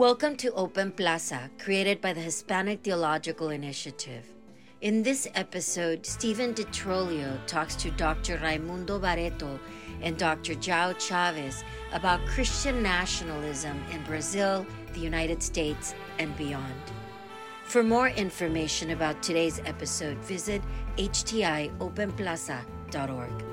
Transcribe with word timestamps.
Welcome 0.00 0.36
to 0.36 0.48
Open 0.54 0.92
Plaza, 0.92 1.50
created 1.58 2.00
by 2.00 2.14
the 2.14 2.22
Hispanic 2.22 2.82
Theological 2.82 3.50
Initiative. 3.50 4.24
In 4.80 5.02
this 5.02 5.28
episode, 5.34 6.06
Stephen 6.06 6.54
DiTrolio 6.54 7.38
talks 7.46 7.76
to 7.76 7.90
Dr. 7.90 8.40
Raimundo 8.42 8.98
Barreto 8.98 9.60
and 10.00 10.16
Dr. 10.16 10.54
João 10.54 10.94
Chaves 10.94 11.64
about 11.92 12.24
Christian 12.24 12.82
nationalism 12.82 13.78
in 13.92 14.02
Brazil, 14.04 14.66
the 14.94 15.00
United 15.00 15.42
States, 15.42 15.94
and 16.18 16.34
beyond. 16.38 16.82
For 17.64 17.82
more 17.82 18.08
information 18.08 18.92
about 18.92 19.22
today's 19.22 19.60
episode, 19.66 20.16
visit 20.24 20.62
htiopenplaza.org. 20.96 23.49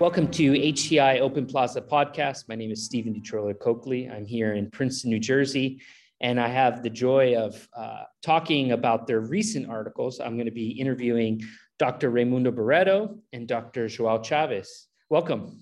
Welcome 0.00 0.28
to 0.28 0.52
HTI 0.52 1.20
Open 1.20 1.44
Plaza 1.44 1.82
podcast. 1.82 2.48
My 2.48 2.54
name 2.54 2.70
is 2.70 2.86
Stephen 2.86 3.12
DiTrolio 3.12 3.60
Coakley. 3.60 4.08
I'm 4.08 4.24
here 4.24 4.54
in 4.54 4.70
Princeton, 4.70 5.10
New 5.10 5.20
Jersey, 5.20 5.82
and 6.22 6.40
I 6.40 6.48
have 6.48 6.82
the 6.82 6.88
joy 6.88 7.36
of 7.36 7.68
uh, 7.76 8.04
talking 8.22 8.72
about 8.72 9.06
their 9.06 9.20
recent 9.20 9.68
articles. 9.68 10.18
I'm 10.18 10.36
going 10.36 10.46
to 10.46 10.52
be 10.52 10.70
interviewing 10.70 11.42
Dr. 11.78 12.08
Raimundo 12.08 12.50
Barreto 12.50 13.18
and 13.34 13.46
Dr. 13.46 13.88
Joao 13.88 14.16
Chaves. 14.16 14.86
Welcome. 15.10 15.60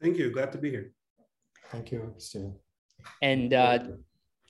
Thank 0.00 0.16
you. 0.16 0.30
Glad 0.30 0.50
to 0.52 0.58
be 0.58 0.70
here. 0.70 0.94
Thank 1.70 1.92
you, 1.92 2.14
Stephen. 2.16 2.54
And 3.20 3.52
uh, 3.52 3.80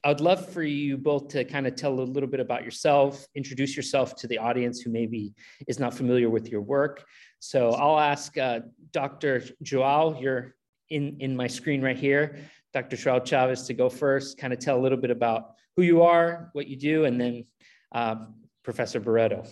I 0.07 0.09
would 0.11 0.21
love 0.21 0.49
for 0.53 0.63
you 0.63 0.97
both 0.97 1.27
to 1.31 1.45
kind 1.45 1.67
of 1.67 1.75
tell 1.75 1.93
a 1.93 2.01
little 2.01 2.29
bit 2.29 2.39
about 2.39 2.65
yourself, 2.65 3.27
introduce 3.35 3.77
yourself 3.77 4.15
to 4.19 4.29
the 4.29 4.39
audience 4.39 4.81
who 4.81 4.89
maybe 4.89 5.35
is 5.67 5.81
not 5.81 5.95
familiar 5.95 6.31
with 6.31 6.49
your 6.49 6.61
work. 6.61 7.05
So 7.41 7.71
I'll 7.71 7.99
ask 7.99 8.39
uh, 8.39 8.61
Dr. 8.93 9.43
Joao, 9.65 10.17
you're 10.21 10.55
in, 10.91 11.17
in 11.19 11.35
my 11.35 11.49
screen 11.49 11.83
right 11.83 11.97
here, 11.97 12.39
Dr. 12.73 12.95
Joao 12.95 13.19
Chaves 13.19 13.67
to 13.67 13.75
go 13.75 13.89
first, 13.89 14.39
kind 14.39 14.53
of 14.53 14.61
tell 14.61 14.79
a 14.79 14.81
little 14.81 14.97
bit 14.97 15.11
about 15.11 15.55
who 15.75 15.83
you 15.83 16.03
are, 16.03 16.51
what 16.53 16.69
you 16.69 16.77
do, 16.77 17.05
and 17.07 17.21
then 17.21 17.45
uh, 17.91 18.15
Professor 18.63 19.01
Barreto. 19.01 19.43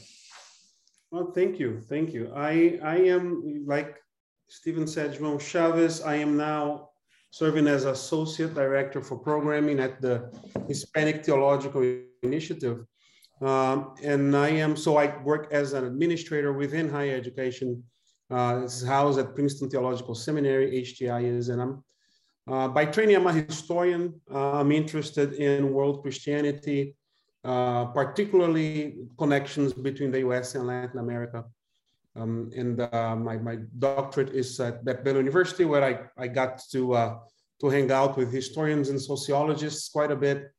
Well, 1.10 1.32
thank 1.32 1.58
you. 1.58 1.80
Thank 1.80 2.12
you. 2.12 2.30
I, 2.32 2.78
I 2.80 2.98
am, 2.98 3.64
like 3.66 3.96
Stephen 4.46 4.86
said, 4.86 5.18
João 5.18 5.34
Chaves, 5.34 6.06
I 6.06 6.14
am 6.14 6.36
now 6.36 6.90
serving 7.34 7.66
as 7.66 7.84
Associate 7.84 8.54
Director 8.54 9.02
for 9.02 9.18
Programming 9.18 9.80
at 9.80 10.00
the 10.00 10.30
Hispanic 10.68 11.24
Theological 11.24 11.82
Initiative. 12.22 12.86
Um, 13.42 13.96
and 14.04 14.36
I 14.36 14.50
am, 14.50 14.76
so 14.76 14.98
I 14.98 15.20
work 15.24 15.48
as 15.50 15.72
an 15.72 15.84
administrator 15.84 16.52
within 16.52 16.88
higher 16.88 17.16
education. 17.16 17.82
Uh, 18.30 18.60
this 18.60 18.80
is 18.80 18.86
housed 18.86 19.18
at 19.18 19.34
Princeton 19.34 19.68
Theological 19.68 20.14
Seminary, 20.14 20.80
HTI 20.82 21.24
is, 21.24 21.48
and 21.48 21.60
I'm, 21.60 21.84
uh, 22.46 22.68
by 22.68 22.84
training, 22.84 23.16
I'm 23.16 23.26
a 23.26 23.32
historian. 23.32 24.14
Uh, 24.32 24.60
I'm 24.60 24.70
interested 24.70 25.32
in 25.32 25.72
world 25.72 26.02
Christianity, 26.02 26.94
uh, 27.42 27.86
particularly 27.86 29.08
connections 29.18 29.72
between 29.72 30.12
the 30.12 30.20
US 30.20 30.54
and 30.54 30.68
Latin 30.68 31.00
America. 31.00 31.44
Um, 32.16 32.50
and 32.56 32.80
uh, 32.80 33.16
my, 33.16 33.36
my 33.38 33.56
doctorate 33.78 34.30
is 34.30 34.60
at 34.60 34.84
Baylor 34.84 35.18
University, 35.18 35.64
where 35.64 35.82
I, 35.82 36.22
I 36.22 36.28
got 36.28 36.62
to, 36.70 36.94
uh, 36.94 37.18
to 37.60 37.68
hang 37.68 37.90
out 37.90 38.16
with 38.16 38.32
historians 38.32 38.88
and 38.88 39.00
sociologists 39.00 39.88
quite 39.88 40.12
a 40.12 40.16
bit, 40.16 40.52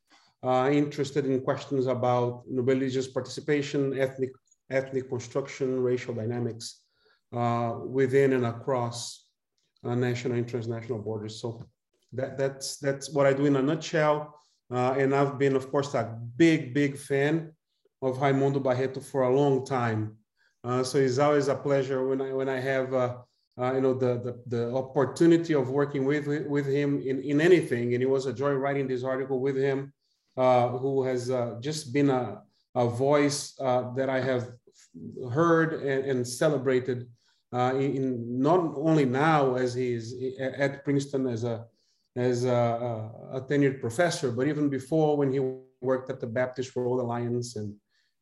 uh, 0.43 0.69
interested 0.71 1.25
in 1.25 1.41
questions 1.41 1.87
about 1.87 2.43
religious 2.47 3.07
participation, 3.07 3.97
ethnic, 3.97 4.31
ethnic 4.69 5.09
construction, 5.09 5.79
racial 5.79 6.13
dynamics 6.13 6.81
uh, 7.33 7.75
within 7.85 8.33
and 8.33 8.45
across 8.45 9.27
uh, 9.85 9.95
national 9.95 10.37
and 10.37 10.47
transnational 10.47 10.99
borders. 10.99 11.39
So 11.39 11.65
that, 12.13 12.37
that's, 12.37 12.77
that's 12.77 13.11
what 13.13 13.25
I 13.25 13.33
do 13.33 13.45
in 13.45 13.55
a 13.55 13.61
nutshell. 13.61 14.35
Uh, 14.71 14.95
and 14.97 15.13
I've 15.15 15.37
been, 15.37 15.55
of 15.55 15.71
course, 15.71 15.93
a 15.93 16.19
big, 16.35 16.73
big 16.73 16.97
fan 16.97 17.53
of 18.01 18.21
Raimundo 18.21 18.59
Barreto 18.59 18.99
for 18.99 19.23
a 19.23 19.35
long 19.35 19.65
time. 19.65 20.17
Uh, 20.65 20.83
so 20.83 20.97
it's 20.97 21.19
always 21.19 21.47
a 21.47 21.55
pleasure 21.55 22.07
when 22.07 22.19
I 22.21 22.33
when 22.33 22.49
I 22.49 22.59
have 22.59 22.91
uh, 22.91 23.17
uh, 23.61 23.73
you 23.75 23.81
know 23.81 23.93
the, 23.93 24.13
the, 24.25 24.33
the 24.47 24.75
opportunity 24.75 25.53
of 25.53 25.69
working 25.69 26.05
with 26.05 26.25
with 26.27 26.65
him 26.65 27.01
in 27.05 27.21
in 27.21 27.39
anything, 27.39 27.93
and 27.93 28.01
it 28.01 28.09
was 28.09 28.25
a 28.25 28.33
joy 28.33 28.53
writing 28.53 28.87
this 28.87 29.03
article 29.03 29.39
with 29.39 29.55
him, 29.55 29.93
uh, 30.37 30.69
who 30.69 31.03
has 31.03 31.29
uh, 31.29 31.57
just 31.61 31.93
been 31.93 32.09
a 32.09 32.41
a 32.73 32.89
voice 32.89 33.53
that 33.97 34.09
I 34.09 34.19
have 34.19 34.51
heard 35.31 35.75
and, 35.75 36.05
and 36.09 36.27
celebrated 36.27 37.07
in, 37.53 37.95
in, 37.97 38.41
not 38.41 38.73
only 38.75 39.05
now 39.05 39.55
as 39.55 39.73
he 39.75 39.93
is 39.93 40.13
at 40.39 40.83
Princeton 40.83 41.27
as 41.27 41.43
a 41.45 41.65
as 42.17 42.43
a, 42.43 43.11
a, 43.31 43.41
tenured 43.41 43.79
professor, 43.79 44.31
but 44.31 44.47
even 44.47 44.67
before 44.69 45.15
when 45.15 45.31
he 45.31 45.39
worked 45.81 46.09
at 46.09 46.19
the 46.19 46.27
Baptist 46.27 46.75
World 46.75 46.99
Alliance 46.99 47.55
and 47.55 47.73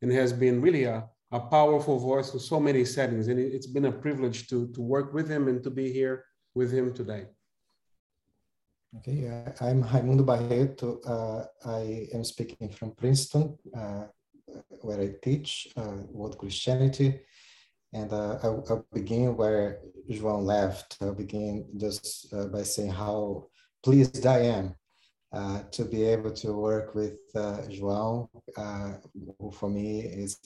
and 0.01 0.11
has 0.11 0.33
been 0.33 0.61
really 0.61 0.83
a 0.83 1.07
a 1.33 1.39
powerful 1.39 1.97
voice 1.97 2.31
in 2.33 2.39
so 2.39 2.59
many 2.59 2.85
settings. 2.85 3.27
And 3.27 3.39
it's 3.39 3.67
been 3.67 3.85
a 3.85 3.91
privilege 3.91 4.47
to, 4.49 4.67
to 4.67 4.81
work 4.81 5.13
with 5.13 5.27
him 5.27 5.47
and 5.47 5.63
to 5.63 5.71
be 5.71 5.91
here 5.91 6.25
with 6.53 6.71
him 6.71 6.94
today. 6.94 7.25
Okay, 8.99 9.27
uh, 9.27 9.66
I'm 9.66 9.81
Raimundo 9.81 10.23
Barreto. 10.23 10.99
Uh, 11.01 11.45
I 11.67 12.07
am 12.13 12.23
speaking 12.23 12.69
from 12.69 12.91
Princeton, 12.91 13.57
uh, 13.75 14.03
where 14.81 15.01
I 15.01 15.13
teach 15.23 15.67
uh, 15.75 15.97
World 16.11 16.38
Christianity. 16.38 17.19
And 17.91 18.13
uh, 18.13 18.38
I'll, 18.43 18.63
I'll, 18.69 18.85
begin 18.93 19.35
where 19.35 19.79
João 20.11 20.43
left. 20.43 20.97
I'll 21.01 21.16
begin 21.16 21.66
just 21.77 22.31
uh, 22.31 22.45
by 22.45 22.61
saying 22.61 22.91
how 22.91 23.47
pleased 23.83 24.25
I 24.27 24.39
am 24.57 24.75
uh, 25.31 25.63
to 25.72 25.85
be 25.85 26.03
able 26.03 26.31
to 26.31 26.53
work 26.53 26.93
with 26.93 27.17
uh, 27.33 27.61
João, 27.69 28.29
uh, 28.55 28.93
who 29.39 29.51
for 29.51 29.69
me 29.69 30.01
is 30.01 30.38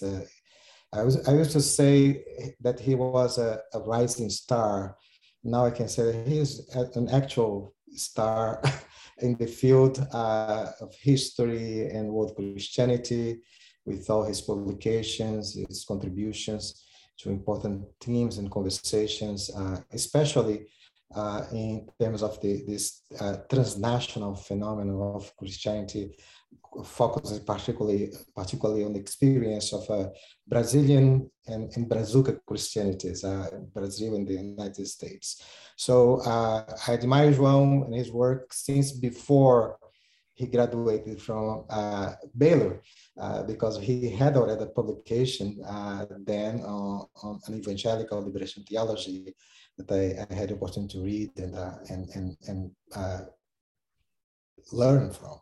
I, 0.94 1.04
was, 1.04 1.28
I 1.28 1.34
used 1.34 1.52
to 1.52 1.62
say 1.62 2.24
that 2.62 2.80
he 2.80 2.96
was 2.96 3.38
a, 3.38 3.60
a 3.74 3.80
rising 3.80 4.30
star. 4.30 4.98
Now 5.44 5.66
I 5.66 5.72
can 5.72 5.88
say 5.88 6.12
that 6.12 6.28
he 6.28 6.40
is 6.40 6.70
an 6.96 7.10
actual 7.10 7.76
star 7.96 8.62
in 9.20 9.36
the 9.38 9.48
field 9.48 10.06
uh, 10.14 10.68
of 10.82 10.94
history 10.96 11.90
and 11.90 12.10
world 12.10 12.36
Christianity 12.36 13.42
with 13.86 14.10
all 14.10 14.24
his 14.24 14.42
publications, 14.42 15.56
his 15.56 15.86
contributions 15.86 16.86
to 17.20 17.30
important 17.30 17.86
themes 18.00 18.38
and 18.38 18.52
conversations, 18.52 19.50
uh, 19.56 19.80
especially 19.92 20.68
uh, 21.16 21.44
in 21.52 21.88
terms 22.00 22.22
of 22.22 22.40
the, 22.42 22.64
this 22.68 23.02
uh, 23.20 23.38
transnational 23.50 24.36
phenomenon 24.36 25.16
of 25.16 25.36
Christianity 25.38 26.16
focusing 26.84 27.44
particularly 27.44 28.14
particularly 28.36 28.84
on 28.84 28.94
the 28.94 29.00
experience 29.00 29.74
of 29.74 29.90
uh, 29.90 30.10
Brazilian 30.48 31.30
and, 31.48 31.72
and 31.76 31.90
Brazuca 31.90 32.40
Christianities, 32.46 33.24
uh, 33.24 33.50
Brazil 33.74 34.16
and 34.16 34.28
the 34.28 34.34
United 34.34 34.88
States. 34.88 35.42
So 35.76 36.22
uh, 36.22 36.64
I 36.88 36.94
admire 36.94 37.32
João 37.32 37.86
and 37.86 37.96
his 37.96 38.12
work 38.12 38.54
since 38.54 38.92
before 38.92 39.78
he 40.34 40.46
graduated 40.46 41.20
from 41.20 41.66
uh, 41.70 42.14
Baylor 42.38 42.82
uh, 43.20 43.42
because 43.44 43.80
he 43.80 44.10
had 44.10 44.38
already 44.38 44.64
a 44.64 44.68
publication 44.68 45.60
uh, 45.66 46.06
then 46.26 46.62
on, 46.62 47.08
on, 47.24 47.40
an 47.48 47.56
evangelical 47.56 48.24
liberation 48.24 48.64
theology 48.64 49.34
that 49.78 49.92
I, 49.92 50.26
I, 50.30 50.36
had 50.36 50.50
the 50.50 50.56
opportunity 50.56 50.94
to 50.94 51.04
read 51.04 51.32
and, 51.38 51.56
and, 51.90 52.08
and, 52.16 52.38
and 52.48 53.28
learn 54.72 55.12
from. 55.12 55.40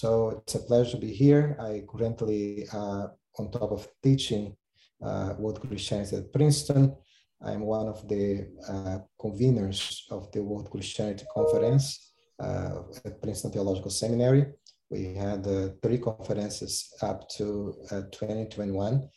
So 0.00 0.42
it's 0.42 0.56
a 0.56 0.58
pleasure 0.58 0.96
to 0.96 1.06
be 1.06 1.12
here. 1.12 1.56
I 1.60 1.84
currently, 1.88 2.66
uh, 2.72 3.06
on 3.38 3.52
top 3.52 3.70
of 3.70 3.86
teaching 4.02 4.56
uh, 5.00 5.34
World 5.38 5.60
Christianity 5.60 6.16
at 6.16 6.32
Princeton, 6.32 6.96
I'm 7.40 7.60
one 7.60 7.86
of 7.86 8.08
the 8.08 8.48
uh, 8.68 8.98
conveners 9.20 10.02
of 10.10 10.32
the 10.32 10.42
World 10.42 10.68
Christianity 10.68 11.24
Conference 11.32 12.12
uh, 12.40 12.80
at 13.04 13.22
Princeton 13.22 13.52
Theological 13.52 13.92
Seminary. 13.92 14.46
We 14.90 15.14
had 15.14 15.46
uh, 15.46 15.68
three 15.80 15.98
conferences 15.98 16.92
up 17.00 17.28
to 17.36 17.76
uh, 17.92 18.02
2021. 18.10 19.08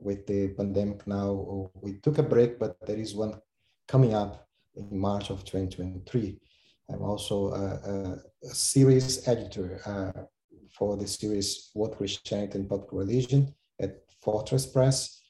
With 0.00 0.26
the 0.26 0.48
pandemic 0.48 1.06
now, 1.06 1.70
we 1.80 2.00
took 2.00 2.18
a 2.18 2.24
break, 2.24 2.58
but 2.58 2.76
there 2.84 2.98
is 2.98 3.14
one 3.14 3.34
coming 3.86 4.14
up 4.14 4.48
in 4.74 4.98
March 4.98 5.30
of 5.30 5.44
2023. 5.44 6.40
I'm 6.90 7.02
also 7.02 8.20
series 8.54 9.26
editor 9.28 9.80
uh, 9.86 10.22
for 10.76 10.96
the 10.96 11.06
series 11.06 11.70
World 11.74 11.96
Christianity 11.96 12.58
and 12.58 12.68
Public 12.68 12.92
Religion 12.92 13.54
at 13.80 14.02
Fortress 14.20 14.66
Press. 14.66 15.22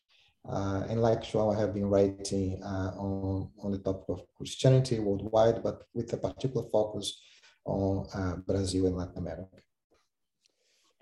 Uh, 0.48 0.84
and 0.88 1.02
like 1.02 1.22
João, 1.22 1.54
I 1.54 1.60
have 1.60 1.74
been 1.74 1.86
writing 1.86 2.62
uh, 2.62 2.92
on, 2.96 3.50
on 3.62 3.72
the 3.72 3.78
topic 3.78 4.04
of 4.08 4.22
Christianity 4.36 4.98
worldwide, 5.00 5.62
but 5.62 5.82
with 5.94 6.12
a 6.12 6.16
particular 6.16 6.66
focus 6.70 7.20
on 7.64 8.06
uh, 8.14 8.36
Brazil 8.46 8.86
and 8.86 8.96
Latin 8.96 9.18
America. 9.18 9.56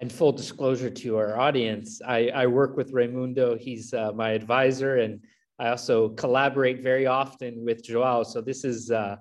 And 0.01 0.11
full 0.11 0.33
disclosure 0.33 0.91
to 0.91 1.17
our 1.19 1.39
audience, 1.39 2.01
I, 2.07 2.29
I 2.35 2.47
work 2.47 2.77
with 2.77 2.93
Raimundo. 2.93 3.57
He's 3.57 3.95
uh, 3.95 4.13
my 4.13 4.31
advisor 4.31 4.97
and 4.97 5.21
I 5.59 5.69
also 5.69 6.11
collaborate 6.11 6.83
very 6.83 7.07
often 7.07 7.65
with 7.65 7.85
Joao. 7.85 8.25
So 8.25 8.41
this 8.41 8.65
is 8.65 8.91
uh, 8.91 9.17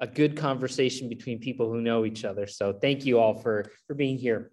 a 0.00 0.06
good 0.06 0.36
conversation 0.36 1.08
between 1.08 1.38
people 1.38 1.70
who 1.70 1.80
know 1.80 2.04
each 2.04 2.24
other. 2.24 2.46
So 2.46 2.72
thank 2.72 3.04
you 3.04 3.18
all 3.18 3.34
for, 3.34 3.66
for 3.86 3.94
being 3.94 4.16
here. 4.16 4.50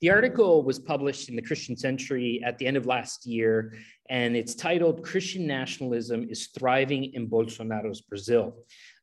The 0.00 0.10
article 0.10 0.62
was 0.62 0.78
published 0.78 1.28
in 1.28 1.36
the 1.36 1.42
Christian 1.42 1.76
Century 1.76 2.42
at 2.44 2.58
the 2.58 2.66
end 2.66 2.76
of 2.76 2.86
last 2.86 3.26
year, 3.26 3.74
and 4.10 4.36
it's 4.36 4.54
titled 4.54 5.02
Christian 5.02 5.46
Nationalism 5.46 6.26
is 6.28 6.48
Thriving 6.48 7.14
in 7.14 7.26
Bolsonaro's 7.26 8.02
Brazil. 8.02 8.54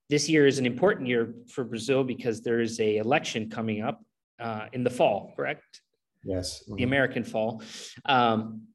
This 0.09 0.30
year 0.30 0.45
is 0.45 0.59
an 0.59 0.65
important 0.65 1.07
year 1.07 1.33
for 1.50 1.63
Brazil 1.63 2.03
because 2.03 2.42
there 2.42 2.59
is 2.59 2.80
a 2.80 2.98
election 2.98 3.50
coming 3.50 3.81
up 3.81 4.01
uh, 4.39 4.68
in 4.74 4.83
the 4.83 4.89
fall, 4.89 5.33
correct? 5.36 5.81
Yes. 6.24 6.63
The 6.68 6.83
American 6.83 7.24
fall. 7.24 7.63
Um, 8.06 8.68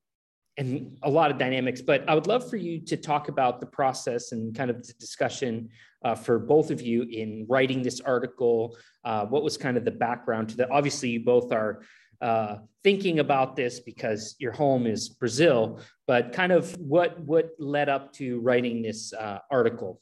and 0.59 0.97
a 1.03 1.11
lot 1.11 1.31
of 1.31 1.39
dynamics, 1.39 1.83
but 1.83 2.09
I 2.09 2.15
would 2.15 2.27
love 2.27 2.49
for 2.49 2.57
you 2.57 2.81
to 2.87 2.97
talk 2.97 3.29
about 3.29 3.61
the 3.61 3.67
process 3.67 4.33
and 4.33 4.55
kind 4.55 4.71
of 4.71 4.85
the 4.87 4.95
discussion 4.95 5.69
uh, 6.07 6.15
for 6.15 6.39
both 6.39 6.71
of 6.71 6.81
you 6.81 7.03
in 7.03 7.45
writing 7.49 7.83
this 7.83 8.01
article. 8.01 8.77
Uh, 9.05 9.27
what 9.27 9.43
was 9.43 9.57
kind 9.57 9.77
of 9.77 9.85
the 9.85 9.91
background 9.91 10.49
to 10.49 10.57
that? 10.57 10.71
Obviously, 10.71 11.09
you 11.09 11.25
both 11.25 11.51
are 11.51 11.83
uh, 12.21 12.59
thinking 12.85 13.19
about 13.19 13.57
this 13.57 13.81
because 13.81 14.37
your 14.39 14.53
home 14.53 14.87
is 14.87 15.09
Brazil, 15.09 15.81
but 16.07 16.33
kind 16.33 16.53
of 16.53 16.73
what 16.79 17.19
what 17.21 17.51
led 17.59 17.89
up 17.89 18.13
to 18.13 18.39
writing 18.39 18.83
this 18.83 19.13
uh, 19.13 19.41
article, 19.51 20.01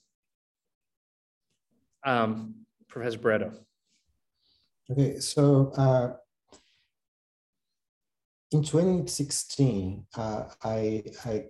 um, 2.05 2.55
Professor 2.87 3.19
Barreto. 3.19 3.53
Okay, 4.91 5.19
so 5.21 5.73
uh, 5.79 6.13
in 8.51 8.63
2016, 8.63 10.05
uh, 10.19 10.45
I, 10.63 11.03
I 11.25 11.47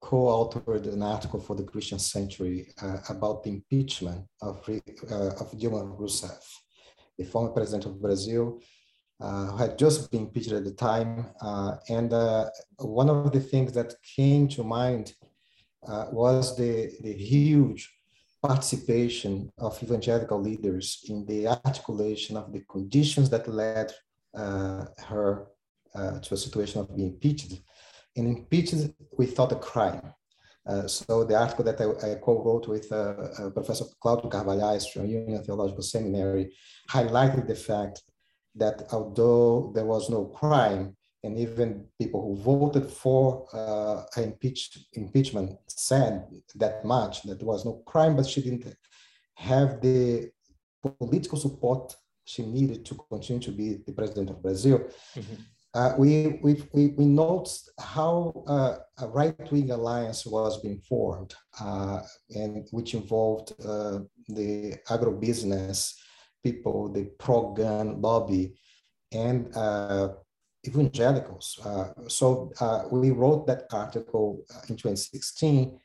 co-authored 0.00 0.92
an 0.92 1.02
article 1.02 1.40
for 1.40 1.54
the 1.54 1.62
Christian 1.62 1.98
Century 1.98 2.72
uh, 2.82 2.98
about 3.08 3.42
the 3.42 3.50
impeachment 3.50 4.24
of, 4.40 4.56
uh, 4.68 5.28
of 5.40 5.52
Dilma 5.52 5.82
Rousseff, 5.98 6.44
the 7.18 7.24
former 7.24 7.50
president 7.50 7.84
of 7.86 8.00
Brazil, 8.00 8.60
uh, 9.20 9.46
who 9.46 9.56
had 9.58 9.78
just 9.78 10.10
been 10.10 10.22
impeached 10.22 10.52
at 10.52 10.64
the 10.64 10.72
time. 10.72 11.26
Uh, 11.40 11.76
and 11.90 12.12
uh, 12.12 12.48
one 12.78 13.10
of 13.10 13.30
the 13.32 13.40
things 13.40 13.72
that 13.72 13.94
came 14.16 14.48
to 14.48 14.64
mind 14.64 15.12
was 16.12 16.56
the, 16.56 16.92
the 17.02 17.12
huge 17.12 17.90
participation 18.42 19.50
of 19.58 19.82
evangelical 19.82 20.40
leaders 20.40 21.04
in 21.08 21.26
the 21.26 21.46
articulation 21.46 22.36
of 22.36 22.52
the 22.52 22.60
conditions 22.60 23.28
that 23.28 23.46
led 23.48 23.92
her 24.34 25.46
uh, 25.94 26.20
to 26.20 26.34
a 26.34 26.36
situation 26.36 26.80
of 26.80 26.94
being 26.94 27.08
impeached, 27.08 27.52
and 28.16 28.26
impeached 28.26 28.74
without 29.16 29.52
a 29.52 29.56
crime. 29.56 30.12
Uh, 30.66 30.86
so 30.86 31.24
the 31.24 31.38
article 31.38 31.64
that 31.64 31.80
I, 31.80 32.12
I 32.12 32.14
co-wrote 32.16 32.68
with 32.68 32.90
uh, 32.92 33.14
uh 33.38 33.50
Professor 33.50 33.86
Claudio 34.00 34.28
Carvalhaes 34.30 34.90
from 34.92 35.06
Union 35.06 35.42
Theological 35.42 35.82
Seminary 35.82 36.52
highlighted 36.90 37.46
the 37.46 37.54
fact 37.54 38.02
that 38.54 38.82
although 38.92 39.72
there 39.74 39.86
was 39.86 40.10
no 40.10 40.26
crime, 40.26 40.96
and 41.22 41.38
even 41.38 41.86
people 41.98 42.20
who 42.22 42.42
voted 42.42 42.90
for 42.90 43.46
uh, 43.52 44.02
impeach, 44.16 44.78
impeachment 44.94 45.50
said 45.68 46.24
that 46.54 46.84
much, 46.84 47.22
that 47.22 47.38
there 47.38 47.46
was 47.46 47.64
no 47.64 47.82
crime, 47.86 48.16
but 48.16 48.26
she 48.26 48.42
didn't 48.42 48.74
have 49.34 49.80
the 49.80 50.30
political 50.98 51.38
support 51.38 51.94
she 52.24 52.42
needed 52.42 52.84
to 52.86 52.94
continue 53.10 53.42
to 53.42 53.50
be 53.50 53.82
the 53.86 53.92
president 53.92 54.30
of 54.30 54.42
Brazil. 54.42 54.78
Mm-hmm 55.16 55.42
uh, 55.74 55.94
we, 55.96 56.40
we, 56.42 56.62
we, 56.72 56.86
we 56.88 57.06
noticed 57.06 57.70
how 57.78 58.44
uh, 58.46 58.76
a 58.98 59.08
right-wing 59.08 59.70
alliance 59.70 60.26
was 60.26 60.60
being 60.60 60.80
formed, 60.80 61.34
uh, 61.60 62.00
and 62.34 62.66
which 62.72 62.94
involved 62.94 63.52
uh, 63.64 64.00
the 64.28 64.74
agribusiness 64.88 65.94
people, 66.42 66.88
the 66.92 67.04
pro-gun 67.18 68.00
lobby, 68.00 68.54
and 69.12 69.54
uh, 69.56 70.08
evangelicals. 70.66 71.60
Uh, 71.64 71.88
so 72.08 72.52
we 72.90 73.10
wrote 73.10 73.46
that 73.46 73.64
article 73.72 74.44
in 74.68 74.76
2016, 74.76 75.78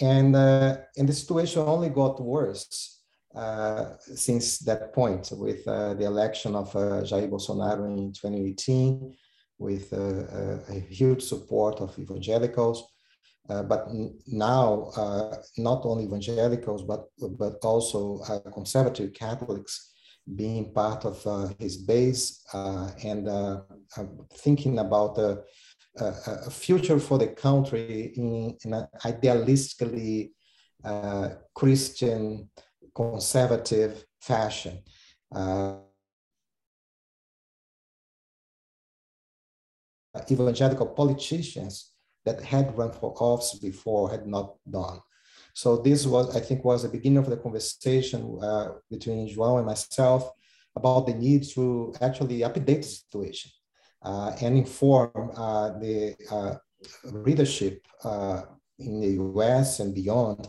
and, 0.00 0.36
and 0.36 1.08
the 1.08 1.12
situation 1.12 1.62
only 1.62 1.88
got 1.88 2.22
worse 2.22 2.99
Uh, 3.34 3.94
since 4.00 4.58
that 4.58 4.92
point 4.92 5.30
with 5.36 5.66
uh, 5.68 5.94
the 5.94 6.04
election 6.04 6.56
of 6.56 6.74
uh, 6.74 7.00
Jair 7.02 7.30
Bolsonaro 7.30 7.86
in 7.86 8.12
2018, 8.12 9.14
with 9.60 9.92
uh, 9.92 9.96
uh, 9.96 10.58
a 10.70 10.80
huge 10.80 11.22
support 11.22 11.80
of 11.80 11.96
evangelicals. 11.98 12.82
Uh, 13.48 13.62
but 13.62 13.86
now, 14.26 14.90
uh, 14.96 15.36
not 15.58 15.84
only 15.84 16.04
evangelicals, 16.04 16.82
but, 16.82 17.04
but 17.38 17.56
also 17.62 18.18
conservative 18.52 19.12
Catholics 19.12 19.92
being 20.34 20.72
part 20.72 21.04
of 21.04 21.54
his 21.58 21.76
base 21.76 22.44
and 22.52 23.28
thinking 24.34 24.78
about 24.78 25.18
a, 25.18 25.42
a, 25.98 26.50
future 26.50 27.00
for 27.00 27.18
the 27.18 27.26
country 27.26 28.12
in, 28.16 28.56
in 28.64 28.74
an 28.74 28.86
idealistically 29.04 30.30
Christian 31.54 32.48
conservative 32.94 34.04
fashion. 34.20 34.78
Uh, 35.34 35.76
evangelical 40.30 40.86
politicians 40.86 41.92
that 42.24 42.42
had 42.42 42.76
run 42.76 42.92
for 42.92 43.14
office 43.20 43.58
before 43.58 44.10
had 44.10 44.26
not 44.26 44.56
done. 44.68 45.00
So 45.54 45.76
this 45.76 46.06
was, 46.06 46.36
I 46.36 46.40
think, 46.40 46.64
was 46.64 46.82
the 46.82 46.88
beginning 46.88 47.18
of 47.18 47.30
the 47.30 47.36
conversation 47.36 48.38
uh, 48.42 48.72
between 48.90 49.28
João 49.28 49.58
and 49.58 49.66
myself 49.66 50.30
about 50.76 51.06
the 51.06 51.14
need 51.14 51.44
to 51.54 51.92
actually 52.00 52.40
update 52.40 52.64
the 52.64 52.82
situation 52.82 53.50
uh, 54.02 54.32
and 54.40 54.56
inform 54.58 55.30
uh, 55.36 55.78
the 55.78 56.14
uh, 56.30 56.54
readership 57.12 57.86
uh, 58.04 58.42
in 58.78 59.00
the 59.00 59.08
US 59.22 59.80
and 59.80 59.94
beyond 59.94 60.48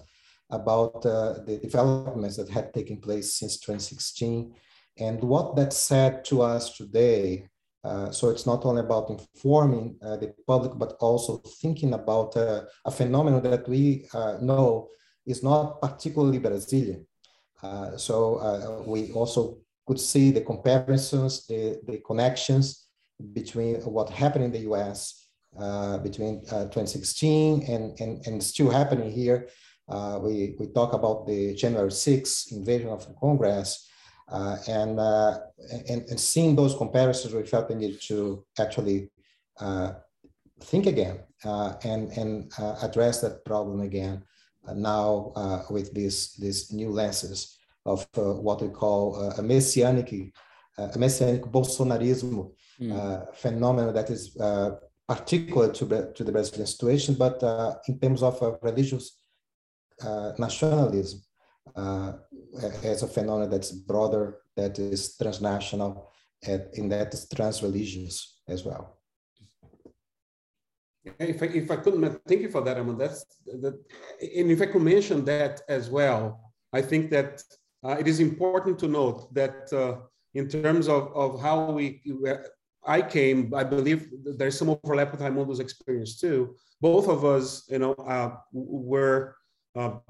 about 0.52 1.06
uh, 1.06 1.40
the 1.46 1.58
developments 1.62 2.38
that 2.38 2.50
had 2.50 2.74
taken 2.74 2.98
place 2.98 3.34
since 3.34 3.60
2016 3.60 4.54
and 4.98 5.22
what 5.22 5.56
that 5.56 5.74
said 5.74 6.24
to 6.26 6.42
us 6.42 6.76
today. 6.78 7.48
Uh, 7.84 8.12
so 8.12 8.30
it's 8.30 8.46
not 8.46 8.64
only 8.66 8.82
about 8.82 9.10
informing 9.10 9.98
uh, 10.04 10.16
the 10.18 10.34
public, 10.46 10.78
but 10.78 10.96
also 11.00 11.38
thinking 11.62 11.94
about 11.94 12.36
uh, 12.38 12.62
a 12.86 12.92
phenomenon 12.92 13.42
that 13.42 13.68
we 13.68 14.08
uh, 14.14 14.38
know 14.42 14.88
is 15.26 15.42
not 15.42 15.82
particularly 15.82 16.38
Brazilian. 16.38 17.06
Uh, 17.64 17.96
so 17.98 18.84
we 18.88 19.12
also 19.14 19.58
could 19.88 20.00
see 20.00 20.32
the 20.32 20.42
comparisons, 20.42 21.48
the, 21.48 21.80
the 21.88 21.98
connections 22.00 22.88
between 23.34 23.76
what 23.82 24.10
happened 24.10 24.46
in 24.46 24.52
the 24.52 24.70
US 24.72 25.28
between 26.04 26.42
2016 26.42 27.64
and, 27.68 28.00
and, 28.00 28.26
and 28.26 28.44
still 28.44 28.70
happening 28.70 29.12
here 29.12 29.48
uh, 29.90 30.20
we, 30.22 30.56
we 30.60 30.68
talk 30.68 30.94
about 30.94 31.28
the 31.28 31.54
January 31.56 31.90
6th 31.90 32.52
invasion 32.52 32.90
of 32.90 33.06
the 33.08 33.14
Congress, 33.20 33.88
uh, 34.32 34.56
and, 34.68 34.98
uh, 34.98 35.40
and, 35.90 36.04
and 36.10 36.20
seeing 36.20 36.56
those 36.56 36.76
comparisons, 36.76 37.34
we 37.34 37.44
felt 37.44 37.68
the 37.68 37.76
need 37.76 38.00
to 38.02 38.46
actually 38.58 39.10
uh, 39.60 39.92
think 40.62 40.86
again 40.86 41.20
uh, 41.44 41.74
and, 41.84 42.12
and 42.12 42.52
uh, 42.58 42.78
address 42.82 43.20
that 43.20 43.44
problem 43.44 43.82
again 43.82 44.24
now 44.76 45.34
with 45.70 45.94
these, 45.94 46.34
these 46.36 46.72
new 46.72 46.90
lenses 46.92 47.58
of 47.86 48.08
what 48.14 48.62
we 48.62 48.70
call 48.70 49.16
a 49.38 49.42
messianic, 49.42 50.14
a 50.78 51.00
messianic 51.00 51.42
Bolsonarism 51.42 52.52
mm. 52.80 53.36
phenomenon 53.36 53.92
that 53.92 54.12
is 54.12 54.38
particular 55.08 55.74
to, 55.74 56.14
to 56.14 56.24
the 56.24 56.32
Brazilian 56.32 56.68
situation, 56.68 57.16
but 57.16 57.42
in 57.88 58.00
terms 58.00 58.22
of 58.22 58.60
religious 58.62 59.21
nationalism 60.38 61.22
uh, 61.76 62.14
as 62.84 63.04
a 63.04 63.08
phenomenon 63.08 63.50
that's 63.50 63.72
broader, 63.72 64.40
that 64.56 64.78
is 64.80 65.16
transnational, 65.18 66.12
and, 66.44 66.64
and 66.78 66.92
that 66.92 67.14
is 67.14 67.28
trans-religious 67.30 68.42
as 68.48 68.64
well. 68.64 68.98
If 71.04 71.42
I, 71.42 71.46
if 71.46 71.72
I 71.72 71.78
could, 71.78 71.96
thank 72.28 72.42
you 72.42 72.52
for 72.52 72.62
that, 72.62 72.78
Amon. 72.78 72.98
That's 72.98 73.26
that, 73.46 73.74
and 74.22 74.52
if 74.52 74.62
I 74.62 74.68
could 74.68 74.84
mention 74.84 75.26
that 75.26 75.62
as 75.68 75.90
well, 75.90 76.54
I 76.74 76.82
think 76.82 77.10
that 77.10 77.42
uh, 77.84 77.96
it 78.00 78.08
is 78.08 78.20
important 78.20 78.78
to 78.80 78.88
note 78.88 79.34
that 79.34 79.74
uh, 79.74 80.02
in 80.36 80.48
terms 80.48 80.88
of, 80.88 81.12
of 81.16 81.42
how 81.42 81.72
we, 81.72 82.02
I 82.86 83.02
came, 83.02 83.54
I 83.56 83.64
believe 83.64 84.10
there's 84.38 84.58
some 84.58 84.70
overlap 84.70 85.12
with 85.12 85.22
Raimundo's 85.22 85.60
experience 85.60 86.20
too. 86.20 86.56
Both 86.80 87.08
of 87.10 87.26
us, 87.26 87.66
you 87.70 87.80
know, 87.80 87.94
uh, 87.94 88.36
were 88.54 89.18
uh, 89.28 89.41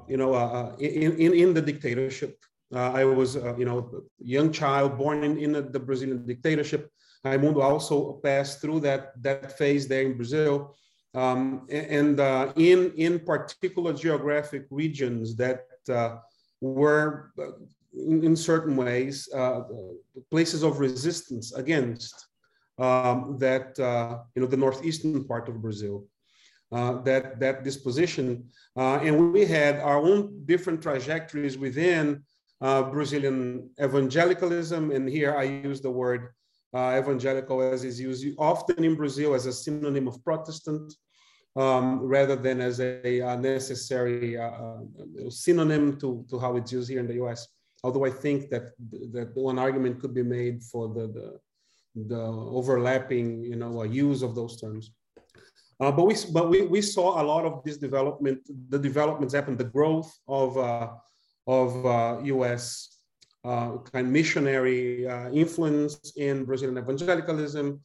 you 0.07 0.17
know, 0.17 0.33
uh, 0.33 0.47
uh, 0.47 0.75
in, 0.79 1.17
in, 1.17 1.33
in 1.33 1.53
the 1.53 1.61
dictatorship. 1.61 2.37
I 2.73 3.03
was, 3.03 3.35
you 3.35 3.65
know, 3.65 4.03
young 4.19 4.51
child 4.53 4.97
born 4.97 5.25
in, 5.25 5.37
in 5.37 5.51
the 5.51 5.79
Brazilian 5.79 6.25
dictatorship. 6.25 6.89
Raimundo 7.23 7.61
also 7.61 8.13
passed 8.23 8.61
through 8.61 8.79
that, 8.81 9.21
that 9.21 9.57
phase 9.57 9.87
there 9.87 10.03
in 10.03 10.15
Brazil. 10.15 10.75
um, 11.13 11.67
and 11.69 12.19
uh, 12.19 12.53
in, 12.55 12.93
in 12.95 13.19
particular 13.19 13.93
geographic 13.93 14.65
regions 14.69 15.35
that 15.35 15.65
uh, 15.89 16.17
were, 16.61 17.31
uh, 17.37 17.51
in, 17.93 18.23
in, 18.23 18.35
certain 18.35 18.75
ways, 18.77 19.27
uh, 19.33 19.61
places 20.29 20.63
of 20.63 20.79
resistance 20.79 21.53
against 21.53 22.27
um, 22.77 23.37
that, 23.39 23.77
uh, 23.79 24.19
you 24.35 24.41
know, 24.41 24.47
the 24.47 24.57
northeastern 24.57 25.25
part 25.25 25.49
of 25.49 25.61
Brazil. 25.61 26.05
Uh, 26.71 27.01
that 27.01 27.37
that 27.37 27.65
disposition, 27.65 28.45
and 28.77 29.33
we 29.33 29.43
had 29.43 29.75
our 29.81 29.97
own 29.97 30.45
different 30.45 30.81
trajectories 30.81 31.57
within 31.57 32.23
Brazilian 32.61 33.69
evangelicalism, 33.77 34.91
and 34.91 35.09
here 35.09 35.35
I 35.35 35.43
use 35.43 35.81
the 35.81 35.91
word 35.91 36.29
uh, 36.73 36.97
evangelical 37.01 37.61
as 37.61 37.83
is 37.83 37.99
used 37.99 38.25
often 38.37 38.83
in 38.83 38.95
Brazil 38.95 39.33
as 39.33 39.45
a 39.45 39.53
synonym 39.53 40.07
of 40.07 40.23
Protestant, 40.23 40.93
um, 41.55 41.99
rather 41.99 42.35
than 42.35 42.61
as 42.61 42.79
a, 42.79 43.19
a 43.19 43.35
necessary 43.37 44.37
uh, 44.37 44.49
uh, 44.49 44.79
synonym 45.29 45.99
to, 45.99 46.25
to 46.29 46.39
how 46.39 46.55
it's 46.55 46.71
used 46.71 46.89
here 46.89 46.99
in 46.99 47.07
the 47.07 47.21
US. 47.25 47.47
Although 47.83 48.05
I 48.05 48.09
think 48.09 48.49
that, 48.51 48.71
that 49.11 49.31
one 49.33 49.59
argument 49.59 49.99
could 49.99 50.13
be 50.13 50.23
made 50.23 50.63
for 50.63 50.87
the, 50.87 51.07
the, 51.07 51.39
the 52.05 52.21
overlapping 52.21 53.43
you 53.43 53.55
know, 53.55 53.81
uh, 53.81 53.83
use 53.83 54.21
of 54.21 54.35
those 54.35 54.61
terms. 54.61 54.91
Uh, 55.81 55.91
but 55.91 56.05
we, 56.05 56.15
but 56.31 56.47
we, 56.47 56.61
we 56.61 56.81
saw 56.81 57.19
a 57.19 57.23
lot 57.23 57.43
of 57.43 57.63
this 57.63 57.77
development, 57.77 58.39
the 58.69 58.77
developments 58.77 59.33
happen, 59.33 59.57
the 59.57 59.63
growth 59.63 60.15
of, 60.27 60.55
uh, 60.55 60.89
of 61.47 62.23
US 62.25 62.99
uh, 63.43 63.77
kind 63.91 64.05
of 64.05 64.13
missionary 64.13 65.07
uh, 65.07 65.29
influence 65.31 66.13
in 66.15 66.45
Brazilian 66.45 66.77
evangelicalism, 66.77 67.81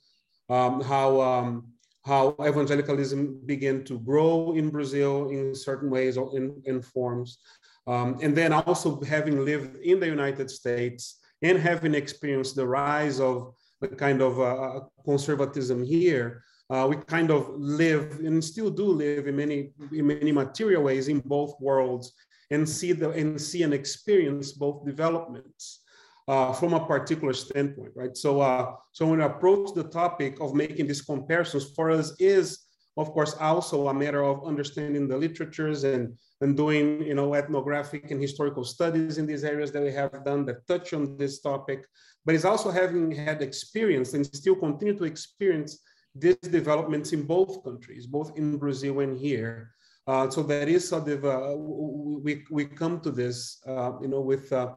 um, 0.50 0.82
how, 0.82 1.18
um, 1.22 1.68
how 2.04 2.36
evangelicalism 2.44 3.40
began 3.46 3.82
to 3.84 3.98
grow 4.00 4.52
in 4.52 4.68
Brazil 4.68 5.30
in 5.30 5.54
certain 5.54 5.88
ways 5.88 6.18
or 6.18 6.36
in, 6.36 6.60
in 6.66 6.82
forms. 6.82 7.38
Um, 7.86 8.18
and 8.22 8.36
then 8.36 8.52
also 8.52 9.00
having 9.00 9.44
lived 9.44 9.76
in 9.76 9.98
the 9.98 10.06
United 10.06 10.50
States 10.50 11.20
and 11.40 11.58
having 11.58 11.94
experienced 11.94 12.56
the 12.56 12.66
rise 12.66 13.20
of 13.20 13.54
the 13.80 13.88
kind 13.88 14.20
of 14.20 14.38
uh, 14.40 14.80
conservatism 15.04 15.82
here, 15.82 16.42
uh, 16.70 16.86
we 16.88 16.96
kind 16.96 17.30
of 17.30 17.48
live 17.56 18.18
and 18.20 18.42
still 18.42 18.70
do 18.70 18.86
live 18.86 19.28
in 19.28 19.36
many 19.36 19.70
in 19.92 20.06
many 20.06 20.32
material 20.32 20.82
ways 20.82 21.08
in 21.08 21.20
both 21.20 21.54
worlds 21.60 22.12
and 22.50 22.68
see 22.68 22.92
the 22.92 23.10
and 23.10 23.40
see 23.40 23.62
and 23.62 23.74
experience 23.74 24.52
both 24.52 24.84
developments 24.84 25.82
uh, 26.28 26.52
from 26.52 26.74
a 26.74 26.84
particular 26.84 27.32
standpoint, 27.32 27.92
right? 27.94 28.16
So, 28.16 28.40
uh, 28.40 28.72
so 28.92 29.06
when 29.06 29.18
we 29.18 29.24
approach 29.24 29.74
the 29.74 29.84
topic 29.84 30.40
of 30.40 30.54
making 30.54 30.86
these 30.86 31.02
comparisons 31.02 31.70
for 31.74 31.90
us 31.90 32.14
is, 32.18 32.64
of 32.96 33.12
course, 33.12 33.34
also 33.40 33.88
a 33.88 33.94
matter 33.94 34.24
of 34.24 34.46
understanding 34.46 35.06
the 35.06 35.16
literatures 35.16 35.84
and 35.84 36.16
and 36.40 36.56
doing, 36.56 37.02
you 37.02 37.14
know, 37.14 37.34
ethnographic 37.34 38.10
and 38.10 38.20
historical 38.20 38.64
studies 38.64 39.18
in 39.18 39.26
these 39.26 39.44
areas 39.44 39.72
that 39.72 39.82
we 39.82 39.92
have 39.92 40.24
done 40.24 40.44
that 40.46 40.66
touch 40.66 40.92
on 40.92 41.16
this 41.16 41.40
topic. 41.40 41.86
But 42.24 42.34
it's 42.34 42.44
also 42.44 42.70
having 42.70 43.10
had 43.12 43.40
experience 43.40 44.12
and 44.14 44.26
still 44.26 44.56
continue 44.56 44.96
to 44.98 45.04
experience 45.04 45.78
these 46.18 46.36
developments 46.36 47.12
in 47.12 47.22
both 47.22 47.62
countries, 47.64 48.06
both 48.06 48.36
in 48.38 48.56
Brazil 48.56 49.00
and 49.00 49.18
here. 49.18 49.70
Uh, 50.06 50.30
so 50.30 50.42
there 50.42 50.68
is 50.68 50.88
sort 50.88 51.08
of 51.08 51.24
uh, 51.24 51.56
we 51.56 52.44
we 52.50 52.64
come 52.64 53.00
to 53.00 53.10
this 53.10 53.60
uh, 53.66 53.92
you 54.00 54.08
know 54.08 54.20
with 54.20 54.52
uh, 54.52 54.74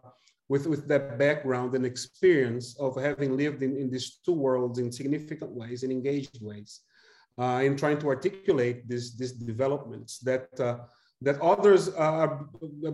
with 0.48 0.65
with 0.65 0.88
that 0.88 1.19
background 1.19 1.75
and 1.75 1.86
experience 1.86 2.75
of 2.79 2.96
having 2.96 3.38
lived 3.38 3.62
in, 3.62 3.77
in 3.77 3.89
these 3.89 4.19
two 4.25 4.34
worlds 4.34 4.79
in 4.79 4.91
significant 4.91 5.51
ways 5.51 5.84
in 5.84 5.91
engaged 5.91 6.39
ways 6.41 6.81
uh, 7.38 7.62
in 7.63 7.77
trying 7.77 8.00
to 8.00 8.08
articulate 8.08 8.88
these 8.88 9.15
these 9.15 9.34
developments 9.34 10.17
that 10.19 10.48
uh, 10.60 10.77
that 11.22 11.39
others 11.41 11.89
are 11.89 12.48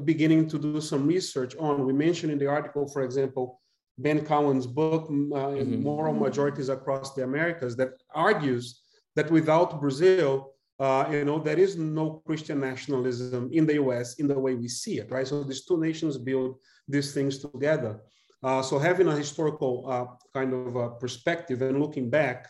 beginning 0.04 0.50
to 0.50 0.58
do 0.58 0.82
some 0.82 1.08
research 1.08 1.56
on. 1.58 1.86
We 1.86 1.94
mentioned 1.94 2.32
in 2.32 2.40
the 2.40 2.48
article, 2.48 2.88
for 2.88 3.04
example, 3.04 3.62
Ben 3.98 4.26
Cowan's 4.26 4.68
book, 4.68 5.10
mm-hmm. 5.10 5.84
Moral 5.84 6.14
Majorities 6.14 6.70
Across 6.70 7.14
the 7.14 7.24
Americas, 7.24 7.76
that 7.78 7.92
argues 8.14 8.82
that 9.16 9.32
without 9.32 9.80
Brazil, 9.80 10.52
uh, 10.80 11.06
you 11.10 11.24
know, 11.24 11.40
there 11.40 11.58
is 11.58 11.78
no 11.78 12.22
Christian 12.26 12.60
nationalism 12.60 13.50
in 13.54 13.66
the 13.66 13.76
US 13.76 14.16
in 14.16 14.28
the 14.28 14.38
way 14.38 14.56
we 14.56 14.68
see 14.68 15.00
it, 15.00 15.10
right? 15.10 15.28
So 15.28 15.44
these 15.44 15.66
two 15.66 15.80
nations 15.80 16.18
build 16.18 16.58
these 16.88 17.14
things 17.14 17.40
together. 17.40 18.02
Uh, 18.44 18.62
so 18.62 18.78
having 18.78 19.08
a 19.08 19.16
historical 19.16 19.86
uh, 19.90 20.06
kind 20.34 20.54
of 20.54 20.78
uh, 20.78 20.90
perspective 20.90 21.62
and 21.62 21.80
looking 21.80 22.10
back, 22.10 22.48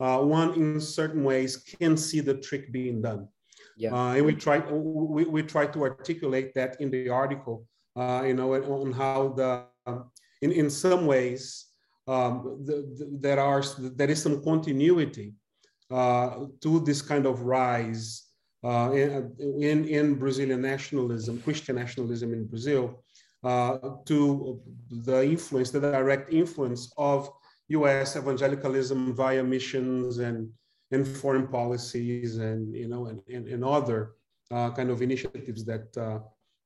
uh, 0.00 0.18
one 0.18 0.54
in 0.54 0.80
certain 0.80 1.22
ways 1.22 1.56
can 1.56 1.96
see 1.96 2.20
the 2.20 2.34
trick 2.34 2.72
being 2.72 3.00
done. 3.00 3.28
Yeah. 3.76 3.94
Uh, 3.94 4.14
and 4.14 4.26
we 4.26 4.34
try, 4.34 4.58
we, 4.58 5.24
we 5.24 5.42
try 5.42 5.66
to 5.66 5.82
articulate 5.82 6.52
that 6.54 6.80
in 6.80 6.90
the 6.90 7.08
article, 7.08 7.64
you 7.96 8.34
know, 8.34 8.54
on 8.54 8.92
how 8.92 9.28
the, 9.28 9.64
um, 9.86 10.10
in, 10.42 10.52
in 10.52 10.70
some 10.70 11.06
ways, 11.06 11.66
um, 12.06 12.62
the, 12.64 12.76
the, 12.96 13.18
there 13.20 13.40
are, 13.40 13.62
there 13.78 14.10
is 14.10 14.22
some 14.22 14.42
continuity 14.42 15.34
uh, 15.90 16.46
to 16.60 16.80
this 16.80 17.02
kind 17.02 17.26
of 17.26 17.42
rise 17.42 18.30
uh, 18.64 18.90
in, 18.92 19.84
in, 19.86 20.14
Brazilian 20.14 20.60
nationalism, 20.60 21.40
Christian 21.42 21.76
nationalism 21.76 22.32
in 22.32 22.46
Brazil, 22.46 23.02
uh, 23.42 23.78
to 24.04 24.60
the 24.90 25.24
influence, 25.24 25.70
the 25.70 25.80
direct 25.80 26.32
influence 26.32 26.92
of 26.98 27.30
US 27.68 28.16
evangelicalism 28.16 29.14
via 29.14 29.42
missions 29.42 30.18
and, 30.18 30.50
and 30.90 31.06
foreign 31.06 31.46
policies 31.48 32.38
and, 32.38 32.74
you 32.74 32.88
know, 32.88 33.06
and, 33.06 33.20
and, 33.32 33.46
and 33.48 33.64
other 33.64 34.12
uh, 34.50 34.70
kind 34.72 34.90
of 34.90 35.00
initiatives 35.00 35.64
that, 35.64 35.96
uh, 35.96 36.18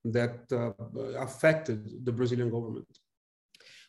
that 0.04 0.40
uh, 0.52 0.72
affected 1.18 2.04
the 2.04 2.12
Brazilian 2.12 2.50
government 2.50 2.88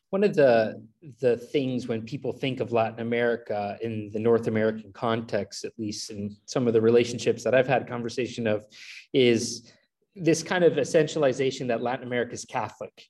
one 0.09 0.23
of 0.23 0.35
the 0.35 0.81
the 1.19 1.37
things 1.37 1.87
when 1.87 2.01
people 2.01 2.31
think 2.31 2.59
of 2.59 2.71
Latin 2.71 2.99
America 2.99 3.77
in 3.81 4.09
the 4.13 4.19
North 4.19 4.47
American 4.47 4.91
context, 4.93 5.65
at 5.65 5.73
least 5.77 6.09
in 6.09 6.35
some 6.45 6.67
of 6.67 6.73
the 6.73 6.81
relationships 6.81 7.43
that 7.43 7.53
I've 7.53 7.67
had 7.67 7.87
conversation 7.87 8.47
of, 8.47 8.65
is 9.13 9.71
this 10.15 10.41
kind 10.43 10.63
of 10.63 10.73
essentialization 10.73 11.67
that 11.67 11.81
Latin 11.81 12.05
America 12.05 12.33
is 12.33 12.45
Catholic 12.45 13.07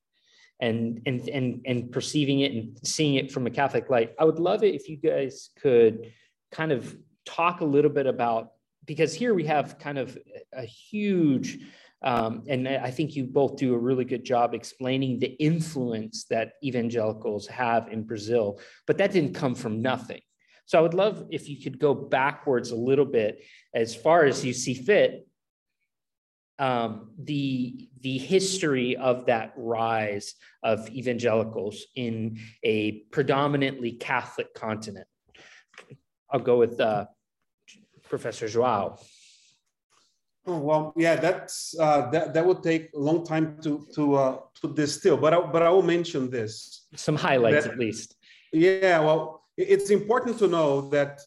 and 0.60 1.02
and 1.06 1.28
and 1.30 1.62
and 1.66 1.92
perceiving 1.92 2.40
it 2.40 2.54
and 2.54 2.80
seeing 2.84 3.16
it 3.16 3.32
from 3.32 3.46
a 3.46 3.52
Catholic 3.52 3.90
light. 3.90 4.14
I 4.20 4.25
would 4.25 4.40
love 4.40 4.64
it 4.64 4.74
if 4.74 4.90
you 4.90 4.98
guys 4.98 5.50
could 5.62 6.12
kind 6.52 6.72
of 6.72 6.98
talk 7.25 7.62
a 7.62 7.66
little 7.66 7.92
bit 7.92 8.08
about 8.08 8.52
because 8.86 9.14
here 9.14 9.34
we 9.34 9.46
have 9.46 9.78
kind 9.80 9.98
of 9.98 10.18
a 10.54 10.64
huge 10.64 11.60
um, 12.05 12.43
and 12.47 12.67
I 12.67 12.91
think 12.91 13.15
you 13.15 13.25
both 13.25 13.57
do 13.57 13.74
a 13.74 13.77
really 13.77 14.05
good 14.05 14.24
job 14.24 14.53
explaining 14.53 15.17
the 15.17 15.35
influence 15.39 16.25
that 16.25 16.53
evangelicals 16.63 17.47
have 17.47 17.88
in 17.91 18.03
Brazil, 18.03 18.59
but 18.85 19.00
that 19.00 19.12
didn't 19.12 19.33
come 19.33 19.55
from 19.55 19.81
nothing. 19.81 20.21
So 20.67 20.77
I 20.77 20.81
would 20.81 20.93
love 20.93 21.25
if 21.31 21.50
you 21.50 21.59
could 21.59 21.79
go 21.79 21.95
backwards 21.95 22.69
a 22.69 22.75
little 22.75 23.05
bit 23.05 23.43
as 23.74 23.95
far 23.95 24.25
as 24.25 24.45
you 24.45 24.53
see 24.53 24.75
fit. 24.75 25.27
Um, 26.57 27.12
the 27.21 27.89
the 28.00 28.17
history 28.17 28.95
of 28.95 29.25
that 29.25 29.51
rise 29.57 30.35
of 30.63 30.88
evangelicals 30.89 31.85
in 31.95 32.39
a 32.63 33.01
predominantly 33.12 33.91
Catholic 33.93 34.53
continent. 34.53 35.07
I'll 36.31 36.39
go 36.39 36.57
with 36.57 36.79
uh, 36.79 37.07
Professor 38.07 38.47
Joao. 38.47 39.00
Well, 40.46 40.94
yeah, 40.96 41.16
that's 41.16 41.75
uh, 41.80 42.10
that 42.12 42.34
that 42.36 42.46
would 42.46 42.62
take 42.62 42.92
a 42.94 43.00
long 43.00 43.25
time 43.25 43.58
to 43.64 43.88
to 43.96 44.16
uh, 44.16 44.38
to 44.62 44.74
distill, 44.74 45.18
but 45.18 45.34
I, 45.34 45.42
but 45.42 45.64
I 45.64 45.70
will 45.70 45.82
mention 45.82 46.30
this. 46.30 46.86
Some 46.96 47.16
highlights, 47.16 47.66
that, 47.66 47.74
at 47.74 47.80
least. 47.80 48.16
Yeah, 48.54 49.00
well, 49.00 49.44
it's 49.58 49.90
important 49.90 50.38
to 50.40 50.48
know 50.48 50.90
that 50.90 51.22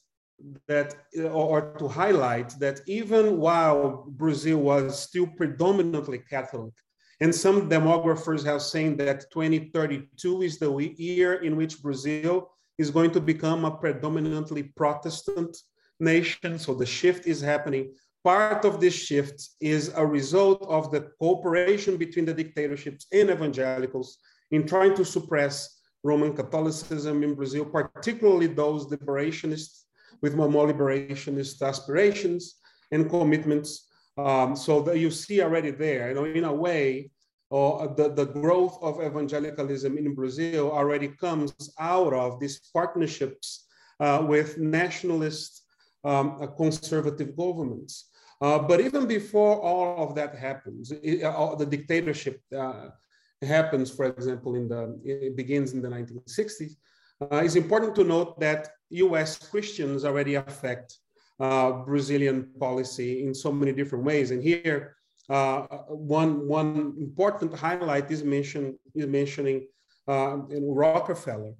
that 0.69 0.95
or 1.33 1.75
to 1.81 1.89
highlight 1.89 2.51
that 2.61 2.81
even 2.87 3.39
while 3.39 4.05
Brazil 4.09 4.59
was 4.59 5.03
still 5.03 5.27
predominantly 5.27 6.19
Catholic, 6.19 6.75
and 7.21 7.35
some 7.35 7.69
demographers 7.69 8.45
have 8.45 8.63
saying 8.63 8.99
that 8.99 9.31
2032 9.33 10.43
is 10.43 10.59
the 10.59 10.71
year 10.97 11.43
in 11.43 11.57
which 11.57 11.83
Brazil 11.83 12.53
is 12.79 12.93
going 12.93 13.11
to 13.11 13.21
become 13.21 13.65
a 13.65 13.71
predominantly 13.73 14.63
Protestant 14.63 15.57
nation. 15.99 16.57
So 16.57 16.73
the 16.75 16.87
shift 16.87 17.27
is 17.27 17.41
happening 17.41 17.91
Part 18.28 18.66
of 18.66 18.78
this 18.78 18.92
shift 18.92 19.38
is 19.58 19.90
a 19.97 20.04
result 20.04 20.61
of 20.68 20.90
the 20.90 21.00
cooperation 21.18 21.97
between 21.97 22.26
the 22.26 22.35
dictatorships 22.35 23.06
and 23.11 23.30
evangelicals 23.30 24.18
in 24.50 24.66
trying 24.66 24.94
to 24.97 25.04
suppress 25.06 25.80
Roman 26.04 26.35
Catholicism 26.35 27.23
in 27.23 27.32
Brazil, 27.35 27.64
particularly 27.64 28.49
those 28.49 28.85
liberationists 28.88 29.85
with 30.20 30.35
more 30.35 30.50
liberationist 30.50 31.62
aspirations 31.62 32.56
and 32.92 33.08
commitments. 33.08 33.88
Um, 34.18 34.54
so 34.54 34.82
that 34.82 34.99
you 34.99 35.11
see 35.11 35.40
already 35.40 35.70
there, 35.70 36.11
you 36.11 36.14
know, 36.14 36.26
in 36.26 36.44
a 36.44 36.52
way, 36.52 37.11
uh, 37.50 37.87
the, 37.94 38.11
the 38.11 38.26
growth 38.26 38.76
of 38.82 39.00
evangelicalism 39.00 39.97
in 39.97 40.14
Brazil 40.14 40.70
already 40.70 41.08
comes 41.08 41.54
out 41.80 42.12
of 42.12 42.40
these 42.40 42.61
partnerships 42.75 43.64
uh, 44.00 44.23
with 44.28 44.58
nationalist 44.58 45.62
um, 46.04 46.47
conservative 46.58 47.35
governments. 47.35 48.08
Uh, 48.40 48.59
but 48.59 48.80
even 48.80 49.07
before 49.07 49.61
all 49.61 50.02
of 50.04 50.14
that 50.14 50.35
happens, 50.35 50.92
it, 50.92 51.25
all 51.25 51.57
the 51.57 51.66
dictatorship 51.66 52.40
uh, 52.57 52.88
happens, 53.42 53.90
for 53.90 54.07
example, 54.07 54.54
in 54.54 54.68
the, 54.68 54.99
it 55.04 55.37
begins 55.37 55.73
in 55.73 55.83
the 55.83 55.88
1960s, 55.88 56.73
uh, 57.21 57.37
it's 57.37 57.57
important 57.57 57.95
to 57.97 58.04
note 58.04 58.38
that 58.38 58.68
US 58.90 59.38
Christians 59.38 60.04
already 60.04 60.37
affect 60.37 60.99
uh, 61.40 61.73
Brazilian 61.85 62.49
policy 62.59 63.25
in 63.25 63.35
so 63.35 63.50
many 63.52 63.73
different 63.73 64.04
ways. 64.04 64.30
And 64.30 64.42
here, 64.42 64.97
uh, 65.28 65.62
one, 65.88 66.47
one 66.47 66.95
important 66.99 67.54
highlight 67.54 68.11
is, 68.11 68.25
mention, 68.25 68.78
is 68.95 69.07
mentioning 69.07 69.66
uh, 70.07 70.38
Rockefeller 70.49 71.54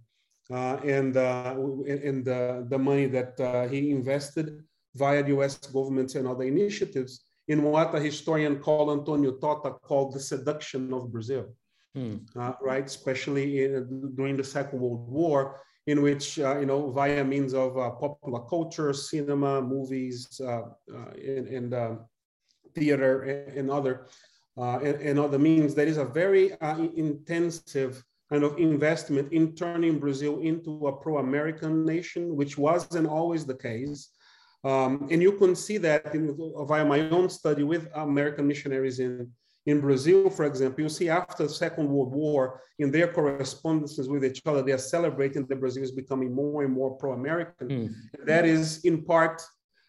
uh, 0.51 0.77
and, 0.85 1.17
uh, 1.17 1.55
and 1.87 2.25
the 2.25 2.79
money 2.79 3.07
that 3.07 3.69
he 3.71 3.91
invested 3.91 4.65
via 4.95 5.23
the 5.23 5.31
US 5.39 5.57
government 5.59 6.15
and 6.15 6.27
other 6.27 6.45
initiatives 6.45 7.25
in 7.49 7.63
what 7.63 7.95
a 7.95 8.01
historian 8.01 8.59
called 8.59 8.91
Antonio 8.99 9.33
Tota 9.33 9.71
called 9.71 10.15
the 10.15 10.21
seduction 10.21 10.93
of 10.93 11.11
Brazil. 11.11 11.47
Hmm. 11.95 12.17
Uh, 12.37 12.53
right? 12.61 12.85
Especially 12.85 13.65
in, 13.65 14.15
during 14.15 14.37
the 14.37 14.45
Second 14.45 14.81
World 14.81 15.09
War, 15.09 15.61
in 15.87 16.03
which 16.03 16.39
uh, 16.39 16.59
you 16.59 16.67
know 16.67 16.91
via 16.91 17.25
means 17.25 17.55
of 17.55 17.79
uh, 17.79 17.91
popular 17.91 18.41
culture, 18.41 18.93
cinema, 18.93 19.63
movies, 19.63 20.41
uh, 20.45 20.63
uh, 20.95 21.11
and, 21.17 21.49
and 21.49 21.75
um, 21.75 22.01
theater, 22.75 23.23
and, 23.23 23.59
and 23.59 23.71
other 23.71 24.07
uh, 24.59 24.79
and, 24.81 25.01
and, 25.01 25.19
other 25.21 25.39
means, 25.39 25.75
there 25.75 25.87
is 25.87 25.99
a 25.99 26.05
very 26.05 26.57
intensive 26.97 28.03
kind 28.29 28.43
of 28.43 28.59
investment 28.59 29.33
in 29.33 29.55
turning 29.55 30.01
Brazil 30.01 30.41
into 30.41 30.89
a 30.89 30.97
pro-American 31.01 31.85
nation, 31.85 32.35
which 32.35 32.59
wasn't 32.59 33.07
always 33.07 33.47
the 33.47 33.55
case. 33.55 34.11
Um, 34.65 35.09
and 35.11 35.23
you 35.23 35.33
can 35.33 35.55
see 35.55 35.79
that 35.79 36.15
in, 36.15 36.37
via 36.67 36.85
my 36.85 37.01
own 37.11 37.31
study 37.31 37.63
with 37.63 37.89
American 37.95 38.47
missionaries 38.47 38.99
in 38.99 39.31
in 39.69 39.81
Brazil, 39.81 40.31
for 40.31 40.47
example, 40.47 40.83
you 40.83 40.89
see 40.89 41.11
after 41.11 41.43
the 41.43 41.49
Second 41.65 41.91
World 41.91 42.15
War, 42.15 42.63
in 42.79 42.91
their 42.91 43.09
correspondences 43.13 44.09
with 44.09 44.25
each 44.25 44.41
other, 44.47 44.63
they 44.63 44.73
are 44.73 44.79
celebrating 44.97 45.45
that 45.45 45.61
Brazil 45.61 45.83
is 45.83 45.93
becoming 45.93 46.35
more 46.35 46.63
and 46.63 46.73
more 46.73 46.93
pro-American. 46.93 47.69
Mm. 47.69 47.95
That 48.25 48.47
is 48.47 48.83
in 48.87 49.05
part 49.05 49.43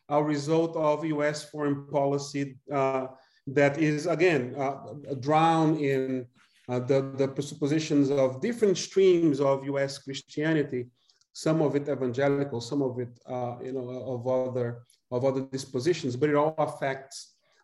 a 0.10 0.22
result 0.22 0.76
of 0.76 1.06
U.S. 1.06 1.46
foreign 1.46 1.88
policy 1.88 2.58
uh, 2.74 3.08
that 3.48 3.78
is 3.78 4.06
again 4.06 4.54
uh, 4.58 4.76
drowned 5.22 5.80
in 5.80 6.26
uh, 6.68 6.80
the, 6.80 7.14
the 7.16 7.28
presuppositions 7.28 8.10
of 8.10 8.42
different 8.42 8.78
streams 8.78 9.40
of 9.40 9.64
U.S. 9.66 9.98
Christianity, 10.00 10.88
some 11.46 11.60
of 11.62 11.72
it 11.77 11.86
evangelical, 11.96 12.60
some 12.72 12.81
of 12.81 12.93
it 13.00 13.13
uh, 13.36 13.55
you 13.67 13.74
know 13.75 13.88
of 14.13 14.22
other 14.27 14.69
of 15.15 15.19
other 15.29 15.43
dispositions, 15.58 16.13
but 16.15 16.29
it 16.29 16.36
all 16.36 16.55
affects 16.58 17.17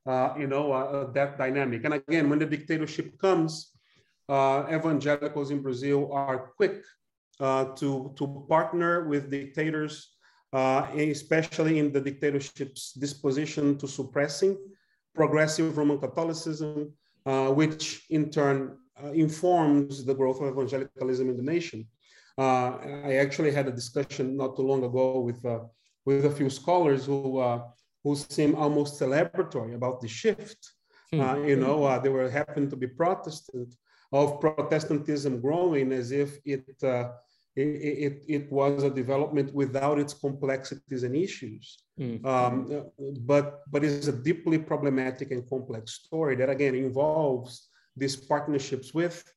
uh, 0.05 0.35
you 0.37 0.45
know, 0.45 0.71
uh, 0.71 0.85
uh, 0.85 1.11
that 1.13 1.35
dynamic. 1.35 1.83
And 1.83 1.95
again, 1.95 2.29
when 2.29 2.37
the 2.37 2.45
dictatorship 2.45 3.17
comes, 3.17 3.71
uh, 4.29 4.65
evangelicals 4.71 5.49
in 5.49 5.63
Brazil 5.63 6.13
are 6.13 6.51
quick 6.57 6.83
uh, 7.39 7.65
to, 7.75 8.13
to 8.15 8.45
partner 8.47 9.07
with 9.07 9.31
dictators, 9.31 10.15
especially 10.53 11.79
in 11.79 11.91
the 11.91 11.99
dictatorship's 11.99 12.93
disposition 12.93 13.77
to 13.79 13.87
suppressing 13.87 14.57
progressive 15.15 15.75
Roman 15.75 15.99
Catholicism, 15.99 16.93
which 17.59 18.05
in 18.11 18.29
turn 18.29 18.77
informs 19.13 20.05
the 20.05 20.13
growth 20.13 20.39
of 20.39 20.53
evangelicalism 20.53 21.29
in 21.29 21.37
the 21.37 21.43
nation. 21.43 21.87
I 22.37 23.15
actually 23.15 23.51
had 23.51 23.67
a 23.67 23.71
discussion 23.71 24.35
not 24.37 24.55
too 24.55 24.63
long 24.63 24.83
ago 24.83 25.19
with, 25.19 25.43
with 26.05 26.25
a 26.25 26.31
few 26.31 26.49
scholars 26.49 27.05
who 27.05 27.41
who 28.05 28.15
seem 28.15 28.53
almost 28.55 29.01
celebratory 29.01 29.73
about 29.73 29.99
the 29.99 30.07
shift. 30.07 30.61
Hmm. 31.11 31.21
Uh, 31.21 31.37
you 31.49 31.55
know, 31.55 31.83
uh, 31.83 31.97
they 31.97 32.09
were 32.09 32.29
happened 32.29 32.69
to 32.69 32.75
be 32.75 32.87
Protestant 32.87 33.73
of 34.11 34.39
Protestantism 34.39 35.41
growing 35.41 35.91
as 35.91 36.11
if 36.11 36.37
it, 36.45 36.67
uh, 36.83 37.09
it, 37.55 37.69
it, 38.05 38.15
it, 38.27 38.51
was 38.51 38.83
a 38.83 38.91
development 38.91 39.51
without 39.55 39.97
its 39.97 40.13
complexities 40.13 41.01
and 41.03 41.15
issues. 41.15 41.79
Hmm. 41.97 42.23
Um, 42.23 42.83
but, 43.31 43.61
but 43.71 43.83
it's 43.83 44.07
a 44.07 44.21
deeply 44.29 44.59
problematic 44.59 45.31
and 45.31 45.49
complex 45.49 45.93
story 45.93 46.35
that 46.35 46.49
again 46.49 46.75
involves 46.75 47.69
these 47.97 48.15
partnerships 48.15 48.93
with 48.93 49.17
uh, 49.17 49.34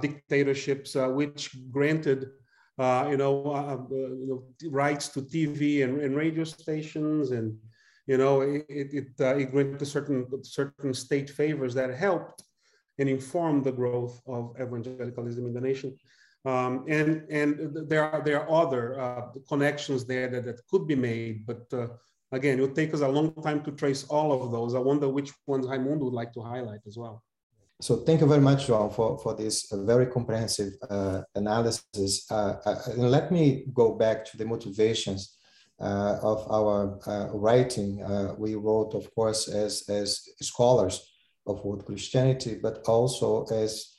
dictatorships, 0.00 0.96
uh, 0.96 1.08
which 1.08 1.50
granted 1.70 2.30
uh, 2.78 3.06
you 3.08 3.16
know, 3.16 3.52
uh, 3.52 3.78
you 3.92 4.26
know, 4.26 4.70
rights 4.70 5.08
to 5.08 5.22
TV 5.22 5.84
and, 5.84 6.00
and 6.00 6.16
radio 6.16 6.42
stations 6.42 7.30
and 7.30 7.56
you 8.06 8.18
know, 8.18 8.42
it, 8.42 8.66
it, 8.68 9.08
uh, 9.20 9.36
it 9.36 9.50
granted 9.50 9.86
certain, 9.86 10.26
certain 10.42 10.92
state 10.92 11.30
favors 11.30 11.72
that 11.74 11.94
helped 11.94 12.42
and 12.98 13.08
informed 13.08 13.64
the 13.64 13.72
growth 13.72 14.20
of 14.26 14.54
evangelicalism 14.60 15.46
in 15.46 15.54
the 15.54 15.60
nation. 15.60 15.96
Um, 16.44 16.84
and 16.88 17.24
and 17.30 17.88
there 17.88 18.04
are 18.04 18.22
there 18.22 18.42
are 18.42 18.66
other 18.66 19.00
uh, 19.00 19.22
connections 19.48 20.04
there 20.04 20.28
that, 20.28 20.44
that 20.44 20.60
could 20.70 20.86
be 20.86 20.94
made, 20.94 21.46
but 21.46 21.64
uh, 21.72 21.86
again, 22.32 22.58
it 22.58 22.60
would 22.60 22.74
take 22.74 22.92
us 22.92 23.00
a 23.00 23.08
long 23.08 23.32
time 23.42 23.62
to 23.64 23.72
trace 23.72 24.04
all 24.04 24.30
of 24.42 24.52
those. 24.52 24.74
I 24.74 24.78
wonder 24.78 25.08
which 25.08 25.32
ones 25.46 25.66
Raimundo 25.66 26.04
would 26.04 26.12
like 26.12 26.34
to 26.34 26.42
highlight 26.42 26.80
as 26.86 26.98
well. 26.98 27.22
So 27.84 27.96
thank 27.96 28.22
you 28.22 28.26
very 28.26 28.40
much, 28.40 28.68
João, 28.68 28.90
for, 28.90 29.18
for 29.18 29.34
this 29.34 29.70
very 29.70 30.06
comprehensive 30.06 30.72
uh, 30.88 31.20
analysis. 31.34 32.24
Uh, 32.30 32.56
uh, 32.64 32.76
and 32.86 33.10
let 33.10 33.30
me 33.30 33.66
go 33.74 33.92
back 33.94 34.24
to 34.24 34.38
the 34.38 34.46
motivations 34.46 35.36
uh, 35.78 36.16
of 36.22 36.50
our 36.50 36.98
uh, 37.06 37.28
writing. 37.34 38.02
Uh, 38.02 38.36
we 38.38 38.54
wrote, 38.54 38.94
of 38.94 39.14
course, 39.14 39.48
as, 39.48 39.86
as 39.90 40.26
scholars 40.40 41.12
of 41.46 41.62
world 41.62 41.84
Christianity, 41.84 42.58
but 42.62 42.78
also 42.88 43.44
as 43.52 43.96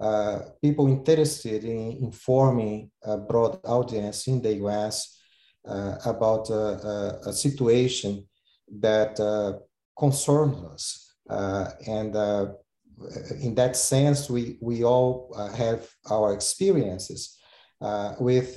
uh, 0.00 0.40
people 0.60 0.88
interested 0.88 1.62
in 1.62 1.96
informing 2.02 2.90
a 3.04 3.18
broad 3.18 3.60
audience 3.62 4.26
in 4.26 4.42
the 4.42 4.54
US 4.66 5.16
uh, 5.64 5.94
about 6.06 6.50
uh, 6.50 7.20
a 7.24 7.32
situation 7.32 8.26
that 8.80 9.14
concerns 9.96 10.56
us. 10.74 11.14
and 11.86 12.16
in 13.40 13.54
that 13.54 13.76
sense, 13.76 14.28
we, 14.30 14.58
we 14.60 14.84
all 14.84 15.34
have 15.56 15.88
our 16.10 16.34
experiences 16.34 17.38
with 18.18 18.56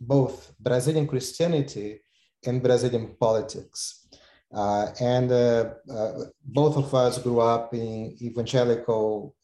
both 0.00 0.52
Brazilian 0.58 1.06
Christianity 1.06 2.00
and 2.46 2.62
Brazilian 2.62 3.16
politics. 3.18 4.06
Uh, 4.54 4.88
and 5.00 5.32
uh, 5.32 5.70
uh, 5.90 6.24
both 6.44 6.76
of 6.76 6.94
us 6.94 7.18
grew 7.18 7.40
up 7.40 7.74
in 7.74 8.16
evangelical 8.22 9.34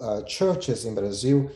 uh, 0.00 0.22
churches 0.22 0.84
in 0.84 0.94
Brazil. 0.94 1.50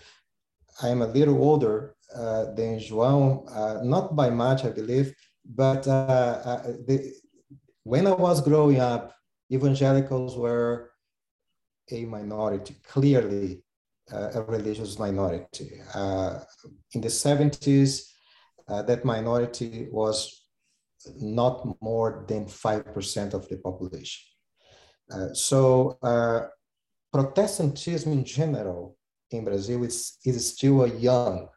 I 0.82 0.88
am 0.88 1.02
a 1.02 1.06
little 1.06 1.42
older 1.42 1.94
uh, 2.14 2.52
than 2.54 2.78
João, 2.78 3.44
uh, 3.50 3.82
not 3.82 4.14
by 4.14 4.30
much, 4.30 4.64
I 4.64 4.70
believe, 4.70 5.14
but 5.44 5.84
the, 5.84 7.12
when 7.84 8.06
I 8.06 8.12
was 8.12 8.40
growing 8.40 8.80
up, 8.80 9.14
evangelicals 9.50 10.36
were 10.36 10.89
a 11.92 12.05
minority, 12.05 12.76
clearly 12.87 13.62
a 14.12 14.42
religious 14.42 14.98
minority. 14.98 15.81
in 16.94 17.00
the 17.00 17.09
70s, 17.09 18.11
uh, 18.70 18.83
that 18.83 19.05
minority 19.05 19.88
was 19.90 20.46
not 21.16 21.66
more 21.81 22.24
than 22.29 22.44
5% 22.44 23.35
of 23.35 23.48
the 23.48 23.57
population. 23.57 24.22
Uh, 25.12 25.35
so 25.35 25.98
uh, 26.03 26.46
Protestantism 27.12 28.12
in 28.12 28.24
general 28.24 28.96
in 29.31 29.44
Brazil 29.44 29.83
is, 29.83 30.18
is 30.24 30.55
still 30.55 30.85
a 30.85 30.88
young 30.88 31.48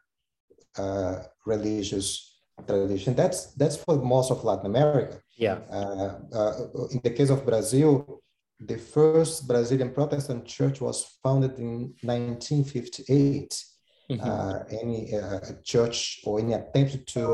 uh, 0.76 1.22
religious 1.46 2.40
tradition. 2.66 3.14
That's, 3.14 3.54
that's 3.54 3.76
for 3.76 3.96
most 3.96 4.32
of 4.32 4.42
Latin 4.42 4.66
America. 4.66 5.20
Yeah. 5.36 5.58
Uh, 5.70 6.18
uh, 6.32 6.52
in 6.90 7.00
the 7.04 7.10
case 7.10 7.30
of 7.30 7.46
Brazil, 7.46 8.22
the 8.60 8.78
first 8.78 9.46
Brazilian 9.46 9.92
Protestant 9.92 10.46
church 10.46 10.80
was 10.80 11.18
founded 11.22 11.58
in 11.58 11.94
1958 12.02 13.64
Mm-hmm. 14.10 14.20
Uh, 14.22 14.58
any 14.82 15.14
uh, 15.14 15.40
church 15.62 16.20
or 16.24 16.38
any 16.38 16.52
attempt 16.52 17.06
to 17.06 17.26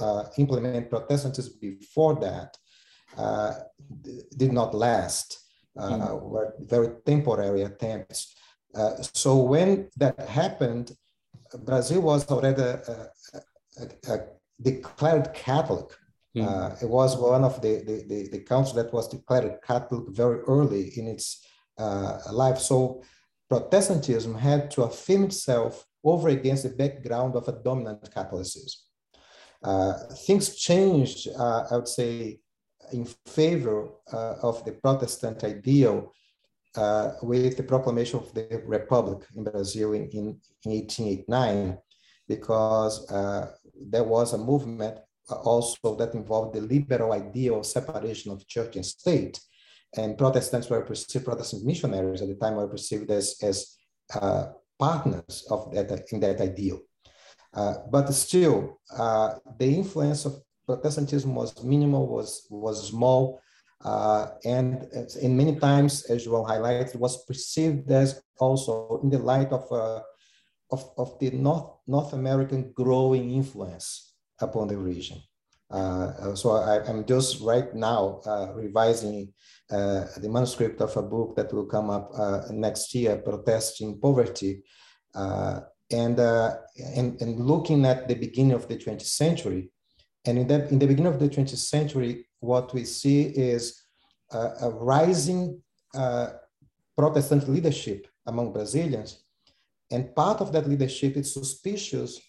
uh, 0.00 0.24
implement 0.38 0.88
Protestantism 0.88 1.54
before 1.60 2.14
that 2.20 2.56
uh, 3.18 3.54
did 4.36 4.52
not 4.52 4.72
last, 4.72 5.36
mm-hmm. 5.76 6.24
were 6.24 6.54
very 6.60 6.90
temporary 7.04 7.62
attempts. 7.62 8.36
Uh, 8.72 8.94
so 9.14 9.36
when 9.36 9.88
that 9.96 10.18
happened, 10.20 10.92
Brazil 11.64 12.02
was 12.02 12.24
already 12.30 12.62
a, 12.62 13.10
a, 13.80 14.12
a 14.12 14.18
declared 14.60 15.34
Catholic. 15.34 15.90
Mm-hmm. 16.34 16.84
it 16.84 16.88
was 16.88 17.14
one 17.14 17.44
of 17.44 17.60
the, 17.60 17.82
the, 17.84 18.04
the, 18.08 18.28
the 18.30 18.40
countries 18.40 18.74
that 18.74 18.90
was 18.90 19.06
declared 19.06 19.58
Catholic 19.62 20.04
very 20.08 20.40
early 20.40 20.90
in 20.96 21.06
its 21.06 21.46
life. 22.30 22.58
So 22.58 23.02
Protestantism 23.50 24.34
had 24.34 24.70
to 24.70 24.84
affirm 24.84 25.24
itself 25.24 25.86
over 26.02 26.30
against 26.30 26.62
the 26.62 26.70
background 26.70 27.36
of 27.36 27.48
a 27.48 27.52
dominant 27.62 28.10
Catholicism. 28.10 28.80
Uh, 29.62 29.92
things 30.26 30.56
changed, 30.56 31.28
uh, 31.38 31.64
I 31.70 31.76
would 31.76 31.88
say, 31.88 32.40
in 32.92 33.04
favor 33.26 33.90
uh, 34.12 34.36
of 34.42 34.64
the 34.64 34.72
Protestant 34.72 35.44
ideal 35.44 36.12
uh, 36.76 37.12
with 37.22 37.56
the 37.56 37.62
proclamation 37.62 38.18
of 38.18 38.32
the 38.34 38.62
Republic 38.66 39.26
in 39.36 39.44
Brazil 39.44 39.92
in, 39.92 40.08
in, 40.08 40.40
in 40.64 40.72
1889, 40.72 41.78
because 42.26 43.08
uh, 43.10 43.52
there 43.74 44.04
was 44.04 44.32
a 44.32 44.38
movement 44.38 44.98
also 45.28 45.96
that 45.96 46.14
involved 46.14 46.54
the 46.54 46.60
liberal 46.60 47.12
ideal 47.12 47.60
of 47.60 47.66
separation 47.66 48.32
of 48.32 48.46
church 48.46 48.76
and 48.76 48.86
state. 48.86 49.40
And 49.96 50.16
Protestants 50.16 50.68
were 50.70 50.82
perceived, 50.82 51.24
Protestant 51.24 51.64
missionaries 51.64 52.22
at 52.22 52.28
the 52.28 52.34
time 52.34 52.56
were 52.56 52.68
perceived 52.68 53.10
as, 53.10 53.36
as 53.42 53.76
uh, 54.14 54.46
partners 54.78 55.46
of 55.50 55.72
that, 55.74 56.06
in 56.12 56.20
that 56.20 56.40
ideal. 56.40 56.80
Uh, 57.54 57.74
but 57.90 58.10
still, 58.12 58.80
uh, 58.96 59.34
the 59.58 59.66
influence 59.66 60.24
of 60.24 60.40
Protestantism 60.66 61.34
was 61.34 61.62
minimal, 61.62 62.06
was, 62.06 62.46
was 62.48 62.88
small, 62.88 63.40
uh, 63.84 64.28
and 64.44 64.86
in 65.20 65.36
many 65.36 65.56
times, 65.56 66.04
as 66.04 66.24
you 66.24 66.30
highlighted, 66.32 66.94
was 66.96 67.24
perceived 67.24 67.90
as 67.90 68.22
also 68.38 69.00
in 69.02 69.10
the 69.10 69.18
light 69.18 69.50
of, 69.50 69.70
uh, 69.72 70.00
of, 70.70 70.90
of, 70.96 71.18
the 71.18 71.30
North, 71.30 71.66
North 71.86 72.12
American 72.12 72.72
growing 72.72 73.32
influence 73.32 74.11
upon 74.42 74.68
the 74.68 74.76
region. 74.76 75.18
Uh, 75.72 76.34
so 76.34 76.50
I, 76.50 76.86
am 76.88 77.06
just 77.06 77.40
right 77.40 77.74
now 77.74 78.20
uh, 78.26 78.52
revising 78.54 79.32
uh, 79.70 80.04
the 80.18 80.28
manuscript 80.28 80.82
of 80.82 80.94
a 80.98 81.02
book 81.02 81.34
that 81.36 81.52
will 81.52 81.64
come 81.64 81.88
up 81.88 82.12
next 82.50 82.94
year, 82.94 83.16
Protesting 83.16 83.98
Poverty, 83.98 84.62
and, 85.14 86.18
and, 86.18 87.20
and 87.20 87.40
looking 87.40 87.86
at 87.86 88.06
the 88.06 88.14
beginning 88.14 88.52
of 88.52 88.68
the 88.68 88.76
20th 88.76 89.02
century. 89.02 89.70
And 90.26 90.38
in, 90.38 90.46
that, 90.48 90.70
in 90.70 90.78
the 90.78 90.86
beginning 90.86 91.12
of 91.12 91.18
the 91.18 91.28
20th 91.28 91.56
century, 91.56 92.28
what 92.40 92.74
we 92.74 92.84
see 92.84 93.22
is 93.22 93.82
a 94.30 94.68
rising 94.70 95.62
Protestant 96.96 97.48
leadership 97.48 98.06
among 98.26 98.52
Brazilians. 98.52 99.24
And 99.90 100.14
part 100.14 100.40
of 100.42 100.52
that 100.52 100.68
leadership 100.68 101.16
is 101.16 101.32
suspicious 101.32 102.20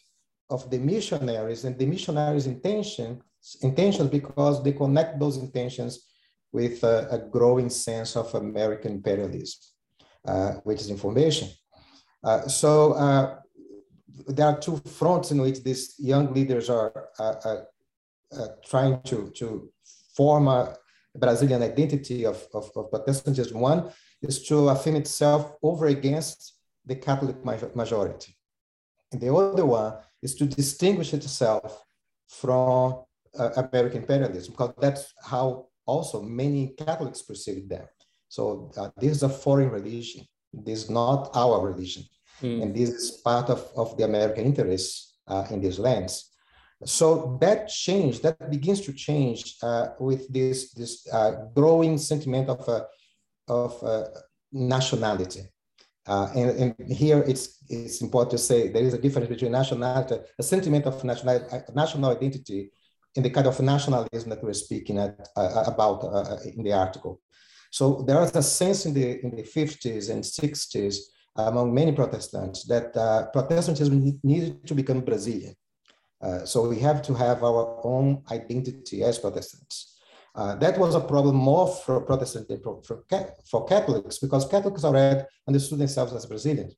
of 0.49 0.69
the 0.69 0.77
missionaries 0.77 1.63
and 1.65 1.77
the 1.77 1.85
missionaries' 1.85 2.47
intention, 2.47 3.21
intentions 3.61 4.09
because 4.09 4.63
they 4.63 4.73
connect 4.73 5.19
those 5.19 5.37
intentions 5.37 6.05
with 6.51 6.83
a, 6.83 7.07
a 7.11 7.17
growing 7.17 7.69
sense 7.69 8.15
of 8.15 8.33
American 8.35 8.93
imperialism, 8.93 9.59
uh, 10.27 10.51
which 10.63 10.81
is 10.81 10.89
information. 10.89 11.49
Uh, 12.23 12.47
so 12.47 12.93
uh, 12.93 13.39
there 14.27 14.47
are 14.47 14.59
two 14.59 14.77
fronts 14.77 15.31
in 15.31 15.41
which 15.41 15.63
these 15.63 15.95
young 15.97 16.33
leaders 16.33 16.69
are 16.69 17.09
trying 18.65 19.01
to, 19.01 19.29
to 19.31 19.69
form 20.15 20.47
a 20.47 20.75
Brazilian 21.15 21.61
identity 21.61 22.25
of, 22.25 22.47
of, 22.53 22.71
of 22.75 22.89
Protestantism. 22.89 23.59
One 23.59 23.91
is 24.21 24.43
to 24.47 24.69
affirm 24.69 24.95
itself 24.95 25.53
over 25.61 25.87
against 25.87 26.53
the 26.85 26.95
Catholic 26.95 27.43
majority. 27.75 28.35
And 29.11 29.21
the 29.21 29.33
other 29.33 29.65
one 29.65 29.95
is 30.25 30.33
to 30.39 30.45
distinguish 30.45 31.13
itself 31.13 31.69
from 32.41 33.03
uh, 33.39 33.49
American 33.63 34.01
imperialism, 34.03 34.51
because 34.53 34.73
that's 34.83 35.03
how 35.31 35.45
also 35.85 36.17
many 36.41 36.61
Catholics 36.83 37.21
perceive 37.29 37.63
them. 37.73 37.85
So 38.29 38.43
uh, 38.77 38.89
this 38.99 39.11
is 39.17 39.23
a 39.23 39.29
foreign 39.45 39.71
religion. 39.79 40.21
This 40.67 40.77
is 40.83 40.89
not 40.89 41.19
our 41.35 41.57
religion. 41.71 42.03
Mm. 42.41 42.57
And 42.61 42.69
this 42.75 42.89
is 42.89 43.05
part 43.29 43.47
of, 43.55 43.61
of 43.75 43.97
the 43.97 44.05
American 44.05 44.45
interests 44.45 45.17
uh, 45.27 45.45
in 45.51 45.61
these 45.61 45.79
lands. 45.87 46.13
So 46.85 47.37
that 47.41 47.59
change, 47.69 48.21
that 48.21 48.49
begins 48.49 48.81
to 48.87 48.93
change 48.93 49.55
uh, 49.63 49.85
with 49.99 50.21
this, 50.37 50.73
this 50.79 50.93
uh, 51.17 51.31
growing 51.55 51.97
sentiment 51.97 52.49
of, 52.49 52.67
uh, 52.67 52.83
of 53.47 53.71
nationality. 54.51 55.43
Uh, 56.05 56.29
and, 56.35 56.75
and, 56.77 56.91
here 56.91 57.23
it's, 57.25 57.63
it's 57.69 58.01
important 58.01 58.31
to 58.31 58.37
say 58.37 58.67
there 58.67 58.83
is 58.83 58.93
a 58.93 58.97
difference 58.97 59.29
between 59.29 59.53
nationality, 59.53 60.15
a 60.37 60.43
sentiment 60.43 60.85
of 60.85 61.01
national, 61.03 61.47
national 61.73 62.11
identity 62.11 62.71
and 63.15 63.23
the 63.23 63.29
kind 63.29 63.47
of 63.47 63.59
nationalism 63.61 64.29
that 64.29 64.43
we're 64.43 64.53
speaking 64.53 64.97
at, 64.97 65.29
uh, 65.37 65.63
about 65.67 66.03
uh, 66.03 66.37
in 66.57 66.63
the 66.63 66.73
article. 66.73 67.21
So 67.71 68.03
there 68.05 68.19
was 68.19 68.35
a 68.35 68.43
sense 68.43 68.85
in 68.85 68.93
the, 68.93 69.23
in 69.23 69.35
the 69.35 69.43
50s 69.43 70.09
and 70.09 70.23
60s 70.23 70.97
among 71.35 71.73
many 71.73 71.91
Protestants 71.91 72.65
that 72.65 72.95
uh, 72.95 73.27
Protestantism 73.27 74.19
needed 74.23 74.67
to 74.67 74.75
become 74.75 75.01
Brazilian. 75.01 75.55
Uh, 76.21 76.45
so 76.45 76.67
we 76.67 76.79
have 76.79 77.01
to 77.01 77.13
have 77.13 77.43
our 77.43 77.81
own 77.83 78.23
identity 78.31 79.03
as 79.03 79.19
Protestants. 79.19 79.92
Uh, 80.35 80.55
that 80.55 80.77
was 80.79 80.95
a 80.95 80.99
problem 80.99 81.35
more 81.35 81.67
for 81.67 82.01
Protestant 82.01 82.47
than 82.47 82.59
for, 82.61 82.81
for 82.83 83.65
Catholics 83.65 84.17
because 84.17 84.47
Catholics 84.47 84.83
already 84.83 85.21
understood 85.47 85.79
themselves 85.79 86.13
as 86.13 86.25
Brazilians. 86.25 86.75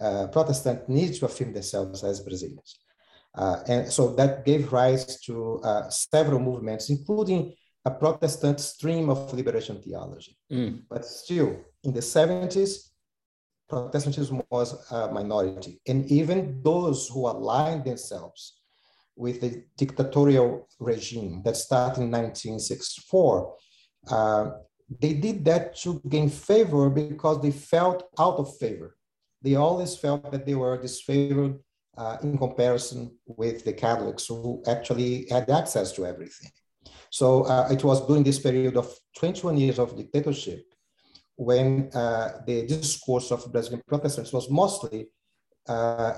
Uh, 0.00 0.26
Protestant 0.28 0.88
need 0.88 1.14
to 1.14 1.26
affirm 1.26 1.52
themselves 1.52 2.02
as 2.04 2.20
Brazilians. 2.20 2.78
Uh, 3.34 3.58
and 3.68 3.92
so 3.92 4.14
that 4.14 4.46
gave 4.46 4.72
rise 4.72 5.20
to 5.20 5.60
uh, 5.62 5.88
several 5.90 6.40
movements, 6.40 6.88
including 6.88 7.54
a 7.84 7.90
Protestant 7.90 8.60
stream 8.60 9.10
of 9.10 9.32
liberation 9.32 9.80
theology. 9.82 10.36
Mm. 10.50 10.82
But 10.88 11.04
still, 11.04 11.56
in 11.84 11.92
the 11.92 12.00
70s, 12.00 12.88
Protestantism 13.68 14.42
was 14.50 14.90
a 14.92 15.12
minority. 15.12 15.80
And 15.86 16.10
even 16.10 16.62
those 16.62 17.08
who 17.08 17.26
aligned 17.26 17.84
themselves 17.84 18.55
with 19.16 19.40
the 19.40 19.64
dictatorial 19.76 20.68
regime 20.78 21.42
that 21.44 21.56
started 21.56 22.02
in 22.02 22.10
1964. 22.10 23.54
Uh, 24.10 24.50
they 25.00 25.14
did 25.14 25.44
that 25.44 25.76
to 25.76 26.00
gain 26.08 26.28
favor 26.28 26.88
because 26.90 27.42
they 27.42 27.50
felt 27.50 28.04
out 28.18 28.36
of 28.36 28.56
favor. 28.58 28.96
They 29.42 29.56
always 29.56 29.96
felt 29.96 30.30
that 30.30 30.46
they 30.46 30.54
were 30.54 30.78
disfavored 30.78 31.58
uh, 31.96 32.18
in 32.22 32.38
comparison 32.38 33.16
with 33.26 33.64
the 33.64 33.72
Catholics 33.72 34.26
who 34.26 34.62
actually 34.66 35.26
had 35.30 35.50
access 35.50 35.92
to 35.92 36.06
everything. 36.06 36.50
So 37.10 37.44
uh, 37.44 37.68
it 37.70 37.82
was 37.82 38.06
during 38.06 38.22
this 38.22 38.38
period 38.38 38.76
of 38.76 38.94
21 39.16 39.56
years 39.56 39.78
of 39.78 39.96
dictatorship 39.96 40.64
when 41.36 41.90
uh, 41.94 42.40
the 42.46 42.66
discourse 42.66 43.30
of 43.30 43.50
Brazilian 43.50 43.82
Protestants 43.86 44.32
was 44.32 44.50
mostly 44.50 45.08
uh, 45.68 46.14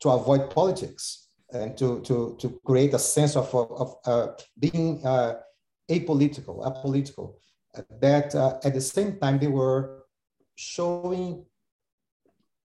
to 0.00 0.08
avoid 0.10 0.50
politics 0.50 1.23
and 1.52 1.76
to, 1.76 2.00
to, 2.00 2.36
to 2.38 2.60
create 2.64 2.94
a 2.94 2.98
sense 2.98 3.36
of, 3.36 3.54
of 3.54 3.96
uh, 4.06 4.28
being 4.58 5.04
uh, 5.04 5.34
apolitical, 5.90 6.64
apolitical, 6.64 7.34
uh, 7.76 7.82
that 8.00 8.34
uh, 8.34 8.58
at 8.64 8.74
the 8.74 8.80
same 8.80 9.18
time 9.18 9.38
they 9.38 9.46
were 9.46 10.04
showing 10.54 11.44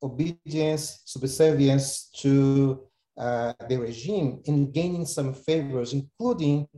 obedience, 0.02 1.02
subservience 1.04 2.10
to 2.16 2.82
uh, 3.16 3.52
the 3.68 3.76
regime 3.76 4.40
in 4.44 4.70
gaining 4.70 5.06
some 5.06 5.32
favors, 5.32 5.92
including 5.92 6.68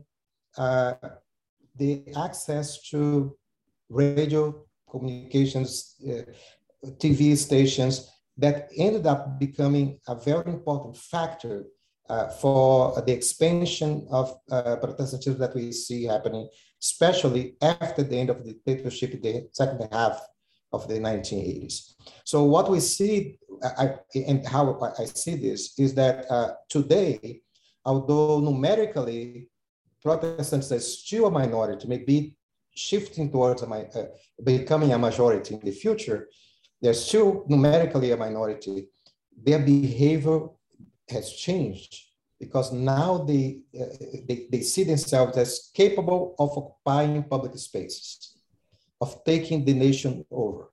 uh, 0.57 0.93
the 1.75 2.03
access 2.15 2.81
to 2.89 3.35
radio 3.89 4.65
communications, 4.89 5.95
TV 6.83 7.35
stations 7.35 8.09
that 8.37 8.69
ended 8.77 9.05
up 9.05 9.37
becoming 9.37 9.99
a 10.07 10.15
very 10.15 10.49
important 10.49 10.95
factor 10.95 11.65
uh, 11.65 11.78
for 12.27 13.01
the 13.05 13.13
expansion 13.13 14.07
of 14.09 14.35
uh, 14.51 14.75
Protestantism 14.77 15.39
that 15.39 15.55
we 15.55 15.71
see 15.71 16.05
happening, 16.05 16.49
especially 16.81 17.55
after 17.61 18.03
the 18.03 18.17
end 18.17 18.29
of 18.29 18.43
the 18.43 18.53
dictatorship 18.53 19.21
the 19.21 19.47
second 19.53 19.87
half 19.91 20.19
of 20.71 20.87
the 20.87 20.95
1980s. 20.95 21.93
So 22.23 22.43
what 22.43 22.69
we 22.69 22.79
see, 22.79 23.37
I, 23.63 23.95
and 24.15 24.45
how 24.47 24.79
I 24.97 25.05
see 25.05 25.35
this, 25.35 25.77
is 25.77 25.93
that 25.95 26.29
uh, 26.31 26.53
today, 26.69 27.41
although 27.85 28.39
numerically 28.39 29.49
Protestants 30.01 30.71
are 30.71 30.79
still 30.79 31.25
a 31.27 31.31
minority, 31.31 31.87
maybe 31.87 32.35
shifting 32.73 33.29
towards 33.29 33.61
a, 33.61 33.67
uh, 33.67 34.05
becoming 34.43 34.93
a 34.93 34.97
majority 34.97 35.55
in 35.55 35.59
the 35.59 35.71
future, 35.71 36.29
they're 36.81 36.93
still 36.93 37.43
numerically 37.49 38.11
a 38.11 38.17
minority. 38.17 38.87
Their 39.43 39.59
behavior 39.59 40.47
has 41.09 41.33
changed 41.33 42.09
because 42.39 42.71
now 42.71 43.17
they, 43.17 43.59
uh, 43.79 43.85
they, 44.27 44.47
they 44.49 44.61
see 44.61 44.83
themselves 44.83 45.37
as 45.37 45.71
capable 45.73 46.35
of 46.39 46.57
occupying 46.57 47.23
public 47.23 47.57
spaces, 47.57 48.37
of 49.01 49.23
taking 49.25 49.65
the 49.65 49.73
nation 49.73 50.25
over, 50.31 50.71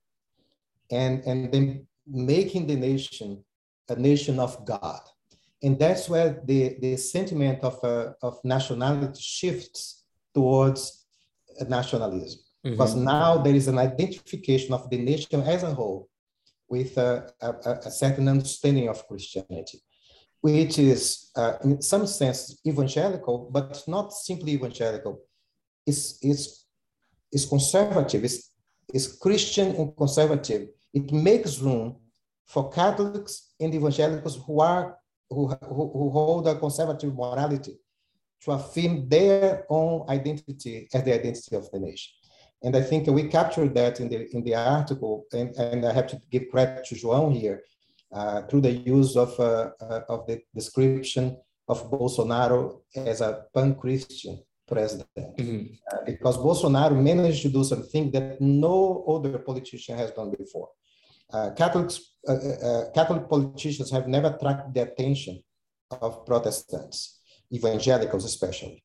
and, 0.91 1.25
and 1.25 1.53
then 1.53 1.87
making 2.07 2.67
the 2.67 2.77
nation 2.77 3.43
a 3.89 3.97
nation 3.97 4.39
of 4.39 4.65
God. 4.65 5.01
And 5.63 5.79
that's 5.79 6.09
where 6.09 6.41
the, 6.45 6.77
the 6.81 6.97
sentiment 6.97 7.65
of, 7.65 7.83
uh, 7.83 8.13
of 8.23 8.39
nationality 8.45 9.21
shifts 9.21 10.05
towards 10.35 11.07
nationalism. 11.69 12.41
Mm-hmm. 12.65 12.73
Because 12.73 12.95
now 12.95 13.39
there 13.39 13.55
is 13.55 13.67
an 13.67 13.79
identification 13.79 14.73
of 14.75 14.89
the 14.91 14.99
nation 14.99 15.41
as 15.43 15.63
a 15.63 15.75
whole 15.75 16.09
with 16.69 16.97
a, 16.99 17.33
a, 17.41 17.71
a 17.87 17.91
certain 17.91 18.29
understanding 18.29 18.89
of 18.89 19.07
Christianity 19.09 19.81
which 20.47 20.79
is 20.79 21.31
uh, 21.35 21.55
in 21.65 21.83
some 21.83 22.07
sense 22.07 22.39
evangelical, 22.65 23.51
but 23.57 23.83
not 23.89 24.13
simply 24.13 24.53
evangelical. 24.53 25.15
It's, 25.85 26.19
it's, 26.23 26.67
it's 27.33 27.47
conservative, 27.47 28.23
it's, 28.23 28.53
it's 28.95 29.09
Christian 29.25 29.75
and 29.75 29.97
conservative. 29.97 30.69
It 30.95 31.11
makes 31.11 31.59
room 31.59 31.97
for 32.47 32.71
Catholics 32.71 33.55
and 33.59 33.75
evangelicals 33.75 34.37
who 34.47 34.61
are 34.61 34.97
who, 35.29 35.49
who, 35.49 35.91
who 35.97 36.11
hold 36.11 36.47
a 36.47 36.55
conservative 36.55 37.13
morality 37.13 37.75
to 38.43 38.53
affirm 38.53 39.09
their 39.09 39.65
own 39.69 40.09
identity 40.09 40.89
as 40.95 41.03
the 41.03 41.13
identity 41.13 41.57
of 41.57 41.69
the 41.73 41.81
nation. 41.81 42.13
And 42.63 42.77
I 42.77 42.83
think 42.83 43.09
we 43.09 43.25
captured 43.39 43.75
that 43.75 43.99
in 43.99 44.09
the 44.09 44.19
in 44.35 44.45
the 44.45 44.55
article, 44.55 45.25
and, 45.33 45.49
and 45.57 45.85
I 45.85 45.93
have 45.93 46.07
to 46.13 46.17
give 46.31 46.45
credit 46.53 46.85
to 46.87 46.95
João 46.95 47.27
here 47.37 47.65
through 48.49 48.61
the 48.61 48.73
use 48.73 49.17
of 49.17 49.39
uh, 49.41 49.71
uh, 49.81 50.01
of 50.09 50.27
the 50.27 50.41
description 50.55 51.37
of 51.69 51.91
Bolsonaro 51.91 52.81
as 52.95 53.21
a 53.21 53.45
pan-Christian 53.55 54.39
president, 54.69 55.09
mm-hmm. 55.37 55.75
Uh, 55.93 56.05
because 56.05 56.37
Bolsonaro 56.39 57.01
managed 57.01 57.43
to 57.43 57.49
do 57.49 57.65
something 57.65 58.11
that 58.11 58.41
no 58.41 59.05
other 59.09 59.39
politician 59.39 59.97
has 59.97 60.11
done 60.13 60.33
before. 60.37 60.69
Uh, 61.33 61.51
Catholics, 61.57 62.01
uh, 62.29 62.85
Catholic 62.95 63.29
politicians 63.29 63.91
have 63.91 64.07
never 64.07 64.29
attracted 64.35 64.75
the 64.75 64.83
attention 64.83 65.43
of 65.91 66.25
Protestants, 66.25 67.21
evangelicals 67.53 68.25
especially, 68.25 68.83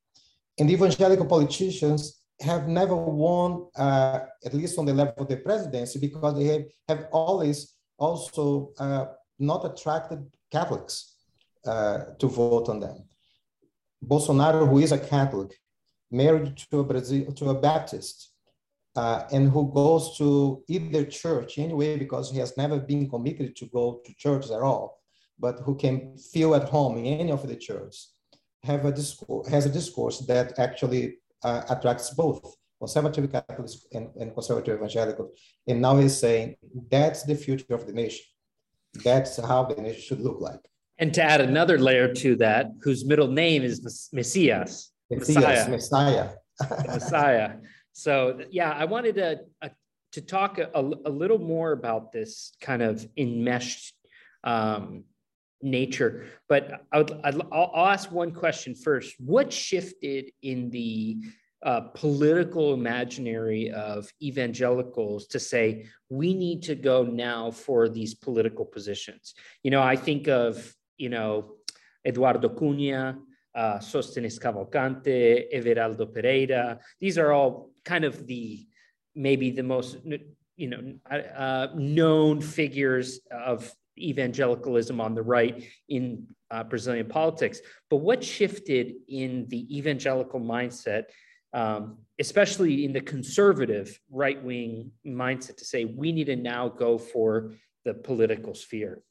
and 0.60 0.70
evangelical 0.70 1.26
politicians 1.26 2.22
have 2.40 2.68
never 2.68 2.96
won, 2.96 3.68
uh, 3.76 4.20
at 4.44 4.54
least 4.54 4.78
on 4.80 4.86
the 4.86 4.94
level 4.94 5.14
of 5.18 5.28
the 5.28 5.38
presidency, 5.38 6.00
because 6.00 6.36
they 6.36 6.46
have, 6.46 6.64
have 6.90 7.06
always 7.12 7.76
also 8.02 8.74
uh, 8.80 9.06
not 9.40 9.62
attracted 9.70 10.20
Catholics 10.52 10.96
uh, 11.66 12.00
to 12.20 12.28
vote 12.28 12.68
on 12.68 12.80
them. 12.80 12.98
Bolsonaro, 14.04 14.68
who 14.68 14.80
is 14.80 14.92
a 14.92 14.98
Catholic, 14.98 15.52
married 16.10 16.58
to 16.58 16.80
a 16.80 16.84
Brazil 16.84 17.32
to 17.40 17.50
a 17.50 17.60
Baptist, 17.70 18.32
uh, 18.96 19.24
and 19.32 19.50
who 19.50 19.72
goes 19.72 20.18
to 20.18 20.64
either 20.68 21.06
church 21.06 21.58
anyway 21.58 21.98
because 21.98 22.32
he 22.32 22.40
has 22.40 22.58
never 22.58 22.78
been 22.80 23.10
committed 23.10 23.56
to 23.56 23.66
go 23.68 24.02
to 24.04 24.14
churches 24.16 24.52
at 24.52 24.62
all, 24.62 25.00
but 25.40 25.60
who 25.66 25.76
can 25.76 26.18
feel 26.34 26.56
at 26.56 26.68
home 26.68 26.98
in 26.98 27.06
any 27.06 27.32
of 27.32 27.48
the 27.48 27.56
churches, 27.56 28.14
have 28.64 28.84
a 28.86 28.92
discourse 28.92 29.48
has 29.48 29.66
a 29.66 29.70
discourse 29.80 30.18
that 30.32 30.48
actually 30.60 31.04
uh, 31.44 31.62
attracts 31.70 32.10
both 32.14 32.42
conservative 32.82 33.32
Catholics 33.32 33.86
and, 33.94 34.10
and 34.20 34.34
conservative 34.34 34.78
evangelicals. 34.78 35.32
And 35.68 35.82
now 35.82 35.98
he's 35.98 36.18
saying 36.18 36.56
that's 36.90 37.24
the 37.24 37.36
future 37.36 37.74
of 37.76 37.86
the 37.86 37.94
nation. 37.94 38.26
That's 39.06 39.38
how 39.38 39.64
the 39.66 39.82
nation 39.82 40.02
should 40.02 40.22
look 40.22 40.42
like. 40.42 40.60
And 40.98 41.14
to 41.14 41.24
add 41.24 41.42
another 41.42 41.78
layer 41.80 42.14
to 42.16 42.36
that, 42.38 42.72
whose 42.84 43.06
middle 43.06 43.28
name 43.28 43.64
is 43.64 44.10
Messias, 44.12 44.92
Messiah. 45.10 45.70
Messiah. 45.70 46.30
Messiah. 46.88 47.52
So 47.94 48.40
yeah, 48.50 48.72
I 48.72 48.86
wanted 48.86 49.16
to 49.16 49.42
uh, 49.62 49.68
to 50.14 50.22
talk 50.22 50.60
a, 50.60 50.70
a, 50.74 51.10
little 51.10 51.38
more 51.38 51.74
about 51.74 52.14
this 52.14 52.54
kind 52.62 52.82
of 52.82 53.06
enmeshed 53.18 53.94
um, 54.46 55.04
nature. 55.62 56.28
But 56.48 56.86
I 56.92 57.00
would, 57.00 57.12
I'll, 57.24 57.42
I'll 57.52 57.88
ask 57.88 58.10
one 58.10 58.32
question 58.32 58.76
first. 58.76 59.16
What 59.20 59.52
shifted 59.52 60.32
in 60.42 60.70
the 60.70 61.18
uh, 61.64 61.82
political 61.94 62.74
imaginary 62.74 63.72
of 63.72 64.12
evangelicals 64.22 65.28
to 65.28 65.40
say 65.40 65.86
we 66.10 66.34
need 66.34 66.64
to 66.64 66.76
go 66.76 67.04
now 67.04 67.52
for 67.52 67.88
these 67.88 68.14
political 68.14 68.66
positions? 68.66 69.36
You 69.64 69.72
know, 69.72 69.82
I 69.82 69.96
think 69.96 70.28
of 70.28 70.76
you 70.98 71.10
know 71.10 71.56
Eduardo 72.06 72.50
Cunha, 72.50 73.18
uh, 73.56 73.78
Sostenes 73.78 74.40
Cavalcante, 74.40 75.54
Everaldo 75.54 76.12
Pereira. 76.12 76.80
These 77.00 77.18
are 77.18 77.32
all 77.32 77.72
kind 77.84 78.06
of 78.06 78.28
the 78.28 78.68
maybe 79.16 79.52
the 79.52 79.64
most 79.64 79.98
you 80.56 80.68
know 80.68 80.94
uh, 81.10 81.68
known 81.76 82.42
figures 82.42 83.20
of 83.32 83.72
evangelicalism 83.98 85.00
on 85.02 85.14
the 85.14 85.22
right 85.22 85.64
in 85.90 86.28
uh, 86.50 86.64
Brazilian 86.64 87.08
politics. 87.08 87.62
But 87.90 87.98
what 87.98 88.24
shifted 88.24 88.94
in 89.08 89.48
the 89.50 89.78
evangelical 89.78 90.40
mindset, 90.40 91.06
um, 91.54 91.98
especially 92.20 92.86
in 92.86 92.94
the 92.94 93.02
conservative 93.02 94.00
right 94.10 94.42
wing 94.44 94.92
mindset, 95.06 95.58
to 95.58 95.66
say 95.66 95.86
we 95.86 96.12
need 96.12 96.26
to 96.26 96.36
now 96.36 96.70
go 96.70 96.98
for 96.98 97.52
the 97.86 97.94
political 97.94 98.54
sphere? 98.54 99.02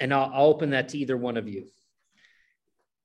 And 0.00 0.12
I'll, 0.12 0.30
I'll 0.34 0.46
open 0.46 0.70
that 0.70 0.90
to 0.90 0.98
either 0.98 1.16
one 1.16 1.36
of 1.36 1.48
you. 1.48 1.66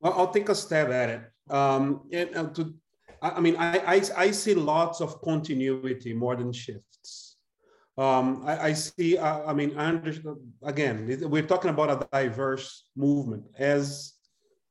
Well, 0.02 0.13
I'll 0.13 0.32
take 0.32 0.50
a 0.50 0.56
stab 0.56 0.91
at 0.91 1.10
it. 1.10 1.22
Um, 1.54 2.02
and 2.12 2.36
uh, 2.36 2.50
to, 2.50 2.74
I 3.22 3.39
mean, 3.39 3.56
I, 3.58 3.78
I, 3.78 4.02
I 4.17 4.32
see 4.32 4.56
lots 4.56 5.00
of 5.00 5.22
continuity 5.22 6.13
more 6.13 6.36
than 6.36 6.52
shifts. 6.52 7.38
Um, 7.98 8.44
I, 8.46 8.70
I, 8.70 8.74
see, 8.74 9.17
uh, 9.17 9.46
I 9.46 9.54
mean, 9.54 9.78
I 9.78 9.86
understand, 9.86 10.38
again, 10.63 11.30
we're 11.30 11.44
talking 11.44 11.70
about 11.70 11.89
a 11.91 12.08
diverse 12.12 12.86
movement. 12.96 13.44
As 13.60 14.13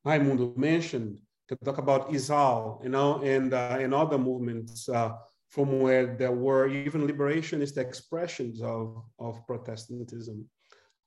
Raimundo 0.05 0.53
mentioned, 0.57 1.19
to 1.51 1.65
talk 1.65 1.79
about 1.79 2.11
ISAL, 2.11 2.83
you 2.85 2.91
know, 2.91 3.21
and, 3.23 3.53
uh, 3.53 3.77
and 3.81 3.93
other 3.93 4.19
movements 4.19 4.89
uh, 4.89 5.11
from 5.49 5.81
where 5.81 6.07
there 6.17 6.33
were 6.33 6.69
even 6.69 7.09
liberationist 7.09 7.77
expressions 7.77 8.63
of, 8.63 9.03
of 9.19 9.45
Protestantism. 9.47 10.49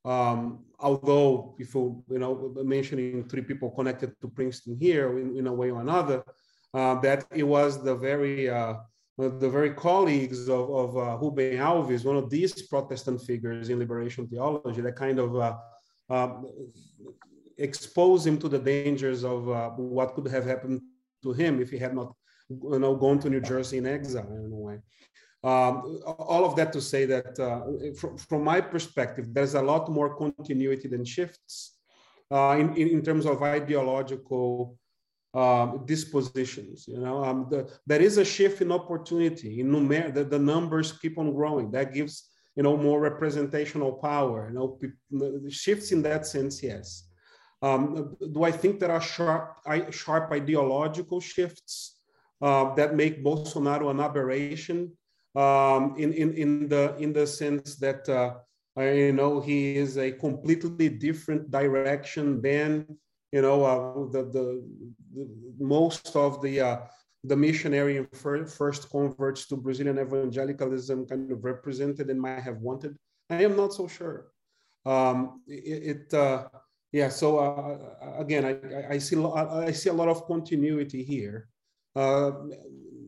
Um, 0.03 0.65
although, 0.79 1.56
if 1.60 1.73
you, 1.73 2.03
you 2.10 2.19
know, 2.19 2.53
mentioning 2.58 3.23
three 3.29 3.41
people 3.41 3.71
connected 3.71 4.12
to 4.19 4.27
Princeton 4.27 4.75
here 4.77 5.17
in, 5.17 5.38
in 5.38 5.47
a 5.47 5.53
way 5.53 5.71
or 5.71 5.79
another, 5.79 6.23
uh, 6.73 6.95
that 6.99 7.25
it 7.34 7.43
was 7.43 7.82
the 7.82 7.95
very 7.95 8.49
uh, 8.49 8.73
the 9.17 9.49
very 9.49 9.69
colleagues 9.69 10.49
of, 10.49 10.69
of 10.71 10.97
uh, 10.97 11.17
Rubem 11.21 11.58
Alves, 11.60 12.03
one 12.03 12.17
of 12.17 12.32
these 12.32 12.63
Protestant 12.63 13.21
figures 13.21 13.69
in 13.69 13.77
liberation 13.77 14.27
theology, 14.27 14.82
that 14.82 14.95
kind 14.95 15.19
of 15.19 15.36
uh, 15.36 15.56
uh, 16.10 16.29
expose 17.58 18.26
him 18.26 18.38
to 18.39 18.50
the 18.50 18.60
dangers 18.60 19.24
of 19.24 19.50
uh, 19.50 19.70
what 19.72 20.16
could 20.16 20.28
have 20.28 20.46
happened 20.46 20.82
to 21.24 21.34
him 21.34 21.62
if 21.62 21.70
he 21.70 21.78
had 21.78 21.96
not, 21.96 22.13
you 22.50 22.80
know, 22.80 22.96
gone 22.96 23.20
to 23.20 23.30
New 23.30 23.42
Jersey 23.42 23.78
in 23.78 23.86
exile 23.86 24.32
in 24.32 24.52
a 24.52 24.56
way. 24.56 24.80
Um, 25.44 26.00
all 26.06 26.46
of 26.46 26.56
that 26.56 26.72
to 26.74 26.82
say 26.82 27.06
that 27.06 27.38
uh, 27.38 27.94
from, 28.00 28.18
from, 28.18 28.44
my 28.46 28.62
perspective, 28.62 29.34
there's 29.34 29.56
a 29.56 29.62
lot 29.62 29.89
more 29.89 30.16
continuity 30.16 30.88
than 30.88 31.04
shifts 31.04 31.80
uh, 32.32 32.56
in, 32.58 32.74
in, 32.76 32.88
in 32.88 33.02
terms 33.02 33.26
of 33.26 33.44
ideological 33.44 34.78
um, 35.34 35.84
dispositions. 35.86 36.88
You 36.88 37.00
know, 37.00 37.24
um, 37.24 37.48
the, 37.50 37.70
there 37.86 38.02
is 38.02 38.18
a 38.18 38.26
shift 38.26 38.62
in 38.62 38.72
opportunity. 38.72 39.60
In 39.60 39.68
numer- 39.72 40.13
the, 40.13 40.24
the 40.24 40.39
numbers 40.39 40.94
keep 40.94 41.18
on 41.18 41.34
growing. 41.34 41.72
That 41.72 41.94
gives 41.94 42.30
you 42.56 42.63
know 42.63 42.78
more 42.78 43.02
representational 43.02 43.94
power. 43.94 44.50
You 44.50 44.56
know, 44.56 45.50
shifts 45.50 45.92
in 45.92 46.02
that 46.04 46.26
sense, 46.26 46.63
yes. 46.63 47.10
Um, 47.63 48.17
do 48.34 48.43
I 48.43 48.52
think 48.52 48.80
there 48.80 48.91
are 48.91 49.02
sharp, 49.02 49.58
sharp 49.91 50.32
ideological 50.32 51.19
shifts 51.21 51.99
uh, 52.41 52.76
that 52.76 52.95
make 52.95 53.23
Bolsonaro 53.23 53.89
an 53.89 54.02
aberration 54.02 54.91
um, 55.36 55.95
in, 55.97 56.13
in, 56.13 56.34
in, 56.34 56.67
the, 56.67 56.95
in 56.97 57.13
the 57.13 57.26
sense 57.26 57.76
that, 57.78 58.08
uh, 58.10 58.36
you 58.78 59.13
know, 59.13 59.39
he 59.39 59.78
is 59.78 59.97
a 59.97 60.12
completely 60.12 60.89
different 60.89 61.49
direction 61.49 62.41
than 62.41 62.86
you 63.34 63.41
know, 63.41 63.63
uh, 63.65 64.12
the, 64.12 64.23
the, 64.32 64.63
the, 65.15 65.28
most 65.60 66.15
of 66.15 66.39
the 66.43 66.62
uh, 66.62 66.78
the 67.23 67.36
missionary 67.36 67.97
and 67.97 68.08
first 68.52 68.89
converts 68.91 69.47
to 69.47 69.56
Brazilian 69.56 69.97
evangelicalism 69.97 71.08
kind 71.08 71.32
of 71.32 71.43
represented 71.43 72.10
and 72.12 72.21
might 72.21 72.41
have 72.41 72.58
wanted. 72.58 72.95
I 73.30 73.43
am 73.43 73.56
not 73.56 73.73
so 73.73 73.88
sure. 73.88 74.28
Um, 74.86 75.41
it, 75.47 76.12
it 76.12 76.13
uh, 76.13 76.47
yeah. 76.93 77.10
So 77.10 77.39
uh, 77.39 77.77
again, 78.17 78.45
I, 78.45 78.93
I 78.93 78.97
see 78.99 79.17
I 79.21 79.71
see 79.71 79.89
a 79.89 79.93
lot 80.01 80.08
of 80.08 80.25
continuity 80.25 81.03
here, 81.03 81.49
uh, 81.95 82.32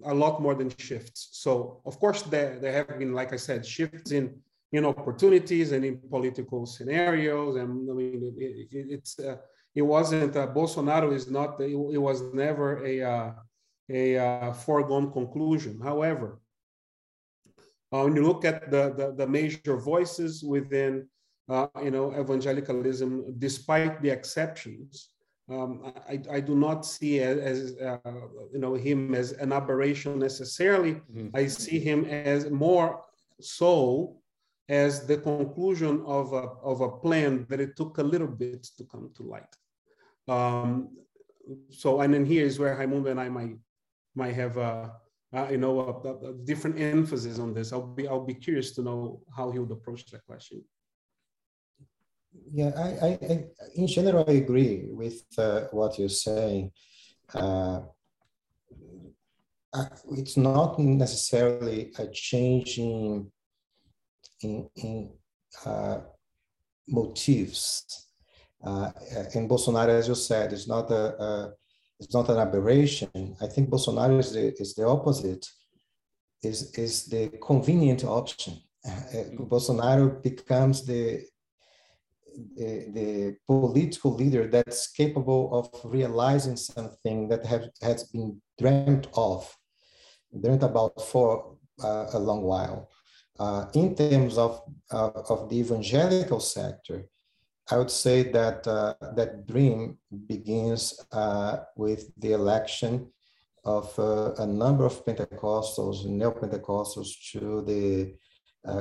a 0.03 0.13
lot 0.13 0.41
more 0.41 0.55
than 0.55 0.69
shifts. 0.77 1.29
So 1.31 1.81
of 1.85 1.99
course 1.99 2.23
there 2.23 2.59
there 2.59 2.73
have 2.73 2.99
been, 2.99 3.13
like 3.13 3.31
I 3.31 3.37
said, 3.37 3.65
shifts 3.65 4.11
in 4.11 4.41
in 4.71 4.83
opportunities 4.85 5.71
and 5.71 5.85
in 5.85 5.99
political 6.09 6.65
scenarios, 6.65 7.55
and 7.55 7.89
I 7.89 7.93
mean 7.93 8.33
it, 8.37 8.67
it, 8.71 8.85
it's 8.95 9.19
uh, 9.19 9.37
it 9.75 9.83
wasn't 9.83 10.35
uh, 10.35 10.47
Bolsonaro 10.47 11.13
is 11.13 11.29
not 11.29 11.61
it, 11.61 11.71
it 11.97 12.01
was 12.09 12.33
never 12.33 12.83
a 12.83 13.01
uh, 13.03 13.31
a 13.89 14.17
uh, 14.17 14.53
foregone 14.53 15.11
conclusion. 15.11 15.79
However, 15.79 16.39
uh, 17.91 18.01
when 18.03 18.15
you 18.15 18.25
look 18.25 18.43
at 18.45 18.71
the, 18.71 18.93
the, 18.97 19.13
the 19.15 19.27
major 19.27 19.77
voices 19.77 20.43
within 20.43 21.07
uh, 21.49 21.67
you 21.83 21.91
know 21.91 22.13
evangelicalism, 22.19 23.35
despite 23.37 24.01
the 24.01 24.09
exceptions, 24.09 25.09
um, 25.49 25.93
I, 26.09 26.19
I, 26.31 26.39
do 26.39 26.55
not 26.55 26.85
see 26.85 27.19
as, 27.19 27.75
uh, 27.77 27.97
you 28.51 28.59
know 28.59 28.73
him 28.73 29.13
as 29.13 29.33
an 29.33 29.53
aberration 29.53 30.17
necessarily. 30.17 30.95
Mm-hmm. 30.95 31.35
I 31.35 31.47
see 31.47 31.79
him 31.79 32.05
as 32.05 32.49
more 32.49 33.01
so 33.39 34.17
as 34.67 35.05
the 35.05 35.17
conclusion 35.17 36.03
of 36.05 36.33
a, 36.33 36.47
of 36.63 36.81
a 36.81 36.89
plan 36.89 37.45
that 37.49 37.59
it 37.59 37.75
took 37.75 37.99
a 37.99 38.03
little 38.03 38.27
bit 38.27 38.63
to 38.77 38.83
come 38.85 39.11
to 39.15 39.23
light. 39.23 39.55
Um, 40.27 40.89
so, 41.69 42.01
and 42.01 42.13
then 42.13 42.25
here 42.25 42.45
is 42.45 42.57
where 42.57 42.75
Raimundo 42.75 43.11
and 43.11 43.19
I 43.19 43.29
might, 43.29 43.57
might 44.15 44.33
have 44.33 44.57
a, 44.57 44.93
uh, 45.33 45.47
you 45.51 45.57
know, 45.57 45.79
a, 45.79 46.29
a, 46.29 46.33
different 46.33 46.79
emphasis 46.79 47.37
on 47.37 47.53
this. 47.53 47.71
I'll 47.71 47.85
be, 47.85 48.07
I'll 48.07 48.25
be 48.25 48.33
curious 48.33 48.71
to 48.71 48.81
know 48.81 49.21
how 49.35 49.51
he 49.51 49.59
would 49.59 49.71
approach 49.71 50.05
that 50.07 50.25
question. 50.25 50.63
Yeah, 52.51 52.71
I, 52.77 53.07
I, 53.07 53.19
I 53.29 53.45
in 53.75 53.87
general, 53.87 54.25
I 54.27 54.33
agree 54.33 54.85
with 54.89 55.23
uh, 55.37 55.61
what 55.71 55.97
you're 55.99 56.09
saying. 56.09 56.71
Uh, 57.33 57.81
it's 60.11 60.37
not 60.37 60.79
necessarily 60.79 61.91
a 61.99 62.07
change 62.07 62.77
in 62.77 63.31
in, 64.41 64.69
in 64.75 65.11
uh, 65.65 65.99
motives. 66.87 68.07
Uh, 68.63 68.91
in 69.33 69.47
Bolsonaro, 69.47 69.89
as 69.89 70.07
you 70.07 70.15
said, 70.15 70.53
it's 70.53 70.67
not 70.67 70.89
a, 70.91 71.21
a, 71.21 71.53
it's 71.99 72.13
not 72.13 72.29
an 72.29 72.37
aberration. 72.37 73.35
I 73.41 73.47
think 73.47 73.69
Bolsonaro 73.69 74.19
is 74.19 74.33
the, 74.33 74.53
is 74.59 74.73
the 74.73 74.87
opposite, 74.87 75.45
is, 76.41 76.73
is 76.73 77.05
the 77.05 77.29
convenient 77.43 78.03
option. 78.03 78.59
Uh, 78.85 79.23
Bolsonaro 79.39 80.21
becomes 80.21 80.85
the, 80.85 81.25
the, 82.55 82.91
the, 82.93 83.35
political 83.47 84.13
leader 84.13 84.47
that's 84.47 84.91
capable 84.91 85.43
of 85.53 85.69
realizing 85.83 86.57
something 86.57 87.27
that 87.29 87.45
have, 87.45 87.69
has 87.81 88.03
been 88.05 88.41
dreamt 88.59 89.07
of, 89.15 89.55
dreamt 90.41 90.63
about 90.63 91.01
for 91.01 91.57
uh, 91.83 92.07
a 92.13 92.19
long 92.19 92.41
while. 92.43 92.89
Uh, 93.37 93.65
in 93.73 93.95
terms 93.95 94.37
of, 94.37 94.61
uh, 94.91 95.11
of 95.29 95.49
the 95.49 95.59
evangelical 95.59 96.39
sector, 96.39 97.05
I 97.69 97.77
would 97.77 97.91
say 97.91 98.23
that 98.31 98.65
uh, 98.67 98.93
that 99.15 99.47
dream 99.47 99.97
begins 100.27 100.99
uh, 101.11 101.57
with 101.75 102.11
the 102.17 102.33
election 102.33 103.11
of 103.63 103.97
uh, 103.97 104.35
a 104.37 104.45
number 104.45 104.85
of 104.85 105.03
Pentecostals, 105.03 106.05
neo-Pentecostals 106.05 107.09
to 107.31 107.61
the 107.63 108.15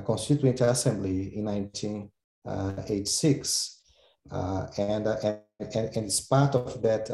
Constituent 0.05 0.61
Assembly 0.61 1.37
in 1.37 1.49
Uh, 2.47 2.77
1986. 2.77 3.81
Uh, 4.31 4.35
uh, 4.35 4.67
and, 4.77 5.07
and, 5.07 5.97
and, 5.97 6.05
it's 6.05 6.21
part 6.21 6.55
of 6.55 6.83
that, 6.83 7.07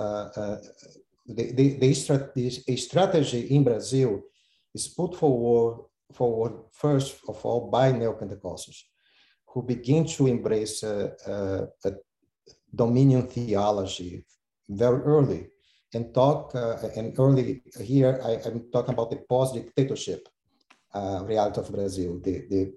the, 1.27 1.53
the, 1.53 1.77
the, 1.79 2.77
strategy 2.77 3.41
in 3.55 3.63
Brazil 3.63 4.23
is 4.75 4.89
put 4.89 5.15
forward 5.15 5.85
forward 6.13 6.53
first 6.73 7.21
of 7.29 7.45
all 7.45 7.71
by 7.71 7.93
neo-Pentecostals, 7.93 8.83
who 9.47 9.63
begin 9.63 10.05
to 10.05 10.27
embrace 10.27 10.83
a, 10.83 11.13
a, 11.27 11.89
a 11.89 11.93
dominion 12.75 13.29
theology 13.29 14.25
very 14.69 15.01
early 15.03 15.47
and 15.95 16.13
talk 16.15 16.55
uh, 16.55 16.77
and 16.97 17.17
early 17.19 17.63
here 17.81 18.21
I, 18.25 18.49
am 18.49 18.71
talking 18.73 18.95
about 18.95 19.11
the 19.11 19.19
post-dictatorship 19.29 20.29
uh, 20.95 21.23
reality 21.25 21.61
of 21.61 21.71
Brazil, 21.71 22.21
the, 22.21 22.45
the 22.49 22.73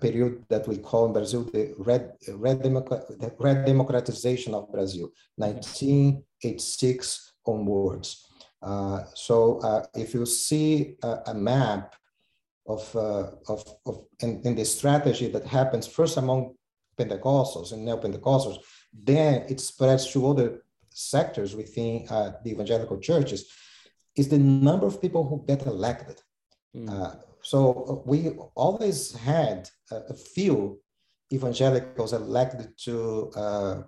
period 0.00 0.44
that 0.48 0.66
we 0.66 0.78
call 0.78 1.06
in 1.06 1.12
Brazil 1.12 1.44
the 1.44 1.74
red, 1.78 2.12
red, 2.28 2.62
the 2.62 2.70
redemocratization 2.70 4.54
of 4.54 4.70
Brazil, 4.72 5.10
1986 5.36 7.32
onwards. 7.46 8.26
Uh, 8.62 9.04
so 9.14 9.58
uh, 9.60 9.84
if 9.94 10.14
you 10.14 10.24
see 10.24 10.96
a, 11.02 11.18
a 11.26 11.34
map 11.34 11.94
of, 12.66 12.96
uh, 12.96 13.30
of, 13.48 13.62
of 13.84 14.06
in, 14.20 14.40
in 14.44 14.54
the 14.54 14.64
strategy 14.64 15.28
that 15.28 15.44
happens 15.44 15.86
first 15.86 16.16
among 16.16 16.54
Pentecostals 16.98 17.72
and 17.72 17.84
neo-Pentecostals, 17.84 18.58
then 18.92 19.44
it 19.48 19.60
spreads 19.60 20.10
to 20.12 20.26
other 20.26 20.64
sectors 20.88 21.54
within 21.54 22.06
uh, 22.08 22.32
the 22.42 22.52
evangelical 22.52 22.98
churches, 22.98 23.50
is 24.16 24.28
the 24.28 24.38
number 24.38 24.86
of 24.86 25.02
people 25.02 25.28
who 25.28 25.44
get 25.46 25.66
elected. 25.66 26.22
Mm. 26.74 27.20
Uh, 27.44 27.48
so 27.48 28.02
we 28.06 28.30
always 28.54 29.14
had 29.14 29.68
a, 29.90 30.14
few 30.14 30.80
evangelicals 31.32 32.12
elected 32.12 32.76
to 32.78 33.30
uh, 33.36 33.82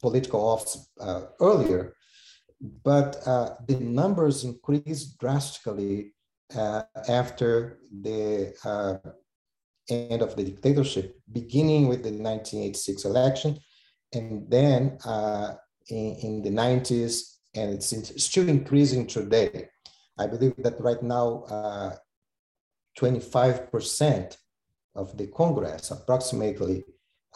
political 0.00 0.40
office 0.40 0.88
uh, 1.00 1.22
earlier, 1.40 1.94
but 2.84 3.16
uh, 3.26 3.54
the 3.66 3.76
numbers 3.76 4.44
increased 4.44 5.18
drastically 5.18 6.12
uh, 6.56 6.82
after 7.08 7.78
the 8.02 8.52
uh, 8.64 8.96
end 9.88 10.22
of 10.22 10.36
the 10.36 10.44
dictatorship, 10.44 11.20
beginning 11.32 11.88
with 11.88 12.02
the 12.02 12.10
1986 12.10 13.04
election, 13.04 13.58
and 14.12 14.50
then 14.50 14.98
uh, 15.04 15.54
in, 15.88 16.16
in, 16.22 16.42
the 16.42 16.50
90s, 16.50 17.36
and 17.54 17.74
it's 17.74 18.24
still 18.24 18.48
increasing 18.48 19.06
today. 19.06 19.68
I 20.18 20.26
believe 20.26 20.54
that 20.58 20.80
right 20.80 21.02
now, 21.02 21.44
25% 22.98 24.36
of 24.94 25.16
the 25.16 25.26
Congress, 25.28 25.90
approximately, 25.90 26.84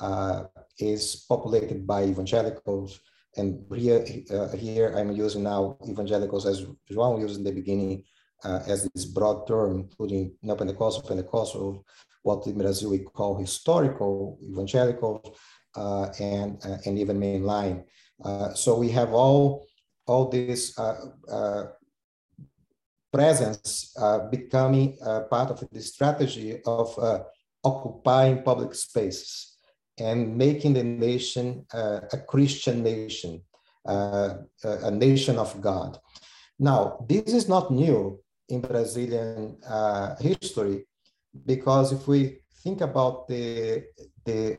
uh, 0.01 0.45
is 0.79 1.25
populated 1.29 1.87
by 1.87 2.05
evangelicals. 2.05 3.01
And 3.37 3.65
here, 3.75 4.05
uh, 4.31 4.49
here 4.57 4.95
I'm 4.97 5.13
using 5.13 5.43
now 5.43 5.79
evangelicals 5.89 6.47
as 6.47 6.67
João 6.91 7.21
used 7.21 7.39
in 7.39 7.45
the 7.45 7.53
beginning, 7.53 8.05
uh, 8.45 8.61
as 8.67 8.85
this 8.85 9.05
broad 9.05 9.47
term, 9.47 9.81
including 9.81 10.35
neo-Pentecostal, 10.43 11.09
Pentecostal, 11.09 11.85
what 12.23 12.47
in 12.47 12.59
Brazil 12.59 12.91
we 12.91 13.01
call 13.01 13.37
historical, 13.37 14.39
evangelical, 14.43 15.37
uh, 15.77 16.09
and, 16.21 16.65
uh, 16.65 16.79
and 16.87 16.99
even 16.99 17.19
mainline. 17.19 17.85
Uh, 18.25 18.55
so 18.55 18.79
we 18.79 18.91
have 18.91 19.13
all, 19.13 19.67
all 20.07 20.33
uh, 20.79 21.65
presence 23.15 23.95
becoming 24.31 24.99
part 25.31 25.51
of 25.51 25.59
the 25.73 25.81
strategy 25.81 26.61
of 26.67 26.89
occupying 27.63 28.43
public 28.43 28.75
spaces 28.75 29.57
and 29.99 30.37
making 30.37 30.75
the 30.75 30.85
nation 30.85 31.65
a 31.73 32.19
Christian 32.27 32.83
nation, 32.83 33.43
a 33.87 34.91
nation 34.91 35.39
of 35.39 35.61
God. 35.61 35.99
Now, 36.59 37.05
this 37.09 37.33
is 37.33 37.49
not 37.49 37.71
new 37.71 38.21
in 38.49 38.61
Brazilian 38.61 39.59
uh, 39.67 40.17
history, 40.17 40.87
because 41.47 41.93
if 41.93 42.07
we 42.07 42.39
think 42.63 42.81
about 42.81 43.29
the, 43.29 43.85
the 44.25 44.59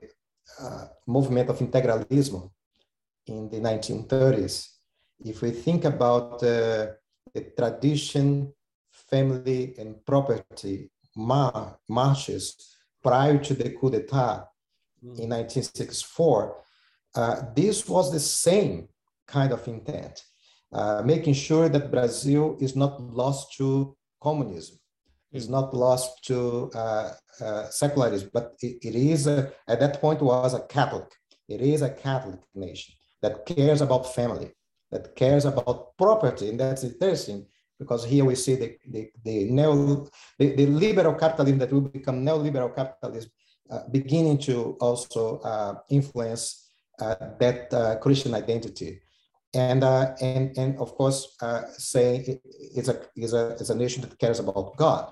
uh, 0.60 0.86
movement 1.08 1.50
of 1.50 1.60
integralism 1.60 2.52
in 3.28 3.50
the 3.50 3.60
1930s, 3.60 4.68
if 5.24 5.42
we 5.42 5.52
think 5.52 5.86
about 5.86 6.44
uh, 6.44 6.88
the 7.34 7.42
tradition, 7.58 8.54
family, 8.92 9.76
and 9.78 10.06
property 10.06 10.90
mar 11.16 11.78
marches 11.88 12.76
prior 13.04 13.38
to 13.38 13.54
the 13.54 13.70
coup 13.70 13.90
d'etat 13.90 14.48
mm. 15.04 15.20
in 15.20 15.30
1964, 15.30 16.58
uh, 17.16 17.42
this 17.56 17.88
was 17.88 18.12
the 18.12 18.20
same 18.20 18.88
kind 19.28 19.52
of 19.52 19.68
intent. 19.68 20.22
Uh, 20.74 21.02
making 21.06 21.34
sure 21.34 21.70
that 21.70 21.92
Brazil 21.92 22.58
is 22.60 22.76
not 22.76 23.00
lost 23.02 23.54
to 23.54 23.96
communism, 24.22 24.78
is 25.32 25.48
not 25.48 25.74
lost 25.74 26.24
to 26.26 26.70
uh, 26.76 27.12
uh, 27.40 27.70
secularism, 27.70 28.30
but 28.34 28.56
it, 28.62 28.78
it 28.82 28.96
is, 28.96 29.28
a, 29.28 29.52
at 29.68 29.80
that 29.80 30.02
point, 30.02 30.22
was 30.22 30.54
a 30.54 30.62
Catholic. 30.62 31.08
It 31.48 31.62
is 31.62 31.82
a 31.82 31.92
Catholic 31.92 32.42
nation 32.56 32.94
that 33.22 33.46
cares 33.46 33.82
about 33.82 34.14
family, 34.14 34.52
that 34.92 35.16
cares 35.16 35.46
about 35.46 35.98
property. 35.98 36.50
And 36.50 36.60
that's 36.60 36.84
interesting 36.84 37.46
because 37.80 38.06
here 38.06 38.26
we 38.26 38.36
see 38.36 38.56
the, 38.56 38.78
the, 38.88 39.10
the, 39.24 39.46
neo, 39.52 40.08
the, 40.40 40.56
the 40.56 40.66
liberal 40.68 41.16
capitalism 41.16 41.60
that 41.60 41.72
will 41.72 41.82
become 41.82 42.26
neoliberal 42.26 42.74
capitalism 42.76 43.32
uh, 43.70 43.82
beginning 43.92 44.38
to 44.38 44.78
also 44.80 45.40
uh, 45.40 45.76
influence 45.90 46.70
uh, 47.00 47.16
that 47.40 47.74
uh, 47.74 47.98
Christian 47.98 48.34
identity 48.34 49.02
and 49.54 49.84
uh, 49.84 50.14
and 50.22 50.58
and 50.58 50.78
of 50.78 50.96
course 50.96 51.36
uh, 51.42 51.64
say 51.70 52.40
it's 52.76 52.90
a 52.90 53.02
is 53.16 53.34
a 53.34 53.56
is 53.56 53.70
a 53.70 53.76
nation 53.76 54.02
that 54.02 54.20
cares 54.20 54.40
about 54.40 54.76
God. 54.78 55.12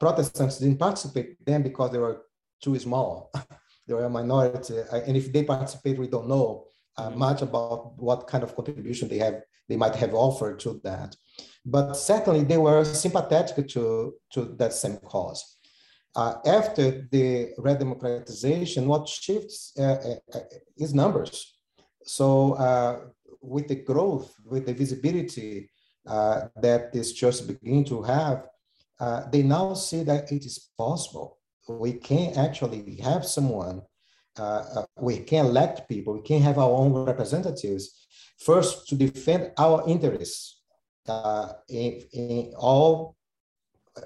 Protestants 0.00 0.58
didn't 0.58 0.78
participate 0.78 1.36
then 1.44 1.62
because 1.62 1.90
they 1.90 1.98
were 1.98 2.22
too 2.62 2.78
small. 2.78 3.30
they 3.86 3.94
were 3.94 4.04
a 4.04 4.10
minority, 4.10 4.78
and 4.92 5.16
if 5.16 5.32
they 5.32 5.44
participate, 5.44 5.98
we 5.98 6.08
don't 6.08 6.28
know 6.28 6.66
uh, 6.98 7.08
mm-hmm. 7.08 7.18
much 7.18 7.42
about 7.42 7.98
what 7.98 8.26
kind 8.26 8.44
of 8.44 8.54
contribution 8.54 9.08
they 9.08 9.18
have 9.18 9.42
they 9.68 9.76
might 9.76 9.96
have 9.96 10.14
offered 10.14 10.60
to 10.60 10.80
that. 10.84 11.16
But 11.64 11.94
certainly 11.94 12.44
they 12.44 12.56
were 12.56 12.84
sympathetic 12.84 13.68
to 13.68 14.14
to 14.32 14.44
that 14.58 14.72
same 14.72 14.98
cause. 14.98 15.58
Uh, 16.14 16.36
after 16.46 17.06
the 17.10 17.50
redemocratization, 17.58 18.86
what 18.86 19.06
shifts 19.06 19.72
is 20.78 20.94
numbers. 20.94 21.58
So 22.04 22.54
uh, 22.54 23.00
with 23.42 23.68
the 23.68 23.74
growth, 23.74 24.32
with 24.44 24.64
the 24.64 24.72
visibility 24.72 25.70
uh, 26.06 26.48
that 26.62 26.92
these 26.92 27.12
churches 27.12 27.42
begin 27.42 27.84
to 27.84 28.02
have, 28.02 28.46
uh, 28.98 29.28
they 29.30 29.42
now 29.42 29.74
see 29.74 30.04
that 30.04 30.32
it 30.32 30.46
is 30.46 30.70
possible 30.78 31.36
we 31.68 31.94
can 31.94 32.36
actually 32.36 32.96
have 33.02 33.24
someone, 33.24 33.82
uh, 34.38 34.64
uh, 34.76 34.84
we 34.98 35.18
can 35.18 35.46
elect 35.46 35.88
people, 35.88 36.14
we 36.14 36.22
can 36.22 36.42
have 36.42 36.58
our 36.58 36.70
own 36.70 36.92
representatives, 36.92 38.06
first 38.38 38.86
to 38.88 38.94
defend 38.94 39.50
our 39.58 39.82
interests 39.88 40.60
uh, 41.08 41.52
in, 41.68 42.02
in 42.12 42.52
all, 42.56 43.16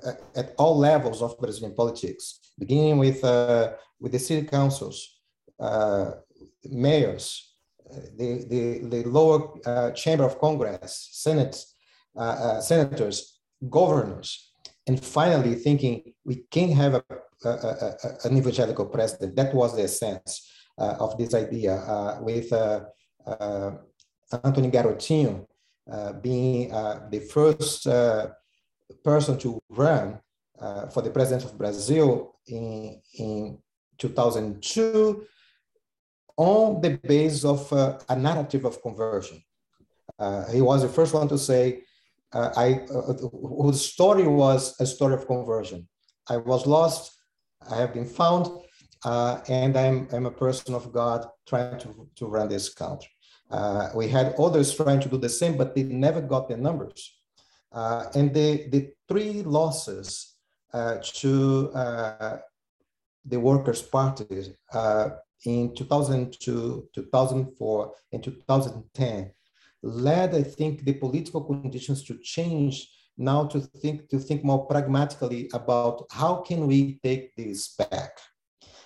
uh, 0.07 0.13
at 0.37 0.55
all 0.57 0.79
levels 0.79 1.21
of 1.23 1.39
Brazilian 1.39 1.75
politics, 1.75 2.53
beginning 2.59 2.99
with, 2.99 3.25
uh, 3.25 3.73
with 3.99 4.13
the 4.13 4.19
city 4.19 4.47
councils, 4.47 5.21
mayors, 6.71 7.55
the, 8.17 8.47
the, 8.49 8.89
the 8.89 9.09
lower 9.09 9.93
chamber 9.93 10.25
of 10.25 10.39
Congress, 10.39 11.09
Senate, 11.13 11.65
senators, 12.63 13.41
governors, 13.69 14.53
and 14.87 15.03
finally 15.03 15.55
thinking 15.55 16.15
we 16.25 16.45
can 16.51 16.71
have 16.71 16.95
a, 16.95 17.05
an 17.45 18.37
evangelical 18.37 18.87
president. 18.87 19.37
That 19.37 19.55
was 19.55 19.77
the 19.77 19.85
essence 19.85 20.49
uh, 20.79 20.97
of 21.01 21.17
this 21.19 21.35
idea 21.35 21.75
uh, 21.77 22.19
with 22.21 22.53
uh, 22.53 22.81
uh 23.27 23.73
Anthony 24.45 24.71
Garotinho 24.71 25.47
uh, 25.91 26.13
being 26.15 26.73
uh, 26.73 27.09
the 27.11 27.21
first 27.21 27.85
person 29.05 29.39
to 29.39 29.61
run 29.69 30.21
for 30.93 31.03
the 31.03 31.11
president 31.11 31.45
of 31.51 31.59
Brazil 31.59 32.37
in, 32.47 33.01
in 33.19 33.59
2002 33.99 35.27
on 36.37 36.81
the 36.81 36.91
base 37.03 37.45
of 37.45 37.73
a 38.09 38.17
narrative 38.17 38.65
of 38.65 38.81
conversion. 38.83 39.43
he 40.53 40.61
was 40.61 40.83
the 40.83 40.89
first 40.89 41.13
one 41.15 41.29
to 41.29 41.39
say, 41.39 41.83
uh, 42.33 42.51
I, 42.57 42.81
uh, 42.95 43.13
whose 43.63 43.85
story 43.85 44.27
was 44.27 44.81
a 44.81 44.87
story 44.87 45.15
of 45.15 45.27
conversion. 45.27 45.89
I 46.29 46.37
was 46.37 46.67
lost, 46.67 47.20
I 47.69 47.77
have 47.77 47.93
been 47.93 48.07
found, 48.07 48.49
uh, 49.05 49.41
and 49.49 49.77
I'm, 49.77 50.09
I'm 50.13 50.27
a 50.27 50.31
person 50.31 50.75
of 50.75 50.93
God 50.93 51.27
trying 51.47 51.79
to, 51.81 52.09
to 52.17 52.27
run 52.27 52.49
this 52.49 52.73
country. 52.73 53.11
Uh, 53.51 53.91
we 53.95 54.09
had 54.09 54.35
others 54.39 54.75
trying 54.75 55.01
to 55.01 55.09
do 55.09 55.19
the 55.19 55.29
same, 55.29 55.57
but 55.57 55.75
they 55.75 55.83
never 55.83 56.21
got 56.21 56.49
the 56.49 56.57
numbers. 56.57 57.19
Uh, 57.73 58.07
and 58.15 58.33
the, 58.33 58.69
the 58.69 58.91
three 59.09 59.43
losses 59.43 60.37
uh, 60.73 60.97
to 61.03 61.71
the 63.25 63.39
Workers' 63.39 63.83
Party 63.83 64.55
in 65.45 65.75
2002, 65.75 66.89
2004, 66.95 67.93
and 68.13 68.25
2010 68.25 69.31
led, 69.83 70.35
I 70.35 70.43
think, 70.43 70.85
the 70.85 70.95
political 70.95 71.43
conditions 71.43 72.03
to 72.05 72.19
change 72.23 72.89
now 73.21 73.45
to 73.45 73.61
think 73.61 74.09
to 74.09 74.19
think 74.19 74.43
more 74.43 74.67
pragmatically 74.67 75.51
about 75.53 76.07
how 76.11 76.37
can 76.37 76.67
we 76.67 76.99
take 77.05 77.37
this 77.37 77.77
back. 77.77 78.19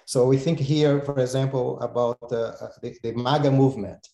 So 0.06 0.26
we 0.26 0.36
think 0.36 0.58
here, 0.58 1.00
for 1.00 1.18
example, 1.18 1.80
about 1.80 2.18
uh, 2.24 2.52
the, 2.82 2.94
the 3.02 3.12
MAGA 3.12 3.50
movement, 3.50 4.06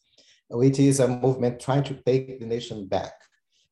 which 0.49 0.79
is 0.79 1.01
a 1.01 1.09
movement 1.09 1.59
trying 1.59 1.83
to 1.85 1.95
take 1.95 2.39
the 2.39 2.47
nation 2.47 2.87
back 2.87 3.15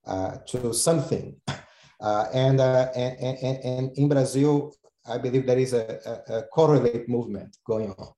uh, 0.06 0.38
to 0.48 0.72
something. 0.72 1.36
Uh, 2.00 2.26
and, 2.32 2.60
uh, 2.60 2.86
and, 2.94 3.18
and, 3.42 3.58
and, 3.64 3.98
in 3.98 4.08
Brazil, 4.08 4.72
I 5.04 5.18
believe 5.18 5.44
there 5.46 5.58
is 5.58 5.72
a, 5.72 5.98
a, 6.06 6.36
a 6.36 6.42
correlate 6.44 7.08
movement 7.08 7.56
going 7.66 7.90
on. 7.90 8.12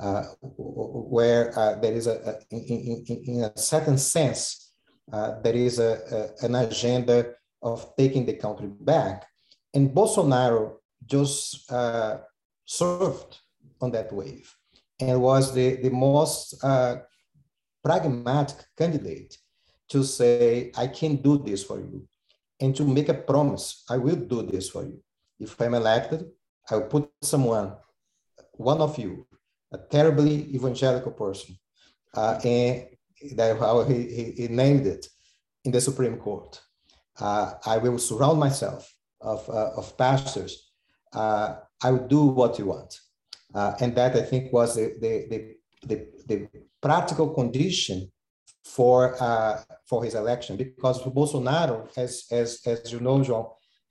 Uh, 0.00 0.22
where 0.40 1.52
uh, 1.58 1.74
there 1.74 1.92
is 1.92 2.06
a, 2.06 2.38
in, 2.50 3.04
in, 3.06 3.24
in, 3.26 3.44
a 3.44 3.58
certain 3.58 3.98
sense, 3.98 4.72
uh, 5.12 5.38
there 5.42 5.52
is 5.54 5.78
a, 5.78 6.30
an 6.40 6.54
agenda 6.54 7.34
of 7.70 7.78
taking 7.96 8.24
the 8.24 8.36
country 8.44 8.68
back. 8.92 9.26
And 9.74 9.90
Bolsonaro 9.90 10.62
just 11.04 11.68
surfed 12.76 13.32
on 13.80 13.90
that 13.90 14.12
wave 14.12 14.48
and 15.00 15.20
was 15.20 15.52
the, 15.52 15.76
the 15.76 15.90
most 15.90 16.64
uh, 16.64 16.96
pragmatic 17.84 18.56
candidate 18.78 19.36
to 19.88 20.02
say, 20.02 20.72
I 20.76 20.86
can 20.88 21.16
do 21.16 21.38
this 21.38 21.62
for 21.62 21.78
you, 21.78 22.08
and 22.60 22.74
to 22.76 22.84
make 22.84 23.08
a 23.08 23.14
promise, 23.14 23.84
I 23.88 23.98
will 23.98 24.16
do 24.16 24.42
this 24.42 24.70
for 24.70 24.82
you. 24.82 25.00
If 25.38 25.60
I'm 25.60 25.74
elected, 25.74 26.26
I 26.68 26.76
will 26.76 26.88
put 26.94 27.10
someone, 27.22 27.74
one 28.52 28.80
of 28.80 28.98
you, 28.98 29.26
a 29.72 29.78
terribly 29.78 30.54
evangelical 30.54 31.12
person, 31.12 31.56
uh, 32.14 32.40
and 32.42 32.86
that 33.36 33.58
how 33.58 33.84
he, 33.84 33.98
he, 34.16 34.24
he, 34.32 34.48
named 34.48 34.86
it 34.86 35.06
in 35.64 35.70
the 35.70 35.80
Supreme 35.80 36.16
Court. 36.16 36.60
Uh, 37.18 37.54
I 37.64 37.78
will 37.78 37.98
surround 37.98 38.38
myself 38.38 38.92
of, 39.20 39.48
uh, 39.48 39.70
of 39.76 39.96
pastors. 39.96 40.70
Uh, 41.12 41.56
I 41.82 41.90
will 41.90 42.06
do 42.06 42.24
what 42.26 42.58
you 42.58 42.66
want. 42.66 43.00
Uh, 43.54 43.72
and 43.80 43.94
that 43.96 44.14
I 44.16 44.22
think 44.22 44.52
was 44.52 44.74
the, 44.74 44.94
the, 45.00 45.26
the, 45.30 45.56
the, 45.86 46.08
the 46.26 46.48
practical 46.82 47.32
condition 47.32 48.10
for, 48.64 49.16
uh, 49.22 49.62
for 49.86 50.04
his 50.04 50.14
election 50.14 50.56
because 50.56 51.02
Bolsonaro, 51.02 51.88
as, 51.96 52.26
as, 52.30 52.60
as 52.66 52.92
you 52.92 53.00
know, 53.00 53.22
John, 53.22 53.46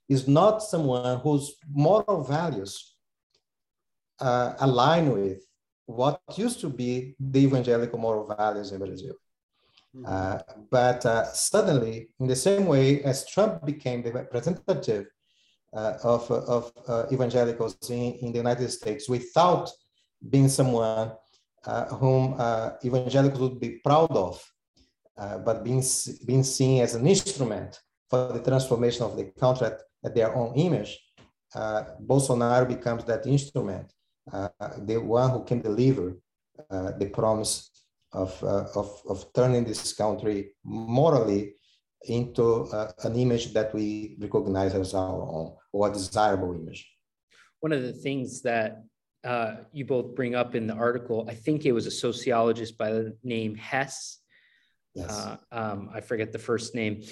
is 0.08 0.28
not 0.28 0.62
someone 0.62 1.18
whose 1.20 1.56
moral 1.68 2.22
values 2.22 2.94
align 4.20 5.10
with 5.10 5.42
what 5.86 6.20
used 6.36 6.60
to 6.60 6.68
be 6.68 7.16
the 7.18 7.40
evangelical 7.40 7.98
moral 7.98 8.26
values 8.26 8.70
in 8.72 8.78
Brazil. 8.78 9.14
Mm-hmm. 9.96 10.04
Uh, 10.06 10.38
but 10.70 11.06
uh, 11.06 11.24
suddenly, 11.32 12.08
in 12.20 12.26
the 12.26 12.36
same 12.36 12.66
way 12.66 13.02
as 13.02 13.26
Trump 13.26 13.64
became 13.64 14.02
the 14.02 14.12
representative 14.12 15.06
uh, 15.72 15.94
of, 16.04 16.30
of 16.30 16.72
uh, 16.86 17.06
evangelicals 17.12 17.76
in, 17.88 18.14
in 18.20 18.32
the 18.32 18.38
United 18.38 18.70
States 18.70 19.08
without 19.08 19.70
being 20.28 20.48
someone 20.48 21.12
uh, 21.64 21.86
whom 21.86 22.34
uh, 22.38 22.72
evangelicals 22.84 23.40
would 23.40 23.60
be 23.60 23.80
proud 23.84 24.10
of, 24.10 24.42
but 25.44 25.64
being, 25.64 25.82
being 26.26 26.44
seen 26.44 26.82
as 26.82 26.94
an 26.94 27.06
instrument 27.06 27.80
for 28.10 28.32
the 28.32 28.42
transformation 28.42 29.02
of 29.02 29.16
the 29.16 29.24
country 29.40 29.66
at, 29.66 29.80
at 30.04 30.14
their 30.14 30.34
own 30.34 30.54
image, 30.56 30.98
Bolsonaro 31.54 32.68
becomes 32.68 33.04
that 33.04 33.26
instrument 33.26 33.92
the 34.78 34.96
one 34.96 35.30
who 35.30 35.42
can 35.44 35.60
deliver 35.60 36.16
the 36.70 37.10
promise 37.12 37.75
of, 38.12 38.42
uh, 38.42 38.66
of, 38.74 39.02
of 39.08 39.26
turning 39.34 39.64
this 39.64 39.92
country 39.92 40.52
morally 40.64 41.54
into 42.04 42.68
an 43.04 43.14
image 43.16 43.52
that 43.52 43.74
we 43.74 44.16
recognize 44.20 44.74
as 44.74 44.94
our 44.94 45.22
own 45.22 45.56
or 45.72 45.88
a 45.88 45.92
desirable 45.92 46.54
image. 46.54 46.88
One 47.60 47.72
of 47.72 47.82
the 47.82 47.92
things 47.92 48.42
that 48.42 48.82
uh, 49.26 49.56
you 49.72 49.84
both 49.84 50.14
bring 50.14 50.36
up 50.36 50.54
in 50.54 50.68
the 50.68 50.74
article. 50.74 51.26
I 51.28 51.34
think 51.34 51.66
it 51.66 51.72
was 51.72 51.86
a 51.86 51.90
sociologist 51.90 52.78
by 52.78 52.92
the 52.92 53.16
name 53.24 53.56
Hess. 53.56 54.18
Yes. 54.94 55.10
Uh, 55.10 55.36
um, 55.50 55.90
I 55.92 56.00
forget 56.00 56.32
the 56.32 56.38
first 56.38 56.74
name, 56.74 57.02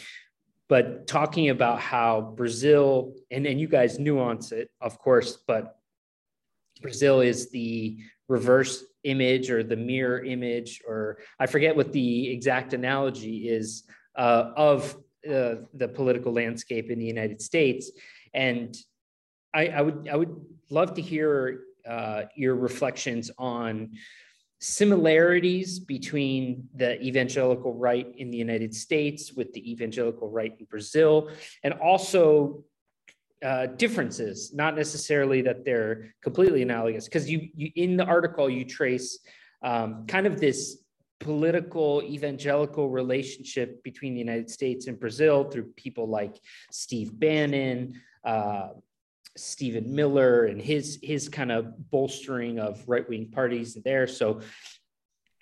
but 0.68 1.06
talking 1.06 1.50
about 1.50 1.80
how 1.80 2.32
Brazil, 2.36 3.14
and, 3.30 3.46
and 3.46 3.60
you 3.60 3.68
guys 3.68 3.98
nuance 3.98 4.52
it, 4.52 4.70
of 4.80 4.98
course, 4.98 5.38
but 5.46 5.76
Brazil 6.80 7.20
is 7.20 7.50
the 7.50 7.98
reverse 8.28 8.84
image 9.04 9.50
or 9.50 9.62
the 9.62 9.76
mirror 9.76 10.24
image, 10.24 10.80
or 10.86 11.18
I 11.38 11.46
forget 11.46 11.76
what 11.76 11.92
the 11.92 12.30
exact 12.30 12.72
analogy 12.72 13.48
is 13.48 13.84
uh, 14.16 14.52
of 14.56 14.96
uh, 15.28 15.56
the 15.74 15.88
political 15.92 16.32
landscape 16.32 16.90
in 16.90 16.98
the 16.98 17.04
United 17.04 17.42
States. 17.42 17.90
And 18.32 18.76
I, 19.52 19.68
I 19.68 19.82
would 19.82 20.08
I 20.10 20.16
would 20.16 20.34
love 20.70 20.94
to 20.94 21.02
hear 21.02 21.60
uh, 21.88 22.22
your 22.34 22.56
reflections 22.56 23.30
on 23.38 23.92
similarities 24.60 25.78
between 25.78 26.68
the 26.74 27.00
evangelical 27.02 27.74
right 27.74 28.06
in 28.16 28.30
the 28.30 28.38
United 28.38 28.74
States 28.74 29.32
with 29.32 29.52
the 29.52 29.70
evangelical 29.70 30.30
right 30.30 30.54
in 30.58 30.64
Brazil, 30.66 31.30
and 31.62 31.74
also 31.74 32.64
uh, 33.44 33.66
differences, 33.66 34.52
not 34.54 34.74
necessarily 34.74 35.42
that 35.42 35.64
they're 35.64 36.14
completely 36.22 36.62
analogous. 36.62 37.04
Because 37.04 37.30
you, 37.30 37.48
you, 37.54 37.70
in 37.76 37.96
the 37.96 38.04
article, 38.04 38.48
you 38.48 38.64
trace 38.64 39.18
um, 39.62 40.06
kind 40.06 40.26
of 40.26 40.40
this 40.40 40.78
political 41.20 42.02
evangelical 42.02 42.88
relationship 42.90 43.82
between 43.82 44.14
the 44.14 44.20
United 44.20 44.50
States 44.50 44.86
and 44.86 44.98
Brazil 44.98 45.44
through 45.44 45.64
people 45.76 46.08
like 46.08 46.36
Steve 46.70 47.18
Bannon, 47.18 48.00
uh, 48.24 48.68
Stephen 49.36 49.94
Miller, 49.94 50.44
and 50.44 50.60
his 50.60 50.98
his 51.02 51.28
kind 51.28 51.50
of 51.50 51.90
bolstering 51.90 52.58
of 52.58 52.82
right 52.86 53.08
wing 53.08 53.30
parties 53.30 53.74
there. 53.84 54.06
So 54.06 54.40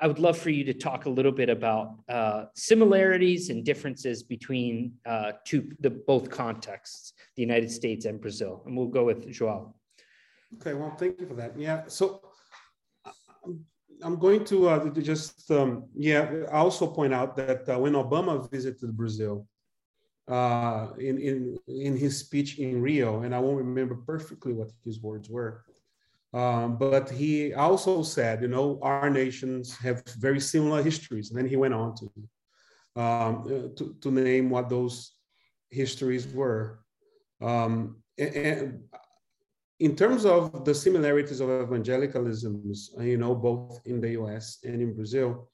I 0.02 0.08
would 0.08 0.18
love 0.18 0.36
for 0.36 0.50
you 0.50 0.64
to 0.64 0.74
talk 0.74 1.06
a 1.06 1.08
little 1.08 1.30
bit 1.30 1.48
about 1.48 1.94
uh, 2.08 2.46
similarities 2.56 3.50
and 3.50 3.64
differences 3.64 4.24
between 4.24 4.94
uh, 5.06 5.32
two, 5.44 5.70
the 5.78 5.90
both 5.90 6.28
contexts, 6.28 7.12
the 7.36 7.42
United 7.42 7.70
States 7.70 8.04
and 8.04 8.20
Brazil. 8.20 8.64
And 8.66 8.76
we'll 8.76 8.88
go 8.88 9.04
with 9.04 9.28
João. 9.28 9.72
Okay, 10.60 10.74
well, 10.74 10.90
thank 10.98 11.20
you 11.20 11.26
for 11.28 11.34
that. 11.34 11.56
Yeah, 11.56 11.84
so 11.86 12.20
I'm 14.02 14.18
going 14.18 14.44
to, 14.46 14.68
uh, 14.70 14.90
just, 15.00 15.48
um, 15.52 15.84
yeah, 15.94 16.46
also 16.50 16.88
point 16.88 17.14
out 17.14 17.36
that 17.36 17.68
uh, 17.68 17.78
when 17.78 17.92
Obama 17.92 18.50
visited 18.50 18.96
Brazil, 18.96 19.46
uh, 20.26 20.88
in, 20.98 21.18
in, 21.18 21.58
in 21.68 21.96
his 21.96 22.18
speech 22.18 22.58
in 22.58 22.82
Rio, 22.82 23.22
and 23.22 23.32
I 23.34 23.38
won't 23.38 23.58
remember 23.58 23.94
perfectly 23.94 24.52
what 24.52 24.70
his 24.84 25.00
words 25.00 25.30
were. 25.30 25.64
Um, 26.34 26.78
but 26.78 27.10
he 27.10 27.52
also 27.52 28.02
said, 28.02 28.40
you 28.40 28.48
know, 28.48 28.78
our 28.82 29.10
nations 29.10 29.76
have 29.78 30.02
very 30.18 30.40
similar 30.40 30.82
histories. 30.82 31.30
And 31.30 31.38
then 31.38 31.46
he 31.46 31.56
went 31.56 31.74
on 31.74 31.94
to, 31.96 32.06
um, 32.96 33.42
uh, 33.44 33.76
to, 33.76 33.96
to, 34.00 34.10
name 34.10 34.48
what 34.48 34.70
those 34.70 35.12
histories 35.70 36.26
were. 36.26 36.80
Um, 37.42 38.02
and 38.16 38.80
in 39.78 39.94
terms 39.94 40.24
of 40.24 40.64
the 40.64 40.74
similarities 40.74 41.40
of 41.40 41.48
evangelicalisms, 41.48 42.98
uh, 42.98 43.02
you 43.02 43.18
know, 43.18 43.34
both 43.34 43.80
in 43.84 44.00
the 44.00 44.10
US 44.22 44.58
and 44.64 44.80
in 44.80 44.94
Brazil, 44.94 45.50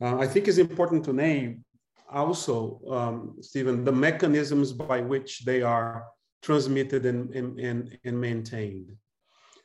uh, 0.00 0.18
I 0.18 0.26
think 0.26 0.48
it's 0.48 0.58
important 0.58 1.04
to 1.04 1.12
name 1.12 1.64
also, 2.10 2.80
um, 2.88 3.36
Stephen, 3.40 3.84
the 3.84 3.92
mechanisms 3.92 4.72
by 4.72 5.00
which 5.00 5.44
they 5.44 5.62
are 5.62 6.06
transmitted 6.42 7.04
and, 7.06 7.30
and, 7.34 7.60
and, 7.60 7.98
and 8.04 8.20
maintained. 8.20 8.96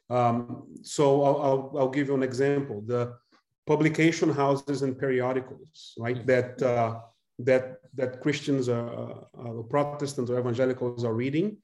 Um, 0.09 0.67
so 0.81 1.23
I'll, 1.23 1.41
I'll, 1.41 1.73
I'll, 1.79 1.89
give 1.89 2.07
you 2.07 2.15
an 2.15 2.23
example. 2.23 2.83
The 2.85 3.15
publication 3.65 4.29
houses 4.29 4.81
and 4.81 4.97
periodicals, 4.97 5.93
right, 5.97 6.17
mm-hmm. 6.17 6.27
that, 6.27 6.61
uh, 6.61 6.99
that, 7.39 7.77
that 7.95 8.21
Christians, 8.21 8.69
are, 8.69 9.25
uh, 9.39 9.61
Protestants 9.69 10.29
or 10.29 10.39
evangelicals 10.39 11.03
are 11.03 11.13
reading, 11.13 11.57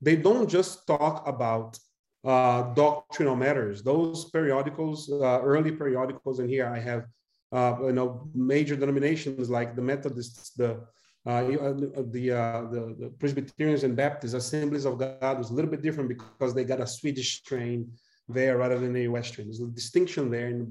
they 0.00 0.16
don't 0.16 0.48
just 0.48 0.86
talk 0.86 1.26
about 1.26 1.78
uh, 2.24 2.74
doctrinal 2.74 3.36
matters. 3.36 3.82
Those 3.82 4.30
periodicals, 4.30 5.10
uh, 5.10 5.40
early 5.42 5.72
periodicals, 5.72 6.38
and 6.38 6.50
here 6.50 6.66
I 6.66 6.78
have 6.78 7.06
uh, 7.52 7.76
you 7.82 7.92
know, 7.92 8.28
major 8.34 8.76
denominations 8.76 9.48
like 9.48 9.76
the 9.76 9.82
Methodists, 9.82 10.50
the 10.50 10.84
uh, 11.26 11.30
uh 11.30 12.02
the, 12.10 12.30
uh, 12.30 12.62
the, 12.70 12.96
the 12.98 13.12
Presbyterians 13.18 13.84
and 13.84 13.96
Baptist 13.96 14.34
Assemblies 14.34 14.84
of 14.84 14.98
God 14.98 15.38
was 15.38 15.50
a 15.50 15.54
little 15.54 15.70
bit 15.70 15.82
different 15.82 16.08
because 16.08 16.54
they 16.54 16.64
got 16.64 16.80
a 16.80 16.86
Swedish 16.86 17.38
strain 17.38 17.90
there 18.28 18.58
rather 18.58 18.78
than 18.78 18.94
a 18.96 19.00
U.S. 19.00 19.28
strain. 19.28 19.48
There's 19.48 19.60
a 19.60 19.66
distinction 19.66 20.30
there. 20.30 20.66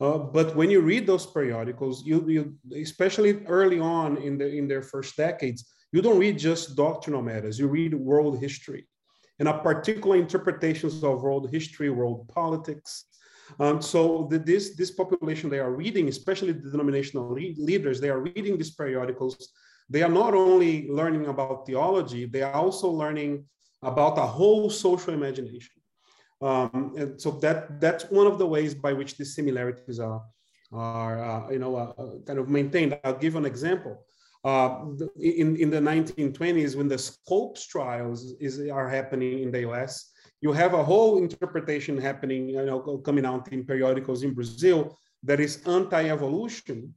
Uh, 0.00 0.18
but 0.18 0.56
when 0.56 0.70
you 0.70 0.80
read 0.80 1.06
those 1.06 1.26
periodicals, 1.26 2.04
you, 2.04 2.28
you 2.28 2.56
especially 2.80 3.44
early 3.46 3.78
on 3.78 4.16
in 4.16 4.38
the 4.38 4.48
in 4.48 4.66
their 4.66 4.82
first 4.82 5.16
decades, 5.16 5.72
you 5.92 6.02
don't 6.02 6.18
read 6.18 6.38
just 6.38 6.76
doctrinal 6.76 7.22
matters. 7.22 7.58
You 7.58 7.68
read 7.68 7.94
world 7.94 8.38
history, 8.40 8.86
and 9.38 9.48
a 9.48 9.58
particular 9.58 10.16
interpretations 10.16 11.04
of 11.04 11.22
world 11.22 11.50
history, 11.50 11.90
world 11.90 12.28
politics, 12.28 13.06
um, 13.60 13.82
so 13.82 14.26
the, 14.30 14.38
this, 14.38 14.74
this 14.74 14.90
population, 14.90 15.50
they 15.50 15.58
are 15.58 15.72
reading, 15.72 16.08
especially 16.08 16.52
the 16.52 16.70
denominational 16.70 17.32
leaders, 17.32 18.00
they 18.00 18.10
are 18.10 18.20
reading 18.20 18.56
these 18.56 18.74
periodicals. 18.74 19.50
They 19.92 20.02
are 20.02 20.14
not 20.22 20.32
only 20.32 20.88
learning 20.88 21.26
about 21.26 21.66
theology, 21.66 22.24
they 22.24 22.42
are 22.42 22.54
also 22.54 22.88
learning 22.88 23.44
about 23.82 24.16
a 24.16 24.26
whole 24.38 24.70
social 24.70 25.12
imagination. 25.12 25.76
Um, 26.40 26.94
and 26.96 27.20
so 27.20 27.30
that 27.42 27.78
that's 27.78 28.04
one 28.04 28.26
of 28.26 28.38
the 28.38 28.46
ways 28.46 28.74
by 28.74 28.92
which 28.94 29.16
these 29.18 29.34
similarities 29.34 30.00
are, 30.00 30.22
are 30.72 31.16
uh, 31.30 31.50
you 31.50 31.58
know, 31.58 31.76
uh, 31.76 31.92
uh 32.02 32.18
kind 32.26 32.38
of 32.38 32.48
maintained. 32.48 32.98
I'll 33.04 33.22
give 33.26 33.36
an 33.36 33.44
example. 33.44 33.94
Uh, 34.44 34.68
in, 35.20 35.56
in 35.56 35.68
the 35.70 35.78
1920s, 35.78 36.74
when 36.74 36.88
the 36.88 36.98
Scopes 36.98 37.66
trials 37.66 38.34
is, 38.40 38.54
are 38.70 38.88
happening 38.88 39.40
in 39.44 39.52
the 39.52 39.62
US, 39.70 40.10
you 40.40 40.52
have 40.52 40.74
a 40.74 40.82
whole 40.82 41.18
interpretation 41.18 41.96
happening, 41.98 42.48
you 42.48 42.64
know, 42.64 42.80
coming 43.04 43.26
out 43.26 43.52
in 43.52 43.64
periodicals 43.64 44.22
in 44.24 44.32
Brazil 44.34 44.98
that 45.22 45.38
is 45.38 45.62
anti-evolution, 45.66 46.92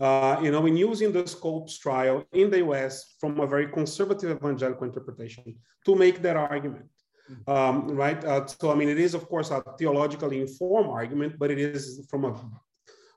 uh, 0.00 0.40
you 0.42 0.50
know, 0.50 0.66
in 0.66 0.76
using 0.76 1.12
the 1.12 1.26
Scopes 1.26 1.78
trial 1.78 2.24
in 2.32 2.50
the 2.50 2.58
US 2.66 3.14
from 3.20 3.40
a 3.40 3.46
very 3.46 3.68
conservative 3.68 4.36
evangelical 4.36 4.84
interpretation 4.84 5.56
to 5.86 5.94
make 5.94 6.22
that 6.22 6.36
argument. 6.36 6.86
Mm-hmm. 7.30 7.50
Um, 7.50 7.96
right. 7.96 8.22
Uh, 8.24 8.46
so, 8.46 8.72
I 8.72 8.74
mean, 8.74 8.88
it 8.88 8.98
is, 8.98 9.14
of 9.14 9.28
course, 9.28 9.50
a 9.50 9.62
theologically 9.78 10.40
informed 10.40 10.90
argument, 10.90 11.38
but 11.38 11.50
it 11.50 11.58
is 11.58 12.06
from 12.10 12.24
a, 12.24 12.34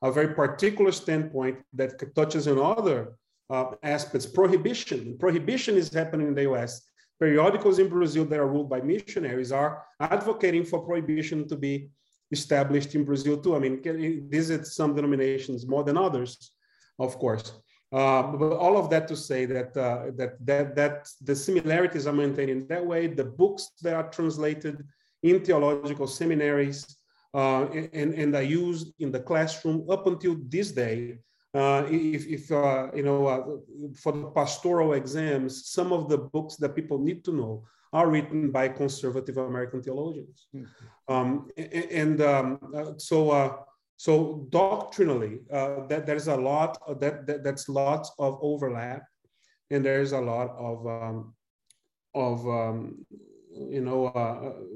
a 0.02 0.12
very 0.12 0.34
particular 0.34 0.92
standpoint 0.92 1.58
that 1.74 2.16
touches 2.16 2.48
on 2.48 2.60
other 2.60 3.18
uh, 3.50 3.72
aspects. 3.84 4.26
Prohibition. 4.26 5.18
Prohibition 5.18 5.76
is 5.76 5.92
happening 5.94 6.28
in 6.28 6.36
the 6.36 6.52
US 6.54 6.82
periodicals 7.20 7.80
in 7.80 7.88
Brazil 7.90 8.26
that 8.26 8.40
are 8.40 8.48
ruled 8.48 8.70
by 8.70 8.82
missionaries 8.82 9.52
are 9.52 9.84
advocating 10.00 10.66
for 10.66 10.80
prohibition 10.80 11.48
to 11.48 11.56
be 11.56 11.90
established 12.32 12.96
in 12.96 13.04
Brazil 13.04 13.38
too. 13.38 13.56
I 13.56 13.60
mean, 13.60 13.82
visit 14.30 14.66
some 14.68 14.96
denominations 14.96 15.68
more 15.68 15.84
than 15.84 15.98
others, 15.98 16.52
of 17.00 17.18
course. 17.18 17.54
Uh, 17.92 18.24
but 18.24 18.54
all 18.54 18.78
of 18.78 18.90
that 18.90 19.08
to 19.08 19.16
say 19.16 19.46
that, 19.46 19.76
uh, 19.78 20.12
that 20.18 20.34
that 20.46 20.76
that 20.76 21.08
the 21.22 21.36
similarities 21.36 22.08
are 22.08 22.14
maintained 22.14 22.50
in 22.50 22.68
that 22.68 22.86
way. 22.86 23.08
The 23.08 23.24
books 23.24 23.72
that 23.84 23.94
are 23.94 24.10
translated 24.10 24.84
in 25.24 25.44
theological 25.46 26.08
seminaries 26.08 26.98
uh, 27.34 27.66
and, 27.66 28.14
and 28.14 28.36
are 28.36 28.42
used 28.42 28.94
in 29.00 29.12
the 29.12 29.20
classroom 29.20 29.86
up 29.90 30.08
until 30.08 30.36
this 30.50 30.72
day 30.72 31.20
uh, 31.56 31.88
if, 31.90 32.28
if 32.28 32.52
uh, 32.52 32.90
you 32.94 33.04
know, 33.04 33.28
uh, 33.28 33.44
for 33.96 34.12
the 34.12 34.26
pastoral 34.32 34.92
exams, 34.94 35.70
some 35.70 35.94
of 35.94 36.10
the 36.10 36.18
books 36.18 36.58
that 36.58 36.76
people 36.76 37.00
need 37.00 37.24
to 37.24 37.32
know 37.32 37.64
are 37.94 38.10
written 38.10 38.52
by 38.52 38.68
conservative 38.68 39.38
American 39.38 39.82
theologians. 39.82 40.48
Mm-hmm. 40.54 41.14
Um, 41.14 41.48
and, 41.56 41.74
and 41.74 42.22
um, 42.22 42.60
uh, 42.76 42.92
so, 42.98 43.32
uh, 43.32 43.54
so 43.98 44.48
doctrinally, 44.50 45.40
uh, 45.52 45.88
that 45.88 46.06
there's 46.06 46.28
a 46.28 46.36
lot 46.36 46.78
of 46.88 47.00
that, 47.00 47.26
that, 47.28 47.44
that's 47.44 47.70
lots 47.70 48.12
of 48.20 48.38
overlap, 48.42 49.04
and 49.72 49.86
there's 49.86 50.12
a 50.12 50.20
lot 50.20 50.50
of 50.58 50.86
um, 50.86 51.34
of 52.14 52.48
um, 52.48 53.06
you 53.52 53.82
know 53.82 54.12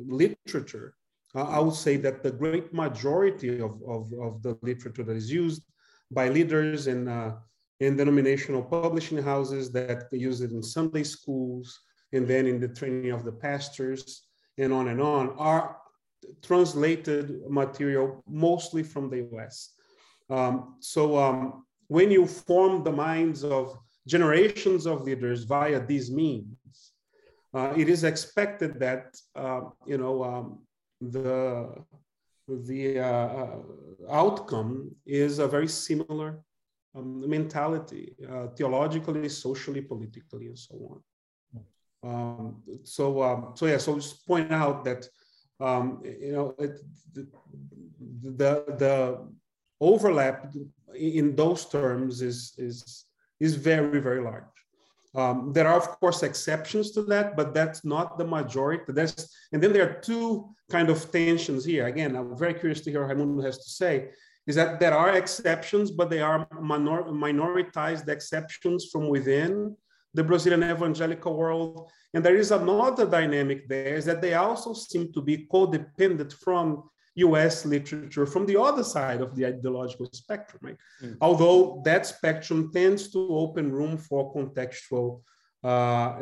literature. 0.08 0.96
I 1.36 1.60
would 1.60 1.76
say 1.76 1.96
that 1.98 2.24
the 2.24 2.32
great 2.32 2.74
majority 2.74 3.60
of, 3.60 3.80
of, 3.88 4.12
of 4.20 4.42
the 4.42 4.58
literature 4.64 5.04
that 5.04 5.16
is 5.16 5.32
used 5.32 5.62
by 6.12 6.30
leaders 6.30 6.88
in, 6.88 7.08
uh, 7.08 7.36
in 7.80 7.96
denominational 7.96 8.64
publishing 8.64 9.22
houses 9.22 9.72
that 9.74 10.08
use 10.12 10.42
it 10.42 10.52
in 10.52 10.64
Sunday 10.64 11.04
schools 11.04 11.80
and 12.14 12.28
then 12.28 12.48
in 12.48 12.60
the 12.60 12.68
training 12.68 13.12
of 13.12 13.24
the 13.24 13.32
pastors 13.32 14.24
and 14.58 14.74
on 14.74 14.88
and 14.88 15.00
on 15.00 15.36
are 15.38 15.78
translated 16.42 17.42
material 17.50 18.24
mostly 18.28 18.84
from 18.84 19.10
the 19.10 19.28
US. 19.34 19.74
Um, 20.30 20.76
so 20.80 21.18
um, 21.18 21.66
when 21.88 22.12
you 22.12 22.26
form 22.26 22.84
the 22.84 22.92
minds 22.92 23.44
of 23.44 23.78
generations 24.08 24.86
of 24.86 25.04
leaders 25.04 25.44
via 25.44 25.80
these 25.86 26.12
means, 26.12 26.94
uh, 27.54 27.74
it 27.76 27.90
is 27.90 28.04
expected 28.04 28.80
that 28.80 29.18
uh, 29.36 29.62
you 29.86 29.98
know 29.98 30.24
um, 30.24 30.60
the 31.02 31.74
the 32.48 33.00
uh, 33.00 33.06
uh, 33.06 33.58
outcome 34.10 34.92
is 35.06 35.40
a 35.40 35.48
very 35.48 35.68
similar 35.68 36.42
um, 36.96 37.30
mentality, 37.30 38.16
uh, 38.30 38.48
theologically, 38.48 39.30
socially, 39.30 39.82
politically, 39.82 40.48
and 40.48 40.58
so 40.58 40.76
on. 40.92 41.02
Um, 42.02 42.64
so, 42.84 43.22
um, 43.22 43.52
so 43.56 43.66
yeah, 43.66 43.78
so 43.78 43.96
just 43.96 44.26
point 44.26 44.52
out 44.52 44.84
that 44.86 45.08
um, 45.60 46.02
you 46.04 46.32
know 46.32 46.56
it, 46.58 46.80
the, 47.14 47.28
the 48.42 48.64
the 48.78 49.28
overlap 49.80 50.54
in 50.96 51.36
those 51.36 51.66
terms 51.66 52.22
is 52.22 52.54
is 52.58 53.06
is 53.40 53.56
very 53.56 54.00
very 54.00 54.22
large. 54.22 54.44
Um, 55.16 55.52
there 55.54 55.68
are, 55.68 55.78
of 55.78 55.88
course, 56.00 56.22
exceptions 56.22 56.92
to 56.92 57.02
that, 57.04 57.36
but 57.36 57.54
that's 57.54 57.84
not 57.84 58.18
the 58.20 58.26
majority. 58.26 58.84
There's, 58.94 59.28
and 59.52 59.62
then 59.62 59.74
there 59.74 59.90
are 59.90 60.00
two 60.02 60.54
kind 60.70 60.90
of 60.90 61.12
tensions 61.12 61.66
here. 61.66 61.88
Again, 61.88 62.16
I'm 62.16 62.38
very 62.38 62.54
curious 62.54 62.82
to 62.82 62.92
hear 62.92 63.02
what 63.02 63.10
Raimundo 63.10 63.42
has 63.44 63.58
to 63.58 63.70
say, 63.70 64.10
is 64.46 64.56
that 64.56 64.80
there 64.80 64.94
are 64.94 65.14
exceptions, 65.14 65.90
but 65.90 66.12
they 66.12 66.22
are 66.22 66.48
minor, 66.62 67.04
minoritized 67.06 68.08
exceptions 68.08 68.90
from 68.92 69.10
within 69.10 69.76
the 70.14 70.24
Brazilian 70.24 70.64
evangelical 70.64 71.36
world. 71.36 71.90
And 72.14 72.24
there 72.24 72.38
is 72.38 72.52
another 72.52 73.06
dynamic 73.06 73.68
there, 73.68 73.96
is 73.96 74.06
that 74.06 74.22
they 74.22 74.34
also 74.34 74.74
seem 74.74 75.14
to 75.14 75.22
be 75.22 75.48
codependent 75.52 76.34
from 76.34 76.84
US 77.16 77.66
literature 77.66 78.26
from 78.26 78.46
the 78.46 78.60
other 78.60 78.84
side 78.84 79.22
of 79.22 79.36
the 79.36 79.46
ideological 79.46 80.08
spectrum. 80.14 80.60
Right? 80.64 80.78
Mm. 81.04 81.18
Although 81.22 81.82
that 81.86 82.06
spectrum 82.06 82.72
tends 82.74 83.12
to 83.12 83.20
open 83.36 83.72
room 83.72 83.98
for 83.98 84.34
contextual 84.34 85.22
uh, 85.64 86.16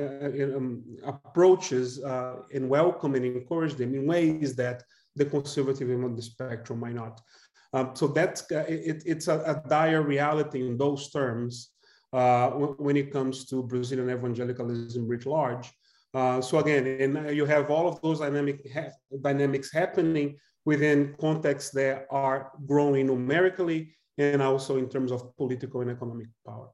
um, 0.55 0.83
approaches 1.05 2.03
uh, 2.03 2.37
and 2.53 2.67
welcome 2.67 3.13
and 3.15 3.23
encourage 3.23 3.75
them 3.75 3.93
in 3.93 4.07
ways 4.07 4.55
that 4.55 4.81
the 5.15 5.25
conservative 5.25 5.89
end 5.89 6.03
of 6.03 6.15
the 6.15 6.21
spectrum 6.21 6.79
might 6.79 6.95
not. 6.95 7.21
Um, 7.73 7.91
so 7.93 8.07
that's 8.07 8.49
uh, 8.51 8.65
it, 8.67 9.03
it's 9.05 9.27
a, 9.27 9.39
a, 9.41 9.69
dire 9.69 10.01
reality 10.01 10.65
in 10.65 10.77
those 10.77 11.11
terms 11.11 11.71
uh, 12.13 12.49
when 12.49 12.97
it 12.97 13.11
comes 13.11 13.45
to 13.45 13.63
Brazilian 13.63 14.09
evangelicalism 14.09 15.07
writ 15.07 15.25
large. 15.25 15.71
Uh, 16.13 16.41
so 16.41 16.59
again, 16.59 16.87
and 17.01 17.35
you 17.35 17.45
have 17.45 17.69
all 17.69 17.87
of 17.87 18.01
those 18.01 18.19
dynamic 18.19 18.65
ha 18.73 18.85
dynamics 19.21 19.71
happening 19.71 20.37
within 20.65 21.15
contexts 21.19 21.71
that 21.71 22.07
are 22.09 22.51
growing 22.65 23.07
numerically 23.07 23.95
and 24.17 24.41
also 24.41 24.77
in 24.77 24.89
terms 24.89 25.11
of 25.11 25.35
political 25.37 25.81
and 25.81 25.91
economic 25.91 26.27
power. 26.45 26.69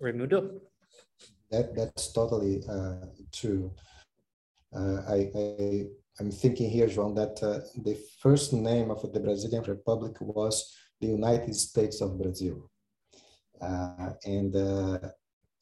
Raimundo? 0.00 0.60
That, 1.50 1.74
that's 1.74 2.12
totally 2.12 2.62
uh, 2.68 3.06
true. 3.32 3.72
Uh, 4.74 5.02
I, 5.08 5.30
I, 5.34 5.86
am 6.20 6.30
thinking 6.30 6.70
here, 6.70 6.88
João, 6.88 7.14
that 7.14 7.42
uh, 7.42 7.60
the 7.82 7.96
first 8.20 8.52
name 8.52 8.90
of 8.90 9.00
the 9.12 9.20
Brazilian 9.20 9.62
Republic 9.64 10.20
was 10.20 10.74
the 11.00 11.08
United 11.08 11.54
States 11.54 12.00
of 12.00 12.18
Brazil. 12.18 12.70
Uh, 13.60 14.10
and, 14.26 14.54
uh, 14.56 14.98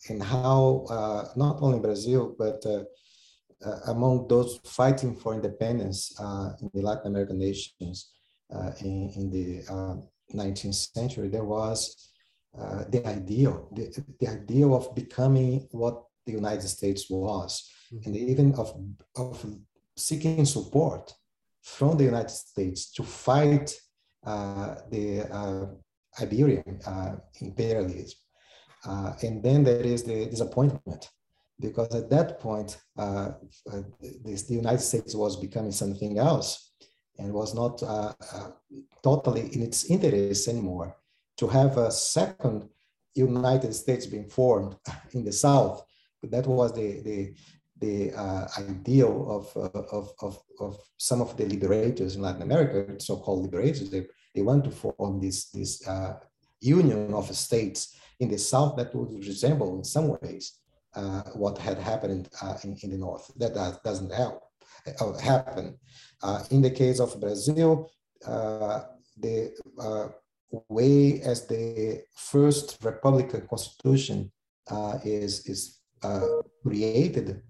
and 0.08 0.22
how 0.22 0.84
uh, 0.90 1.28
not 1.36 1.58
only 1.60 1.78
Brazil, 1.78 2.34
but 2.38 2.64
among 3.86 4.26
those 4.26 4.58
fighting 4.64 5.14
for 5.14 5.34
independence 5.34 6.18
in 6.60 6.70
the 6.74 6.82
Latin 6.82 7.06
American 7.06 7.38
nations 7.38 8.10
in, 8.80 9.10
in 9.16 9.30
the 9.30 9.62
19th 10.34 10.92
century, 10.94 11.28
there 11.28 11.44
was 11.44 12.10
uh, 12.58 12.84
the 12.90 13.06
ideal, 13.06 13.68
the, 13.72 14.04
the 14.20 14.28
ideal 14.28 14.74
of 14.74 14.94
becoming 14.94 15.66
what 15.70 16.04
the 16.26 16.32
United 16.32 16.68
States 16.68 17.08
was, 17.08 17.70
mm-hmm. 17.92 18.02
and 18.04 18.16
even 18.16 18.54
of, 18.56 18.74
of 19.16 19.44
seeking 19.96 20.44
support 20.44 21.14
from 21.62 21.96
the 21.96 22.04
United 22.04 22.30
States 22.30 22.92
to 22.92 23.04
fight 23.04 23.74
uh, 24.26 24.74
the 24.90 25.22
uh, 25.32 25.66
Iberian 26.20 26.80
uh, 26.86 27.16
imperialism. 27.40 28.18
Uh, 28.84 29.14
and 29.22 29.42
then 29.42 29.62
there 29.64 29.80
is 29.80 30.02
the 30.02 30.26
disappointment, 30.26 31.10
because 31.60 31.94
at 31.94 32.10
that 32.10 32.40
point, 32.40 32.76
this, 34.24 34.42
the 34.42 34.54
United 34.54 34.80
States 34.80 35.14
was 35.14 35.36
becoming 35.36 35.72
something 35.72 36.18
else 36.18 36.72
and 37.18 37.32
was 37.32 37.54
not 37.54 37.80
totally 39.02 39.54
in 39.54 39.62
its 39.62 39.84
interest 39.84 40.48
anymore 40.48 40.96
to 41.36 41.46
have 41.46 41.76
a 41.76 41.90
second 41.90 42.68
United 43.14 43.74
States 43.74 44.06
being 44.06 44.28
formed 44.28 44.76
in 45.12 45.24
the 45.24 45.32
South. 45.32 45.84
That 46.22 46.46
was 46.46 46.72
the, 46.72 47.00
the, 47.00 47.34
the 47.78 48.12
uh, 48.16 48.46
ideal 48.58 49.14
of, 49.36 49.56
uh, 49.56 49.80
of, 49.90 50.12
of, 50.20 50.42
of, 50.60 50.78
some 50.98 51.20
of 51.20 51.36
the 51.36 51.46
liberators 51.46 52.14
in 52.14 52.22
Latin 52.22 52.42
America, 52.42 53.00
so-called 53.00 53.42
liberators. 53.42 53.90
They 54.34 54.42
want 54.42 54.64
to 54.64 54.70
form 54.70 55.20
this, 55.20 55.50
this 55.50 55.86
uh, 55.86 56.18
union 56.60 57.12
of 57.12 57.34
states 57.34 57.96
in 58.20 58.28
the 58.28 58.38
South 58.38 58.76
that 58.76 58.94
would 58.94 59.12
resemble 59.26 59.76
in 59.76 59.84
some 59.84 60.16
ways 60.20 60.58
uh, 60.94 61.22
what 61.34 61.58
had 61.58 61.78
happened 61.78 62.28
uh, 62.42 62.56
in, 62.64 62.76
in 62.82 62.90
the 62.90 62.98
North. 62.98 63.30
That, 63.36 63.54
that 63.54 63.82
doesn't 63.82 64.12
help, 64.12 64.42
uh, 65.00 65.12
happen. 65.18 65.78
in 66.50 66.62
the 66.62 66.70
case 66.70 67.00
of 67.00 67.20
Brazil, 67.20 67.90
the 68.20 69.52
way 70.68 71.20
as 71.22 71.46
the 71.46 72.02
first 72.14 72.78
Republican 72.82 73.46
Constitution 73.48 74.30
uh, 74.70 74.98
is, 75.04 75.46
is 75.46 75.80
uh, 76.02 76.42
created 76.62 77.42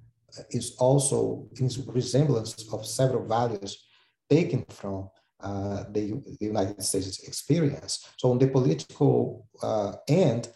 is 0.51 0.77
also 0.79 1.47
in 1.61 1.69
resemblance 1.89 2.73
of 2.73 2.87
several 2.87 3.27
values 3.27 3.85
taken 4.31 4.65
from 4.69 5.11
uh, 5.43 5.85
the, 5.91 6.13
the, 6.39 6.47
United 6.47 6.83
States 6.83 7.27
experience. 7.27 8.07
So 8.17 8.31
on 8.31 8.39
the 8.39 8.49
political 8.49 9.47
uh, 9.63 9.95
end, 10.09 10.49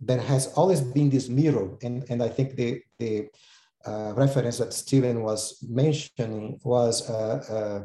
there 0.00 0.20
has 0.20 0.52
always 0.54 0.80
been 0.80 1.10
this 1.10 1.28
mirror, 1.28 1.76
and, 1.82 2.04
and 2.10 2.22
I 2.22 2.28
think 2.28 2.56
the, 2.56 2.80
the 2.98 3.28
uh, 3.86 4.12
reference 4.16 4.58
that 4.58 4.72
Stephen 4.72 5.22
was 5.22 5.62
mentioning 5.68 6.58
was 6.64 7.08
uh, 7.08 7.84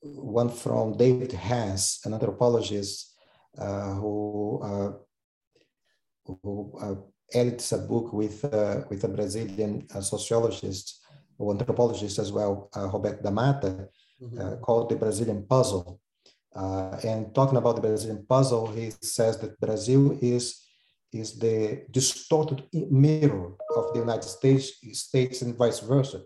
one 0.00 0.50
from 0.50 0.96
David 0.96 1.32
Hess, 1.32 2.00
an 2.04 2.14
anthropologist 2.14 3.14
uh, 3.58 3.94
who 3.94 4.60
uh, 4.62 4.92
who 6.42 6.72
uh, 6.80 6.94
edits 7.32 7.72
a 7.72 7.78
book 7.78 8.12
with 8.12 8.44
uh, 8.44 8.82
with 8.90 9.04
a 9.04 9.08
Brazilian 9.08 9.86
uh, 9.94 10.00
sociologist 10.00 11.00
or 11.38 11.52
anthropologist 11.52 12.18
as 12.18 12.32
well, 12.32 12.70
uh, 12.76 12.88
Roberto 12.88 13.22
DaMatta, 13.22 13.88
mm-hmm. 14.20 14.60
called 14.62 14.88
the 14.90 14.96
Brazilian 14.96 15.44
Puzzle. 15.46 16.00
and 16.54 17.34
talking 17.34 17.58
about 17.58 17.76
the 17.76 17.82
Brazilian 17.82 18.24
puzzle, 18.26 18.66
he 18.68 18.90
says 19.02 19.38
that 19.38 19.60
Brazil 19.60 20.16
is 20.20 20.66
is 21.12 21.38
the 21.38 21.84
distorted 21.90 22.64
mirror 22.90 23.52
of 23.76 23.92
the 23.92 24.00
United 24.00 24.24
States, 24.24 24.72
States 24.92 25.42
and 25.42 25.56
vice 25.56 25.80
versa. 25.80 26.22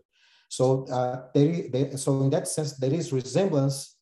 So 0.48 0.84
uh, 0.88 1.28
there, 1.32 1.68
there, 1.70 1.96
so 1.96 2.22
in 2.22 2.30
that 2.30 2.48
sense, 2.48 2.76
there 2.76 2.92
is 2.92 3.12
resemblance, 3.12 3.96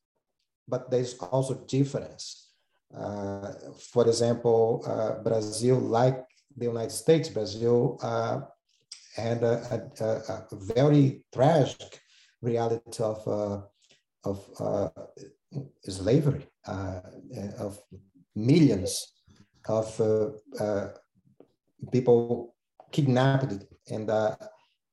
but 0.67 0.91
there 0.91 1.01
is 1.01 1.15
also 1.19 1.55
difference. 1.67 2.53
Uh, 2.97 3.53
for 3.93 4.07
example, 4.07 4.83
uh, 4.87 5.23
Brazil, 5.23 5.77
like 5.79 6.25
the 6.57 6.65
United 6.65 6.93
States, 6.93 7.29
Brazil 7.29 7.99
uh, 8.03 8.41
had 9.15 9.43
a, 9.43 9.91
a, 10.01 10.07
a, 10.33 10.47
very 10.75 11.23
tragic 11.33 12.01
reality 12.41 13.03
of, 13.03 13.29
uh, 13.29 13.61
of 14.33 14.39
uh, 14.61 14.89
slavery, 15.83 16.45
of 17.67 17.73
millions 18.35 18.93
of 19.69 19.87
people 21.93 22.55
kidnapped 22.93 23.53
and, 23.91 24.11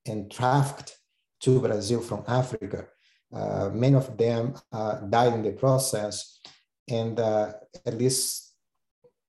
and 0.06 0.30
trafficked 0.30 0.98
to 1.40 1.60
Brazil 1.60 2.00
from 2.00 2.24
Africa. 2.26 2.86
Uh, 3.32 3.70
many 3.72 3.96
of 3.96 4.16
them 4.16 4.54
uh, 4.72 4.94
died 5.00 5.32
in 5.34 5.42
the 5.42 5.52
process, 5.52 6.40
and 6.88 7.18
uh, 7.18 7.52
at 7.84 7.94
least 7.94 8.54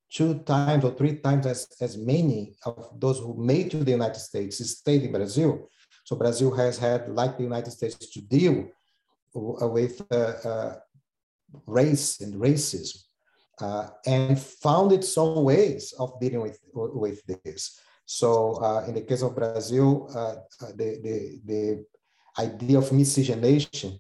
two 0.10 0.39
times 0.39 0.84
or 0.84 0.91
three 0.91 1.18
times 1.18 1.45
as, 1.45 1.68
as 1.82 1.97
many 1.97 2.55
of 2.66 2.91
those 2.97 3.20
who 3.20 3.36
made 3.38 3.70
to 3.72 3.84
the 3.84 3.91
United 3.91 4.20
States 4.20 4.58
stayed 4.70 5.03
in 5.03 5.12
Brazil. 5.12 5.70
So 6.05 6.16
Brazil 6.16 6.55
has 6.55 6.78
had, 6.78 7.10
like 7.10 7.38
the 7.38 7.43
United 7.43 7.72
States, 7.72 7.95
to 8.14 8.22
deal 8.22 8.70
with 9.38 10.02
uh, 10.12 10.76
race 11.66 12.22
and 12.22 12.34
racism. 12.36 12.98
Uh, 13.60 13.88
and 14.06 14.40
found 14.40 14.92
its 14.92 15.18
own 15.18 15.44
ways 15.44 15.92
of 15.98 16.20
dealing 16.22 16.42
with, 16.42 16.60
with 16.74 17.26
this. 17.26 17.80
So 18.06 18.54
uh, 18.62 18.86
in 18.88 18.94
the 18.94 19.02
case 19.02 19.24
of 19.24 19.36
Brazil, 19.36 20.08
the, 20.76 21.00
the, 21.02 21.42
the 21.44 21.86
idea 22.38 22.78
of 22.78 22.92
miscegenation 22.92 24.00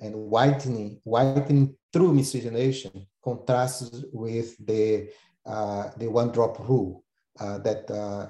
and 0.00 0.14
whitening, 0.14 1.00
whitening 1.04 1.76
through 1.92 2.14
miscegenation 2.14 3.06
contrasts 3.22 4.04
with 4.12 4.56
the, 4.64 5.10
uh, 5.44 5.90
the 5.98 6.08
one 6.08 6.32
drop 6.32 6.58
rule 6.66 7.04
uh, 7.40 7.58
that 7.58 7.90
uh, 7.90 8.28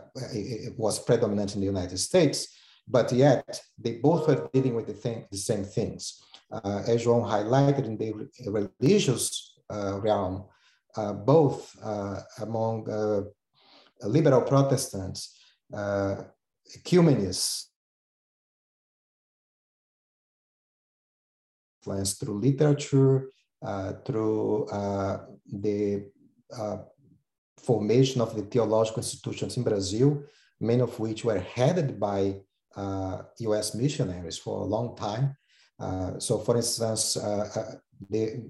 was 0.76 0.98
predominant 0.98 1.54
in 1.54 1.60
the 1.60 1.66
United 1.66 1.98
States, 1.98 2.48
but 2.88 3.12
yet 3.12 3.60
they 3.78 3.98
both 3.98 4.26
were 4.26 4.48
dealing 4.52 4.74
with 4.74 4.86
the, 4.86 4.92
thing, 4.92 5.24
the 5.30 5.38
same 5.38 5.64
things. 5.64 6.20
Uh, 6.50 6.82
as 6.86 7.04
João 7.04 7.24
highlighted 7.24 7.86
in 7.86 7.96
the 7.96 8.12
religious 8.46 9.58
uh, 9.70 9.98
realm, 10.00 10.44
uh, 10.96 11.12
both 11.12 11.74
among 12.40 12.86
liberal 14.02 14.42
Protestants, 14.42 15.36
ecumenists, 16.74 17.70
through 21.84 22.40
literature, 22.40 23.30
uh, 23.64 23.92
through 24.04 24.66
uh, 24.66 25.24
the 25.50 26.04
uh, 26.56 26.78
formation 27.58 28.20
of 28.20 28.36
the 28.36 28.42
theological 28.42 28.98
institutions 28.98 29.56
in 29.56 29.62
Brazil, 29.62 30.22
many 30.60 30.82
of 30.82 30.98
which 31.00 31.24
were 31.24 31.40
headed 31.40 31.98
by 31.98 32.36
US 33.38 33.74
missionaries 33.74 34.36
for 34.36 34.62
a 34.62 34.64
long 34.64 34.96
time. 34.96 35.36
Uh, 35.78 36.18
so, 36.18 36.38
for 36.38 36.56
instance, 36.56 37.16
uh, 37.16 37.48
uh, 37.54 37.74
the, 38.08 38.44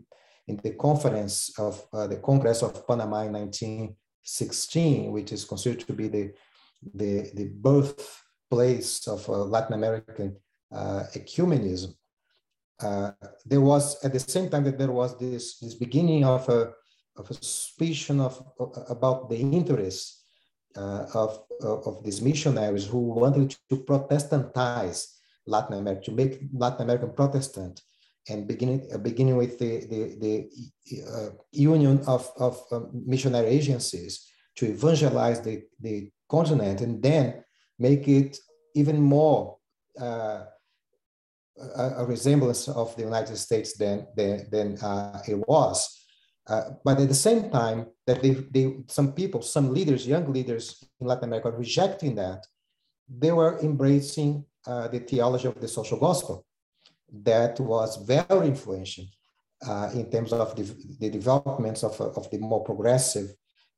in 0.47 0.57
the 0.63 0.73
conference 0.73 1.59
of 1.59 1.87
the 1.93 2.21
Congress 2.23 2.63
of 2.63 2.87
Panama 2.87 3.23
in 3.23 3.33
1916, 3.33 5.11
which 5.11 5.33
is 5.33 5.45
considered 5.45 5.87
to 5.87 5.93
be 5.93 6.09
the, 6.09 6.33
the, 6.95 7.31
the 7.35 7.47
birthplace 7.47 9.09
of 9.09 9.27
Latin 9.29 9.75
American 9.75 10.37
uh, 10.71 11.05
ecumenism, 11.15 11.95
uh, 12.83 13.13
there 13.47 13.61
was 13.61 14.05
at 14.05 14.13
the 14.13 14.21
same 14.21 14.51
time 14.51 14.65
that 14.65 14.79
there 14.79 14.93
was 14.93 15.17
this, 15.19 15.59
this 15.59 15.75
beginning 15.75 16.25
of 16.25 16.47
a, 16.49 16.73
of 17.17 17.31
a 17.31 17.35
suspicion 17.35 18.21
of, 18.21 18.43
about 18.91 19.31
the 19.31 19.37
interests 19.37 20.25
uh, 20.77 21.07
of, 21.15 21.45
of 21.63 22.03
these 22.05 22.21
missionaries 22.21 22.87
who 22.87 22.99
wanted 22.99 23.57
to 23.71 23.77
Protestantize 23.77 25.15
Latin 25.47 25.79
America, 25.79 26.03
to 26.07 26.13
make 26.13 26.41
Latin 26.53 26.83
American 26.83 27.13
Protestant, 27.13 27.81
and 28.29 28.49
beginning, 28.49 28.89
uh, 28.93 28.99
beginning 28.99 29.37
with 29.37 29.59
the, 29.59 29.87
the, 29.87 30.49
the 30.89 31.03
uh, 31.13 31.31
union 31.53 32.03
of, 32.07 32.31
of 32.39 32.63
um, 32.73 32.91
missionary 33.07 33.47
agencies 33.47 34.27
to 34.57 34.67
evangelize 34.67 35.41
the, 35.43 35.63
the 35.81 36.11
continent 36.29 36.81
and 36.81 37.03
then 37.03 37.45
make 37.79 38.09
it 38.09 38.39
even 38.75 39.01
more 39.01 39.59
uh, 40.01 40.45
a, 41.77 41.85
a, 41.99 42.05
resemblance 42.05 42.69
of 42.69 42.97
the 42.97 43.03
United 43.03 43.37
States 43.37 43.77
than, 43.77 44.07
than, 44.17 44.47
than 44.51 44.79
uh, 44.79 45.21
it 45.29 45.37
was. 45.49 46.05
Uh, 46.47 46.71
but 46.85 47.01
at 47.01 47.09
the 47.09 47.15
same 47.15 47.51
time, 47.51 47.87
that 48.07 48.23
they, 48.23 48.31
they, 48.31 48.77
some 48.89 49.13
people, 49.13 49.41
some 49.41 49.73
leaders, 49.73 50.07
young 50.07 50.31
leaders 50.33 50.85
in 51.01 51.07
Latin 51.07 51.25
America, 51.25 51.51
rejecting 51.51 52.15
that, 52.15 52.45
they 53.09 53.33
were 53.33 53.59
embracing 53.61 54.45
uh, 54.67 54.89
the 54.89 55.01
theology 55.01 55.49
of 55.49 55.61
the 55.61 55.69
social 55.69 55.99
gospel 55.99 56.47
that 57.23 57.61
was 57.61 57.97
very 58.05 58.49
influential 58.49 59.05
uh, 59.67 59.91
in 59.95 60.11
terms 60.11 60.33
of 60.33 60.55
the, 60.57 60.63
the 61.01 61.11
developments 61.11 61.83
of, 61.85 62.01
of 62.01 62.31
the 62.31 62.39
more 62.39 62.65
progressive 62.65 63.29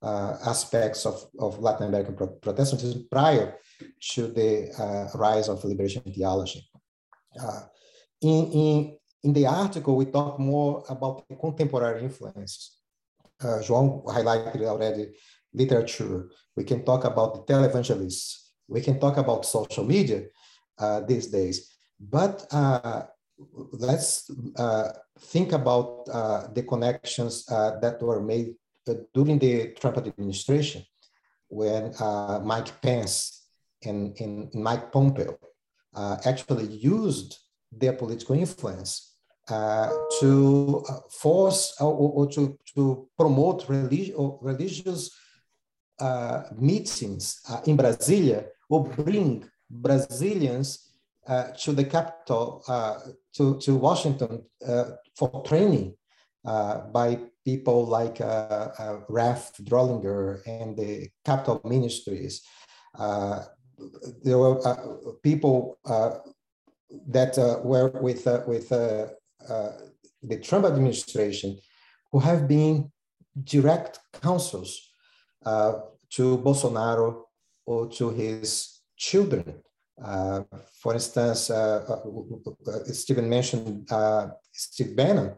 uh, 0.03 0.37
aspects 0.47 1.07
of, 1.07 1.25
of 1.39 1.59
Latin 1.59 1.89
American 1.89 2.15
Protestantism 2.15 3.07
prior 3.11 3.57
to 4.01 4.29
the 4.29 4.71
uh, 4.79 5.19
rise 5.19 5.49
of 5.49 5.65
liberation 5.65 6.03
theology. 6.03 6.69
Uh, 7.41 7.61
in, 8.23 8.47
in, 8.53 8.99
in 9.25 9.33
the 9.33 9.47
article, 9.47 9.97
we 9.97 10.07
talk 10.07 10.39
more 10.39 10.85
about 10.89 11.27
the 11.29 11.37
contemporary 11.37 12.03
influences. 12.03 12.79
Uh, 13.41 13.61
João 13.61 14.05
highlighted 14.07 14.63
already 14.63 15.13
literature. 15.53 16.29
We 16.57 16.65
can 16.65 16.85
talk 16.85 17.05
about 17.05 17.47
the 17.47 17.53
televangelists. 17.53 18.53
We 18.69 18.81
can 18.81 18.99
talk 18.99 19.17
about 19.17 19.45
social 19.45 19.85
media 19.85 20.27
these 21.07 21.29
days. 21.29 21.77
But 21.99 22.47
uh, 22.53 23.07
let's 23.73 24.31
uh, 24.57 24.93
think 25.19 25.53
about 25.53 26.09
uh, 26.11 26.49
the 26.53 26.63
connections 26.63 27.45
uh, 27.51 27.79
that 27.81 28.03
were 28.03 28.21
made 28.21 28.55
during 29.15 29.39
the 29.39 29.75
Trump 29.81 29.97
administration 29.99 30.85
when 31.49 31.93
Mike 32.45 32.81
Pence 32.81 33.49
and, 33.85 34.17
and 34.21 34.55
Mike 34.55 34.93
Pompeo 34.93 35.39
actually 36.25 36.67
used 36.67 37.39
their 37.73 37.93
political 37.93 38.37
influence 38.37 39.17
uh, 39.49 39.91
to 40.21 40.85
uh, 40.89 40.99
force 41.09 41.75
or, 41.81 41.93
or, 41.93 42.27
to, 42.27 42.59
to 42.75 43.09
promote 43.17 43.65
religi 43.69 44.13
religious 44.43 45.17
uh, 46.01 46.43
meetings 46.59 47.41
in 47.65 47.77
Brasilia 47.77 48.47
or 48.69 48.85
bring 48.85 49.49
Brazilians 49.71 50.93
to 51.59 51.73
the 51.73 51.85
capital, 51.85 52.63
to, 53.35 53.59
to 53.59 53.75
Washington 53.75 54.45
for 55.17 55.43
training 55.45 55.95
by 56.45 57.19
people 57.47 57.87
like 57.87 58.21
uh, 58.21 58.69
uh, 58.79 58.99
Ralph 59.09 59.53
Drollinger 59.63 60.43
and 60.47 60.77
the 60.77 61.09
Capitol 61.25 61.61
Ministries. 61.65 62.43
Uh, 62.99 63.45
there 64.23 64.39
were 64.39 64.59
people 65.23 65.79
that 67.09 67.39
uh, 67.39 67.61
were 67.63 67.91
with, 68.01 68.27
uh, 68.27 68.43
with 68.47 68.73
uh, 68.73 69.07
the 70.23 70.39
Trump 70.43 70.65
administration 70.65 71.59
who 72.11 72.19
have 72.19 72.49
been 72.49 72.91
direct 73.45 74.01
counsels 74.23 74.91
to 75.45 76.39
Bolsonaro 76.39 77.23
or 77.67 77.89
to 77.91 78.11
his 78.11 78.76
children. 78.97 79.63
Uh, 80.03 80.43
for 80.81 80.95
instance, 80.95 81.51
uh, 81.51 82.01
uh, 82.67 82.85
Stephen 82.93 83.29
mentioned 83.29 83.89
Steve 84.53 84.95
Bannon. 84.95 85.35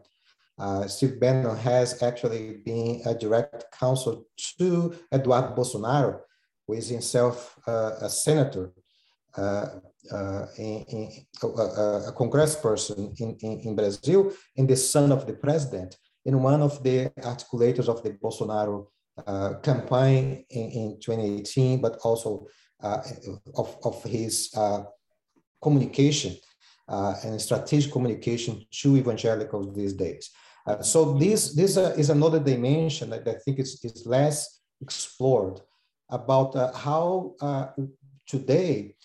Steve 0.87 1.19
Bannon 1.19 1.55
has 1.57 2.03
actually 2.03 2.57
been 2.65 3.01
a 3.05 3.13
direct 3.13 3.65
counsel 3.71 4.25
to 4.57 4.93
Eduardo 5.13 5.55
Bolsonaro, 5.55 6.19
who 6.67 6.73
is 6.73 6.89
himself 6.89 7.57
a 7.67 8.09
senator 8.09 8.73
uh, 9.37 10.45
in, 10.57 10.85
in, 10.89 11.11
a 11.43 12.11
congressperson 12.11 13.17
in, 13.19 13.37
in, 13.41 13.59
in, 13.59 13.75
Brazil 13.75 14.33
and 14.57 14.67
the 14.67 14.75
son 14.75 15.11
of 15.11 15.27
the 15.27 15.33
president, 15.33 15.97
and 16.25 16.43
one 16.43 16.61
of 16.61 16.83
the 16.83 17.09
articulators 17.19 17.87
of 17.87 18.03
the 18.03 18.11
Bolsonaro 18.11 18.87
uh, 19.27 19.53
campaign 19.61 20.45
in, 20.49 20.71
in 20.71 20.99
2018, 20.99 21.81
but 21.81 21.97
also 22.03 22.47
of, 22.81 23.77
of 23.83 24.03
his 24.03 24.51
uh, 24.55 24.83
communication 25.61 26.35
uh, 26.87 27.15
and 27.23 27.41
strategic 27.41 27.91
communication 27.91 28.65
to 28.71 28.97
evangelicals 28.97 29.75
these 29.75 29.93
days. 29.93 30.29
Uh, 30.65 30.81
so 30.81 31.13
this, 31.13 31.53
this 31.55 31.77
is 31.77 32.09
another 32.09 32.39
dimension 32.39 33.09
that 33.09 33.27
I 33.27 33.35
think 33.43 33.59
is, 33.59 33.83
is 33.83 34.05
less 34.05 34.61
explored 34.81 35.61
about 36.09 36.55
how 36.75 37.35
today 38.27 38.95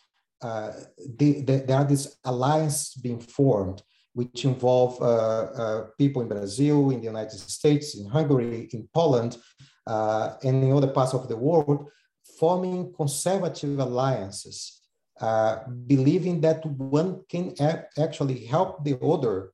uh, 0.45 0.73
the, 1.17 1.41
the, 1.41 1.65
there 1.67 1.79
are 1.79 1.85
these 1.87 2.19
alliances 2.25 2.95
being 3.03 3.19
formed, 3.19 3.83
which 4.13 4.45
involve 4.45 5.01
uh, 5.01 5.05
uh, 5.05 5.85
people 5.99 6.21
in 6.21 6.29
Brazil, 6.29 6.91
in 6.91 6.99
the 6.99 7.07
United 7.07 7.39
States, 7.39 7.97
in 7.97 8.07
Hungary, 8.07 8.69
in 8.73 8.87
Poland, 8.93 9.39
uh, 9.87 10.35
and 10.45 10.63
in 10.63 10.71
other 10.73 10.89
parts 10.89 11.15
of 11.15 11.29
the 11.29 11.37
world, 11.37 11.89
forming 12.39 12.93
conservative 12.93 13.79
alliances, 13.79 14.81
uh, 15.21 15.59
believing 15.87 16.41
that 16.41 16.65
one 16.67 17.23
can 17.29 17.55
actually 17.99 18.45
help 18.47 18.85
the 18.85 18.99
other 19.01 19.53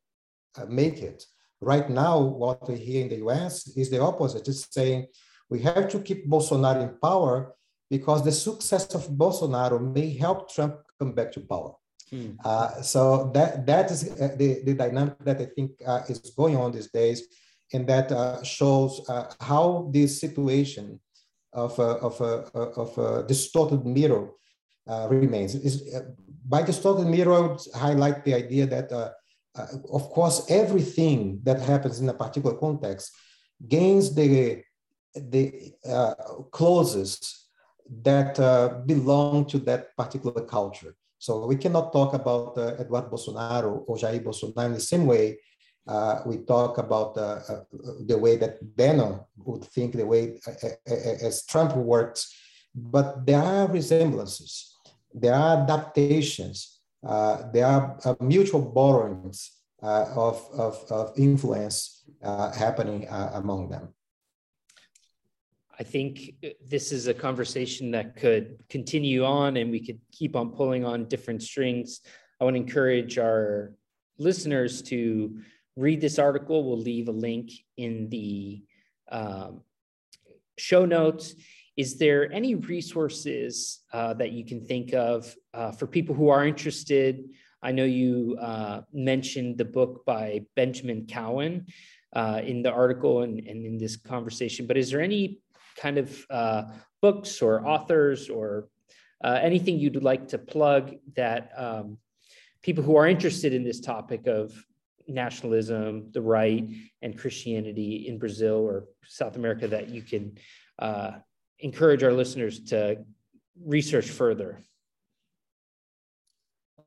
make 0.68 0.98
it. 0.98 1.24
Right 1.60 1.90
now, 1.90 2.18
what 2.20 2.68
we 2.68 2.76
hear 2.76 3.02
in 3.02 3.10
the 3.10 3.16
US 3.26 3.68
is 3.76 3.90
the 3.90 4.00
opposite. 4.00 4.48
It's 4.48 4.66
saying 4.70 5.06
we 5.50 5.60
have 5.62 5.88
to 5.90 6.00
keep 6.00 6.28
Bolsonaro 6.28 6.82
in 6.82 6.98
power 6.98 7.54
because 7.90 8.24
the 8.24 8.32
success 8.32 8.94
of 8.94 9.08
Bolsonaro 9.08 9.78
may 9.78 10.16
help 10.16 10.50
Trump 10.50 10.76
come 10.98 11.12
back 11.12 11.32
to 11.32 11.40
power. 11.40 11.74
Hmm. 12.08 12.32
Uh, 12.44 12.82
so 12.82 13.30
that 13.34 13.66
that 13.66 13.90
is 13.90 14.10
uh, 14.10 14.34
the, 14.36 14.62
the 14.64 14.74
dynamic 14.74 15.18
that 15.20 15.40
I 15.40 15.46
think 15.46 15.72
uh, 15.86 16.02
is 16.08 16.18
going 16.36 16.56
on 16.56 16.72
these 16.72 16.90
days, 16.90 17.22
and 17.72 17.86
that 17.88 18.10
uh, 18.10 18.42
shows 18.42 19.02
uh, 19.08 19.30
how 19.40 19.90
this 19.92 20.20
situation 20.20 20.98
of 21.52 21.78
a, 21.78 21.82
of 21.82 22.20
a, 22.20 22.32
of 22.54 22.98
a 22.98 23.26
distorted 23.26 23.84
mirror 23.84 24.30
uh, 24.88 25.08
remains. 25.10 25.54
Is 25.54 25.94
by 26.46 26.62
distorted 26.62 27.06
mirror, 27.06 27.32
I 27.32 27.40
would 27.40 27.60
highlight 27.74 28.24
the 28.24 28.34
idea 28.34 28.66
that, 28.66 28.92
of 28.92 30.10
course, 30.10 30.46
everything 30.48 31.40
that 31.44 31.60
happens 31.60 32.00
in 32.00 32.08
a 32.08 32.14
particular 32.14 32.56
context 32.56 33.12
gains 33.68 34.14
the 34.14 34.62
the 35.14 35.72
closest 36.50 37.48
that 38.02 38.38
uh, 38.38 38.80
belong 38.86 39.44
to 39.46 39.58
that 39.58 39.96
particular 39.96 40.42
culture. 40.44 40.94
So 41.18 41.46
we 41.46 41.56
cannot 41.56 41.92
talk 41.92 42.14
about 42.14 42.56
uh, 42.56 42.76
Eduardo 42.80 43.10
Bolsonaro 43.10 43.84
or 43.86 43.96
Jair 43.96 44.22
Bolsonaro 44.22 44.66
in 44.66 44.74
the 44.74 44.80
same 44.80 45.06
way 45.06 45.38
uh, 45.86 46.20
we 46.26 46.38
talk 46.38 46.78
about 46.78 47.16
uh, 47.16 47.40
uh, 47.48 47.64
the 48.06 48.16
way 48.16 48.36
that 48.36 48.58
Bannon 48.76 49.20
would 49.36 49.64
think, 49.64 49.94
the 49.94 50.06
way 50.06 50.38
uh, 50.46 50.68
as 50.94 51.44
Trump 51.46 51.74
works, 51.76 52.34
but 52.74 53.26
there 53.26 53.42
are 53.42 53.66
resemblances, 53.66 54.76
there 55.12 55.34
are 55.34 55.62
adaptations, 55.62 56.80
there 57.02 57.66
are 57.66 58.16
mutual 58.20 58.60
borrowings 58.60 59.50
of, 59.82 60.46
of, 60.52 60.84
of, 60.90 61.12
influence 61.16 62.04
happening 62.22 63.08
among 63.10 63.70
them. 63.70 63.88
I 65.80 65.82
think 65.82 66.34
uh, 66.44 66.48
this 66.68 66.92
is 66.92 67.06
a 67.06 67.14
conversation 67.14 67.90
that 67.92 68.14
could 68.14 68.58
continue 68.68 69.24
on 69.24 69.56
and 69.56 69.70
we 69.70 69.80
could 69.80 69.98
keep 70.12 70.36
on 70.36 70.50
pulling 70.50 70.84
on 70.84 71.06
different 71.06 71.42
strings. 71.42 72.02
I 72.38 72.44
want 72.44 72.54
to 72.56 72.60
encourage 72.60 73.16
our 73.16 73.72
listeners 74.18 74.82
to 74.82 75.40
read 75.76 76.00
this 76.00 76.18
article. 76.18 76.64
We'll 76.64 76.78
leave 76.78 77.08
a 77.08 77.12
link 77.12 77.50
in 77.76 78.08
the 78.08 78.62
um, 79.10 79.62
show 80.58 80.84
notes. 80.84 81.34
Is 81.76 81.98
there 81.98 82.30
any 82.32 82.54
resources 82.54 83.80
uh, 83.92 84.14
that 84.14 84.32
you 84.32 84.44
can 84.44 84.66
think 84.66 84.92
of 84.92 85.34
uh, 85.54 85.72
for 85.72 85.86
people 85.86 86.14
who 86.14 86.28
are 86.28 86.46
interested? 86.46 87.24
I 87.62 87.72
know 87.72 87.84
you 87.84 88.36
uh, 88.40 88.82
mentioned 88.92 89.58
the 89.58 89.64
book 89.64 90.04
by 90.04 90.44
Benjamin 90.56 91.06
Cowan 91.06 91.66
uh, 92.14 92.40
in 92.44 92.62
the 92.62 92.70
article 92.70 93.22
and, 93.22 93.38
and 93.38 93.64
in 93.64 93.78
this 93.78 93.96
conversation, 93.96 94.66
but 94.66 94.76
is 94.76 94.90
there 94.90 95.00
any 95.00 95.40
kind 95.76 95.98
of 95.98 96.26
uh, 96.30 96.64
books 97.00 97.40
or 97.40 97.66
authors 97.66 98.28
or 98.28 98.68
uh, 99.22 99.38
anything 99.42 99.78
you'd 99.78 100.02
like 100.02 100.28
to 100.28 100.38
plug 100.38 100.94
that 101.16 101.50
um, 101.56 101.98
people 102.62 102.82
who 102.82 102.96
are 102.96 103.06
interested 103.06 103.52
in 103.52 103.64
this 103.64 103.80
topic 103.80 104.26
of 104.26 104.52
nationalism, 105.10 106.10
the 106.12 106.22
right, 106.22 106.68
and 107.02 107.18
Christianity 107.18 108.06
in 108.08 108.18
Brazil 108.18 108.56
or 108.56 108.84
South 109.04 109.36
America 109.36 109.68
that 109.68 109.88
you 109.88 110.02
can 110.02 110.38
uh, 110.78 111.12
encourage 111.58 112.02
our 112.02 112.12
listeners 112.12 112.60
to 112.64 113.04
research 113.64 114.08
further? 114.08 114.62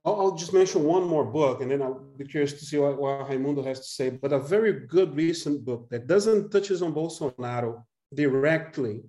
I'll 0.05 0.35
just 0.35 0.53
mention 0.53 0.83
one 0.83 1.07
more 1.07 1.23
book 1.23 1.61
and 1.61 1.71
then 1.71 1.81
I'll 1.81 2.03
be 2.17 2.25
curious 2.25 2.53
to 2.53 2.65
see 2.65 2.77
what, 2.77 2.99
what 2.99 3.29
Raimundo 3.29 3.63
has 3.63 3.79
to 3.79 3.87
say. 3.87 4.09
But 4.09 4.33
a 4.33 4.39
very 4.39 4.85
good 4.87 5.15
recent 5.15 5.63
book 5.63 5.87
that 5.91 6.07
doesn't 6.07 6.51
touches 6.51 6.81
on 6.81 6.93
Bolsonaro, 6.93 7.83
directly, 8.13 9.03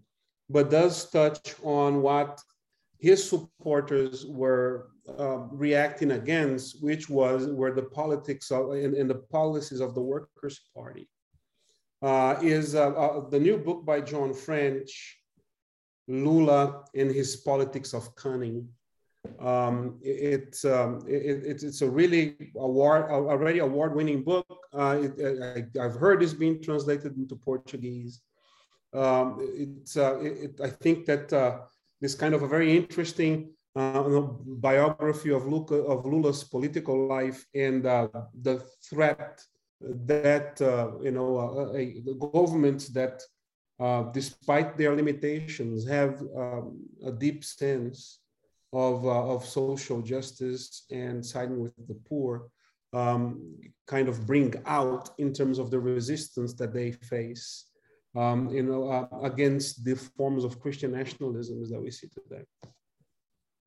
but 0.49 0.71
does 0.71 1.11
touch 1.11 1.57
on 1.65 2.01
what 2.01 2.41
his 3.05 3.21
supporters 3.29 4.25
were 4.25 4.89
uh, 5.19 5.41
reacting 5.65 6.13
against, 6.13 6.83
which 6.83 7.05
was 7.11 7.41
were 7.61 7.75
the 7.81 7.89
politics 8.01 8.51
of, 8.51 8.71
and, 8.71 8.95
and, 8.95 9.09
the 9.11 9.23
policies 9.39 9.81
of 9.87 9.95
the 9.95 10.01
Workers' 10.01 10.61
Party. 10.75 11.07
uh, 12.11 12.35
is 12.43 12.75
uh, 12.75 12.93
uh, 13.05 13.29
the 13.35 13.41
new 13.47 13.57
book 13.67 13.81
by 13.91 13.99
John 14.01 14.31
French, 14.47 14.91
Lula 16.09 16.85
in 16.95 17.09
his 17.19 17.37
Politics 17.37 17.93
of 17.99 18.05
Cunning. 18.23 18.69
Um, 19.53 19.77
it, 20.03 20.53
um, 20.65 20.91
it, 21.07 21.63
it's 21.69 21.83
a 21.83 21.91
really 22.01 22.23
award, 22.57 23.03
already 23.11 23.61
award-winning 23.61 24.23
book. 24.23 24.49
Uh, 24.81 24.95
it, 25.05 25.69
I, 25.79 25.83
have 25.83 25.97
heard 26.05 26.23
it's 26.23 26.35
being 26.45 26.63
translated 26.63 27.13
into 27.17 27.37
Portuguese. 27.37 28.15
Um, 28.95 29.27
uh, 29.97 30.15
I 30.69 30.71
think 30.85 31.07
that 31.11 31.33
uh, 31.33 31.53
this 32.01 32.15
kind 32.15 32.35
of 32.35 32.43
a 32.43 32.49
very 32.49 32.77
interesting 32.77 33.51
uh, 33.77 34.21
biography 34.69 35.31
of, 35.31 35.47
Luca, 35.47 35.77
of 35.77 36.05
Lula's 36.05 36.45
political 36.45 37.09
life 37.09 37.45
and 37.55 37.87
uh, 37.87 38.09
the 38.43 38.63
threat 38.89 39.43
that 39.81 40.61
uh, 40.63 40.93
you 41.03 41.11
know 41.11 41.39
a, 41.75 41.81
a 41.81 42.15
governments 42.33 42.89
that 42.89 43.21
uh, 43.81 44.05
despite 44.13 44.77
their 44.77 44.95
limitations, 44.95 45.87
have 45.87 46.23
um, 46.37 46.81
a 47.05 47.11
deep 47.11 47.45
sense 47.45 48.21
of, 48.73 49.05
uh, 49.05 49.35
of 49.35 49.45
social 49.45 50.01
justice 50.01 50.85
and 50.91 51.25
siding 51.25 51.61
with 51.61 51.89
the 51.89 51.99
poor, 52.09 52.49
um, 52.93 53.53
kind 53.87 54.09
of 54.09 54.27
bring 54.27 54.55
out 54.67 55.11
in 55.19 55.33
terms 55.33 55.59
of 55.59 55.71
the 55.71 55.79
resistance 55.79 56.55
that 56.55 56.73
they 56.73 56.93
face, 56.93 57.67
um, 58.15 58.49
you 58.51 58.63
know, 58.63 58.89
uh, 58.89 59.09
against 59.23 59.85
the 59.85 59.95
forms 59.95 60.45
of 60.45 60.61
Christian 60.61 60.93
nationalism 60.93 61.69
that 61.71 61.81
we 61.81 61.91
see 61.91 62.09
today. 62.09 62.45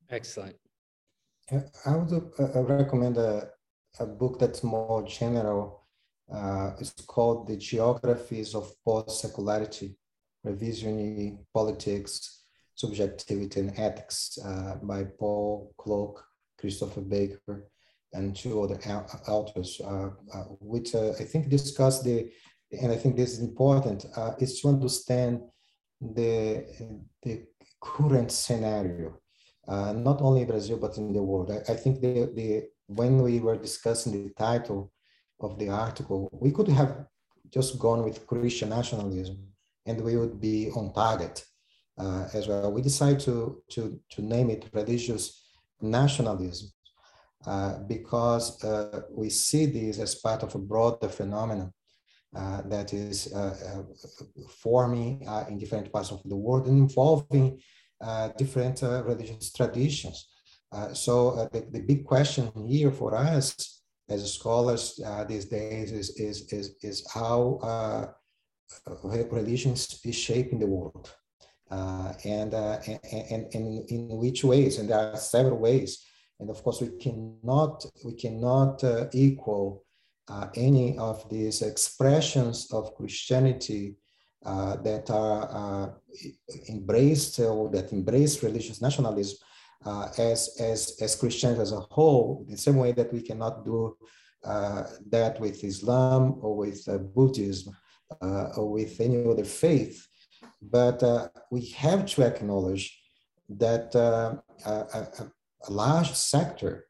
Excellent. 0.10 0.56
I 1.86 1.96
would 1.96 2.12
uh, 2.40 2.64
recommend 2.64 3.18
a, 3.18 3.50
a 4.00 4.06
book 4.06 4.40
that's 4.40 4.64
more 4.64 5.04
general 5.08 5.88
uh, 6.32 6.72
it's 6.80 6.92
called 7.06 7.48
The 7.48 7.58
Geographies 7.58 8.54
of 8.54 8.74
Post-Secularity, 8.84 9.96
Revisionary 10.46 11.38
Politics, 11.54 12.44
Subjectivity 12.76 13.62
and 13.62 13.80
Ethics 13.80 14.38
uh, 14.44 14.76
by 14.84 15.06
Paul 15.06 15.74
Cloke, 15.78 16.24
Christopher 16.60 17.02
Baker, 17.02 17.70
and 18.14 18.36
two 18.36 18.62
other 18.62 18.80
authors, 19.28 19.82
uh, 19.84 20.10
uh, 20.34 20.44
which 20.60 20.96
uh, 20.96 21.12
I 21.12 21.24
think 21.24 21.50
discuss 21.50 22.02
the, 22.02 22.30
and 22.72 22.92
I 22.92 22.96
think 22.96 23.16
this 23.16 23.34
is 23.34 23.40
important, 23.40 24.06
uh, 24.16 24.34
is 24.40 24.60
to 24.62 24.70
understand 24.70 25.42
the, 26.02 26.66
the 27.24 27.46
current 27.82 28.32
scenario, 28.32 29.20
not 29.68 30.22
only 30.22 30.42
in 30.42 30.48
Brazil, 30.48 30.78
but 30.78 30.98
in 30.98 31.14
the 31.14 31.24
world. 31.24 31.52
I, 31.52 31.72
I 31.72 31.76
think 31.76 32.02
the, 32.02 32.32
the, 32.36 32.68
when 32.88 33.22
we 33.22 33.40
were 33.40 33.58
discussing 33.58 34.12
the 34.12 34.34
title, 34.34 34.92
of 35.40 35.58
the 35.60 35.70
article, 35.70 36.30
we 36.32 36.52
could 36.52 36.68
have 36.68 37.06
just 37.50 37.80
gone 37.80 38.04
with 38.04 38.26
Christian 38.28 38.70
nationalism 38.70 39.38
and 39.86 40.02
we 40.02 40.18
would 40.18 40.40
be 40.40 40.70
on 40.72 40.94
target 40.94 41.46
uh, 41.98 42.28
as 42.34 42.48
well. 42.48 42.72
We 42.72 42.82
decided 42.82 43.20
to, 43.22 43.62
to, 43.72 44.00
to 44.12 44.22
name 44.22 44.50
it 44.50 44.70
religious 44.74 45.44
nationalism 45.82 46.70
uh, 47.46 47.80
because 47.88 48.64
uh, 48.64 49.02
we 49.12 49.30
see 49.30 49.68
this 49.68 50.00
as 50.00 50.16
part 50.16 50.44
of 50.44 50.54
a 50.56 50.60
broader 50.60 51.08
phenomenon 51.08 51.68
uh, 51.68 51.72
that 52.34 52.94
is 52.94 53.34
uh, 53.34 53.56
uh, 53.80 54.44
forming 54.50 55.22
in 55.50 55.58
different 55.58 55.92
parts 55.92 56.12
of 56.12 56.22
the 56.26 56.36
world 56.36 56.68
and 56.68 56.78
involving 56.78 57.60
different 58.38 58.82
religious 58.82 59.52
traditions. 59.52 60.28
so 60.94 61.50
the, 61.52 61.62
the 61.72 61.82
big 61.82 62.06
question 62.06 62.52
here 62.68 62.92
for 62.92 63.16
us 63.16 63.78
as 64.10 64.34
scholars 64.34 65.00
uh, 65.06 65.24
these 65.26 65.46
days 65.46 65.92
is, 65.92 66.10
is, 66.18 66.54
is, 66.54 66.76
is 66.82 67.10
how 67.12 67.60
uh, 67.62 68.08
religion 69.32 69.74
is 69.74 70.16
shaping 70.16 70.60
the 70.60 70.68
world. 70.68 71.14
Uh, 71.70 72.14
and, 72.24 72.54
uh, 72.54 72.80
and, 73.12 73.46
and, 73.54 73.90
in 73.90 74.08
which 74.10 74.44
ways, 74.44 74.80
and 74.80 74.90
there 74.90 75.00
are 75.00 75.18
several 75.18 75.58
ways. 75.58 76.06
And 76.40 76.50
of 76.50 76.64
course, 76.64 76.80
we 76.80 76.90
cannot, 76.98 77.86
we 78.06 78.14
cannot 78.14 78.82
uh, 78.84 79.08
equal 79.12 79.84
uh, 80.30 80.48
any 80.56 80.98
of 80.98 81.30
these 81.30 81.62
expressions 81.62 82.72
of 82.72 82.96
Christianity 82.96 83.96
that 84.44 85.10
are 85.10 86.00
embraced 86.70 87.40
or 87.40 87.70
that 87.70 87.92
embrace 87.92 88.42
religious 88.44 88.82
nationalism 88.82 89.38
uh, 89.86 90.10
as, 90.18 90.56
as, 90.60 90.98
as 91.02 91.16
Christians 91.16 91.60
as 91.60 91.72
a 91.72 91.80
whole, 91.80 92.46
the 92.50 92.58
same 92.58 92.78
way 92.78 92.92
that 92.94 93.12
we 93.14 93.22
cannot 93.22 93.66
do 93.66 93.96
uh, 94.44 94.84
that 95.10 95.40
with 95.40 95.64
Islam 95.64 96.38
or 96.42 96.56
with 96.56 96.88
uh, 96.88 96.98
Buddhism 96.98 97.76
uh, 98.22 98.50
or 98.58 98.72
with 98.72 99.00
any 99.00 99.26
other 99.26 99.46
faith. 99.46 100.08
But 100.62 101.04
uh, 101.04 101.30
we 101.52 101.70
have 101.72 102.06
to 102.08 102.24
acknowledge 102.24 103.00
that 103.50 103.96
uh, 103.96 104.36
a, 104.66 105.00
a, 105.20 105.32
large 105.70 106.14
sector 106.14 106.87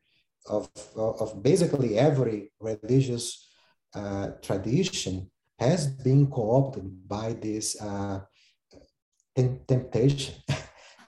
of, 0.49 0.69
of 0.95 1.41
basically 1.43 1.97
every 1.97 2.51
religious 2.59 3.47
tradition 4.41 5.29
has 5.59 5.87
been 5.87 6.27
co-opted 6.27 7.07
by 7.07 7.33
this 7.33 7.75
temptation 9.67 10.35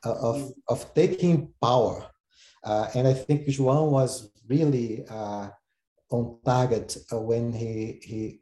Uh, 0.04 0.12
of, 0.22 0.36
mm. 0.38 0.52
of 0.70 0.94
taking 0.94 1.54
power. 1.62 2.06
Uh, 2.64 2.88
and 2.96 3.08
I 3.08 3.14
think 3.14 3.48
João 3.48 3.92
was 3.92 4.32
really 4.48 5.06
uh, 5.10 5.50
on 6.10 6.40
target 6.46 6.98
when 7.12 7.52
he, 7.54 8.00
he 8.04 8.40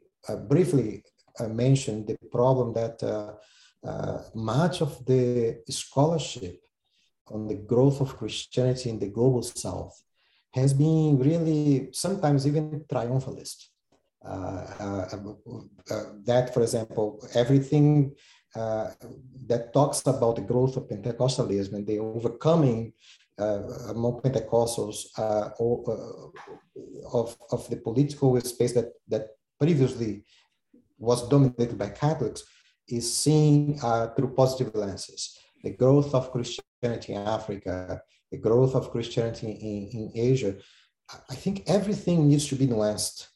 briefly 0.48 1.02
mentioned 1.48 2.06
the 2.06 2.18
problem 2.30 2.72
that 2.74 2.98
much 4.34 4.82
of 4.82 5.04
the 5.06 5.60
scholarship 5.68 6.60
on 7.28 7.46
the 7.46 7.54
growth 7.54 8.00
of 8.00 8.16
Christianity 8.16 8.90
in 8.90 8.98
the 8.98 9.08
global 9.08 9.42
South 9.42 9.94
has 10.58 10.74
been 10.74 11.18
really 11.18 11.88
sometimes 11.92 12.46
even 12.46 12.84
triumphalist. 12.92 13.68
Uh, 14.24 14.66
uh, 14.80 15.18
uh, 15.90 16.02
that, 16.24 16.52
for 16.52 16.62
example, 16.62 17.24
everything 17.34 18.14
that 18.54 19.70
talks 19.72 20.04
about 20.06 20.36
the 20.36 20.42
growth 20.42 20.76
of 20.76 20.88
Pentecostalism 20.88 21.72
and 21.74 21.86
the 21.86 21.98
overcoming 21.98 22.92
uh, 23.38 23.62
among 23.88 24.20
Pentecostals 24.20 25.06
uh, 25.16 25.50
of, 27.12 27.36
of 27.52 27.70
the 27.70 27.76
political 27.76 28.40
space 28.40 28.72
that, 28.72 28.92
that 29.06 29.28
previously 29.60 30.24
was 30.98 31.28
dominated 31.28 31.78
by 31.78 31.88
Catholics 31.88 32.42
is 32.88 33.12
seen 33.14 33.78
through 34.16 34.34
positive 34.34 34.74
lenses. 34.74 35.38
The 35.62 35.70
growth 35.70 36.12
of 36.14 36.32
Christianity 36.32 37.12
in 37.12 37.22
Africa, 37.22 38.02
the 38.30 38.38
growth 38.38 38.74
of 38.74 38.90
Christianity 38.90 39.50
in, 39.50 39.88
in 39.98 40.12
Asia. 40.14 40.54
I 41.30 41.34
think 41.34 41.64
everything 41.66 42.28
needs 42.28 42.48
to 42.48 42.54
be 42.56 42.66
nuanced, 42.66 43.28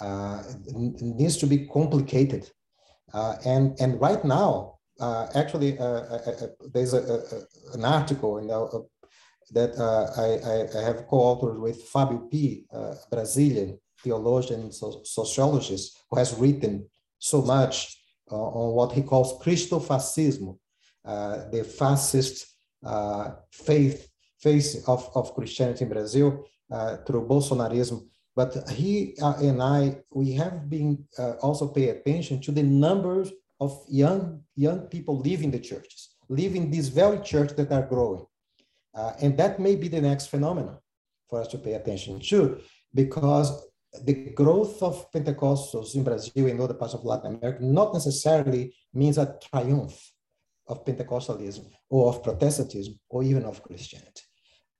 uh, 0.00 0.42
needs 0.74 1.36
to 1.38 1.46
be 1.46 1.66
complicated 1.68 2.50
uh, 3.14 3.36
and, 3.46 3.78
and 3.80 4.00
right 4.00 4.24
now, 4.24 4.78
uh, 5.00 5.28
actually, 5.34 5.78
uh, 5.78 6.18
there's 6.72 6.94
a, 6.94 6.98
a, 6.98 7.74
an 7.74 7.84
article 7.84 8.38
in 8.38 8.48
the, 8.48 8.86
that 9.52 9.78
I, 9.78 10.78
I, 10.78 10.82
have 10.82 11.06
co-authored 11.06 11.60
with 11.60 11.88
Fábio 11.90 12.28
Py, 12.30 12.66
Brazilian 13.10 13.78
theologian 14.02 14.62
and 14.62 14.74
so, 14.74 15.00
sociologist, 15.04 15.96
who 16.10 16.18
has 16.18 16.34
written 16.34 16.88
so 17.18 17.40
much 17.40 17.96
on 18.30 18.74
what 18.74 18.92
he 18.92 19.02
calls 19.02 19.40
Christofascismo, 19.44 20.58
the 21.04 21.64
fascist 21.78 22.46
faith 23.52 24.08
face 24.46 24.70
of, 24.86 25.00
of 25.14 25.34
Christianity 25.36 25.84
in 25.84 25.90
Brazil 25.90 26.28
uh, 26.70 26.96
through 27.04 27.26
Bolsonarism 27.26 27.98
but 28.36 28.68
he 28.70 29.14
uh, 29.22 29.34
and 29.40 29.62
I, 29.62 29.96
we 30.10 30.32
have 30.32 30.68
been 30.68 31.04
uh, 31.18 31.34
also 31.40 31.68
pay 31.68 31.90
attention 31.90 32.40
to 32.42 32.52
the 32.52 32.62
numbers 32.62 33.30
of 33.60 33.84
young 33.88 34.42
young 34.56 34.80
people 34.94 35.18
leaving 35.18 35.50
the 35.50 35.60
churches, 35.60 36.16
leaving 36.28 36.70
these 36.70 36.88
very 36.88 37.20
churches 37.20 37.56
that 37.56 37.72
are 37.72 37.86
growing, 37.86 38.26
and 39.22 39.36
that 39.38 39.60
may 39.60 39.76
be 39.76 39.88
the 39.88 40.00
next 40.00 40.26
phenomenon 40.26 40.78
for 41.28 41.40
us 41.40 41.48
to 41.48 41.58
pay 41.58 41.74
attention 41.74 42.18
to, 42.20 42.58
because 42.92 43.48
the 44.02 44.14
growth 44.40 44.82
of 44.82 45.10
Pentecostals 45.12 45.94
in 45.94 46.02
Brazil 46.02 46.46
and 46.46 46.60
other 46.60 46.74
parts 46.74 46.94
of 46.94 47.04
Latin 47.04 47.36
America 47.36 47.62
not 47.62 47.94
necessarily 47.94 48.74
means 48.92 49.18
a 49.18 49.36
triumph 49.48 49.96
of 50.66 50.84
Pentecostalism 50.84 51.70
or 51.88 52.08
of 52.08 52.22
Protestantism 52.22 52.98
or 53.08 53.22
even 53.22 53.44
of 53.44 53.62
Christianity. 53.62 54.22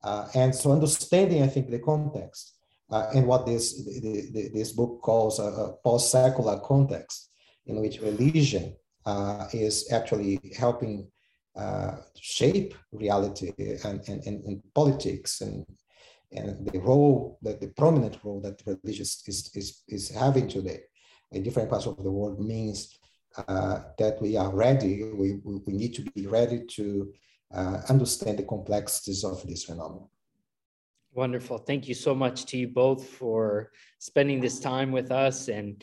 Uh, 0.04 0.28
and 0.34 0.54
so 0.54 0.70
understanding, 0.70 1.42
I 1.42 1.46
think, 1.46 1.70
the 1.70 1.78
context 1.78 2.56
uh, 2.90 3.06
and 3.14 3.26
what 3.26 3.46
this, 3.46 3.84
the, 3.86 4.28
the, 4.32 4.50
this 4.52 4.72
book 4.72 5.00
calls 5.00 5.38
a, 5.38 5.44
a 5.44 5.72
post-secular 5.82 6.60
context 6.60 7.30
in 7.66 7.80
which 7.80 8.00
religion 8.00 8.76
uh, 9.06 9.46
is 9.52 9.90
actually 9.90 10.40
helping 10.56 11.08
shape 12.20 12.74
reality 12.92 13.52
and, 13.84 14.00
and, 14.08 14.22
and, 14.26 14.44
and, 14.44 14.60
politics 14.74 15.40
and, 15.40 15.64
and 16.32 16.66
the 16.66 16.80
role, 16.80 17.38
that 17.42 17.60
the 17.60 17.68
prominent 17.68 18.18
role 18.24 18.40
that 18.40 18.60
religion 18.66 19.02
is, 19.02 19.50
is, 19.54 19.82
is 19.86 20.10
having 20.10 20.48
today 20.48 20.80
in 21.30 21.42
different 21.42 21.70
parts 21.70 21.86
of 21.86 21.96
the 22.02 22.10
world 22.10 22.44
means 22.44 22.98
uh, 23.48 23.80
that 23.98 24.20
we 24.20 24.36
are 24.36 24.54
ready, 24.54 25.04
we, 25.12 25.40
we 25.44 25.72
need 25.72 25.94
to 25.94 26.02
be 26.12 26.26
ready 26.26 26.64
to 26.66 27.12
understand 27.88 28.38
the 28.38 28.42
complexities 28.42 29.24
of 29.24 29.46
this 29.46 29.64
phenomenon. 29.64 30.08
Wonderful. 31.12 31.58
Thank 31.58 31.86
you 31.86 31.94
so 31.94 32.14
much 32.14 32.44
to 32.46 32.56
you 32.56 32.68
both 32.68 33.06
for 33.06 33.70
spending 33.98 34.40
this 34.40 34.58
time 34.58 34.90
with 34.90 35.12
us. 35.12 35.48
And 35.48 35.82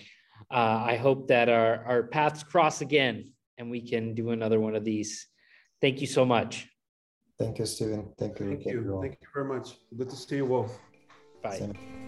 uh, 0.50 0.84
I 0.86 0.98
hope 0.98 1.28
that 1.30 1.48
our, 1.48 1.86
our 1.86 2.04
paths 2.04 2.44
cross 2.44 2.82
again 2.82 3.32
and 3.58 3.72
we 3.72 3.82
can 3.82 4.14
do 4.14 4.32
another 4.32 4.60
one 4.60 4.76
of 4.76 4.84
these. 4.84 5.28
Thank 5.80 6.02
you 6.02 6.08
so 6.08 6.26
much. 6.26 6.68
Thank 7.40 7.60
you, 7.60 7.66
Stephen. 7.66 8.14
Thank 8.18 8.40
you. 8.40 8.48
Thank 8.50 8.66
you. 8.66 9.00
Thank 9.02 9.18
you 9.22 9.28
very 9.34 9.48
much. 9.48 9.78
Good 9.98 10.10
to 10.10 10.16
see 10.16 10.36
you, 10.38 10.46
Wolf. 10.46 10.78
Bye. 11.42 11.58
Same. 11.58 12.01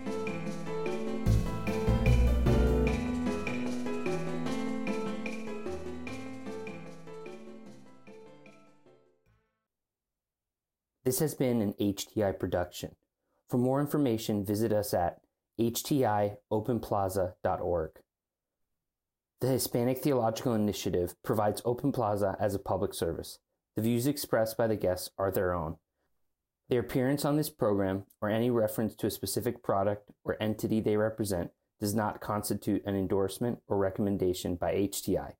This 11.14 11.20
has 11.20 11.36
been 11.36 11.62
an 11.62 11.76
HTI 11.80 12.40
production. 12.40 12.96
For 13.48 13.60
more 13.60 13.80
information, 13.80 14.44
visit 14.44 14.74
us 14.74 14.96
at 14.96 15.22
htiopenplaza.org. 15.60 17.92
The 19.40 19.48
Hispanic 19.48 20.00
Theological 20.00 20.56
Initiative 20.56 21.14
provides 21.24 21.62
Open 21.66 21.92
Plaza 21.92 22.36
as 22.40 22.56
a 22.56 22.60
public 22.60 22.96
service. 22.96 23.38
The 23.76 23.84
views 23.84 24.08
expressed 24.08 24.58
by 24.58 24.66
the 24.66 24.76
guests 24.76 25.12
are 25.20 25.30
their 25.30 25.54
own. 25.54 25.76
Their 26.70 26.80
appearance 26.80 27.26
on 27.26 27.38
this 27.38 27.52
program 27.52 28.06
or 28.20 28.30
any 28.30 28.50
reference 28.50 28.96
to 28.96 29.06
a 29.06 29.12
specific 29.12 29.62
product 29.62 30.10
or 30.24 30.36
entity 30.42 30.82
they 30.82 30.98
represent 30.98 31.52
does 31.80 31.94
not 31.94 32.22
constitute 32.22 32.84
an 32.88 32.96
endorsement 32.96 33.60
or 33.68 33.78
recommendation 33.78 34.56
by 34.56 34.74
HTI. 34.74 35.34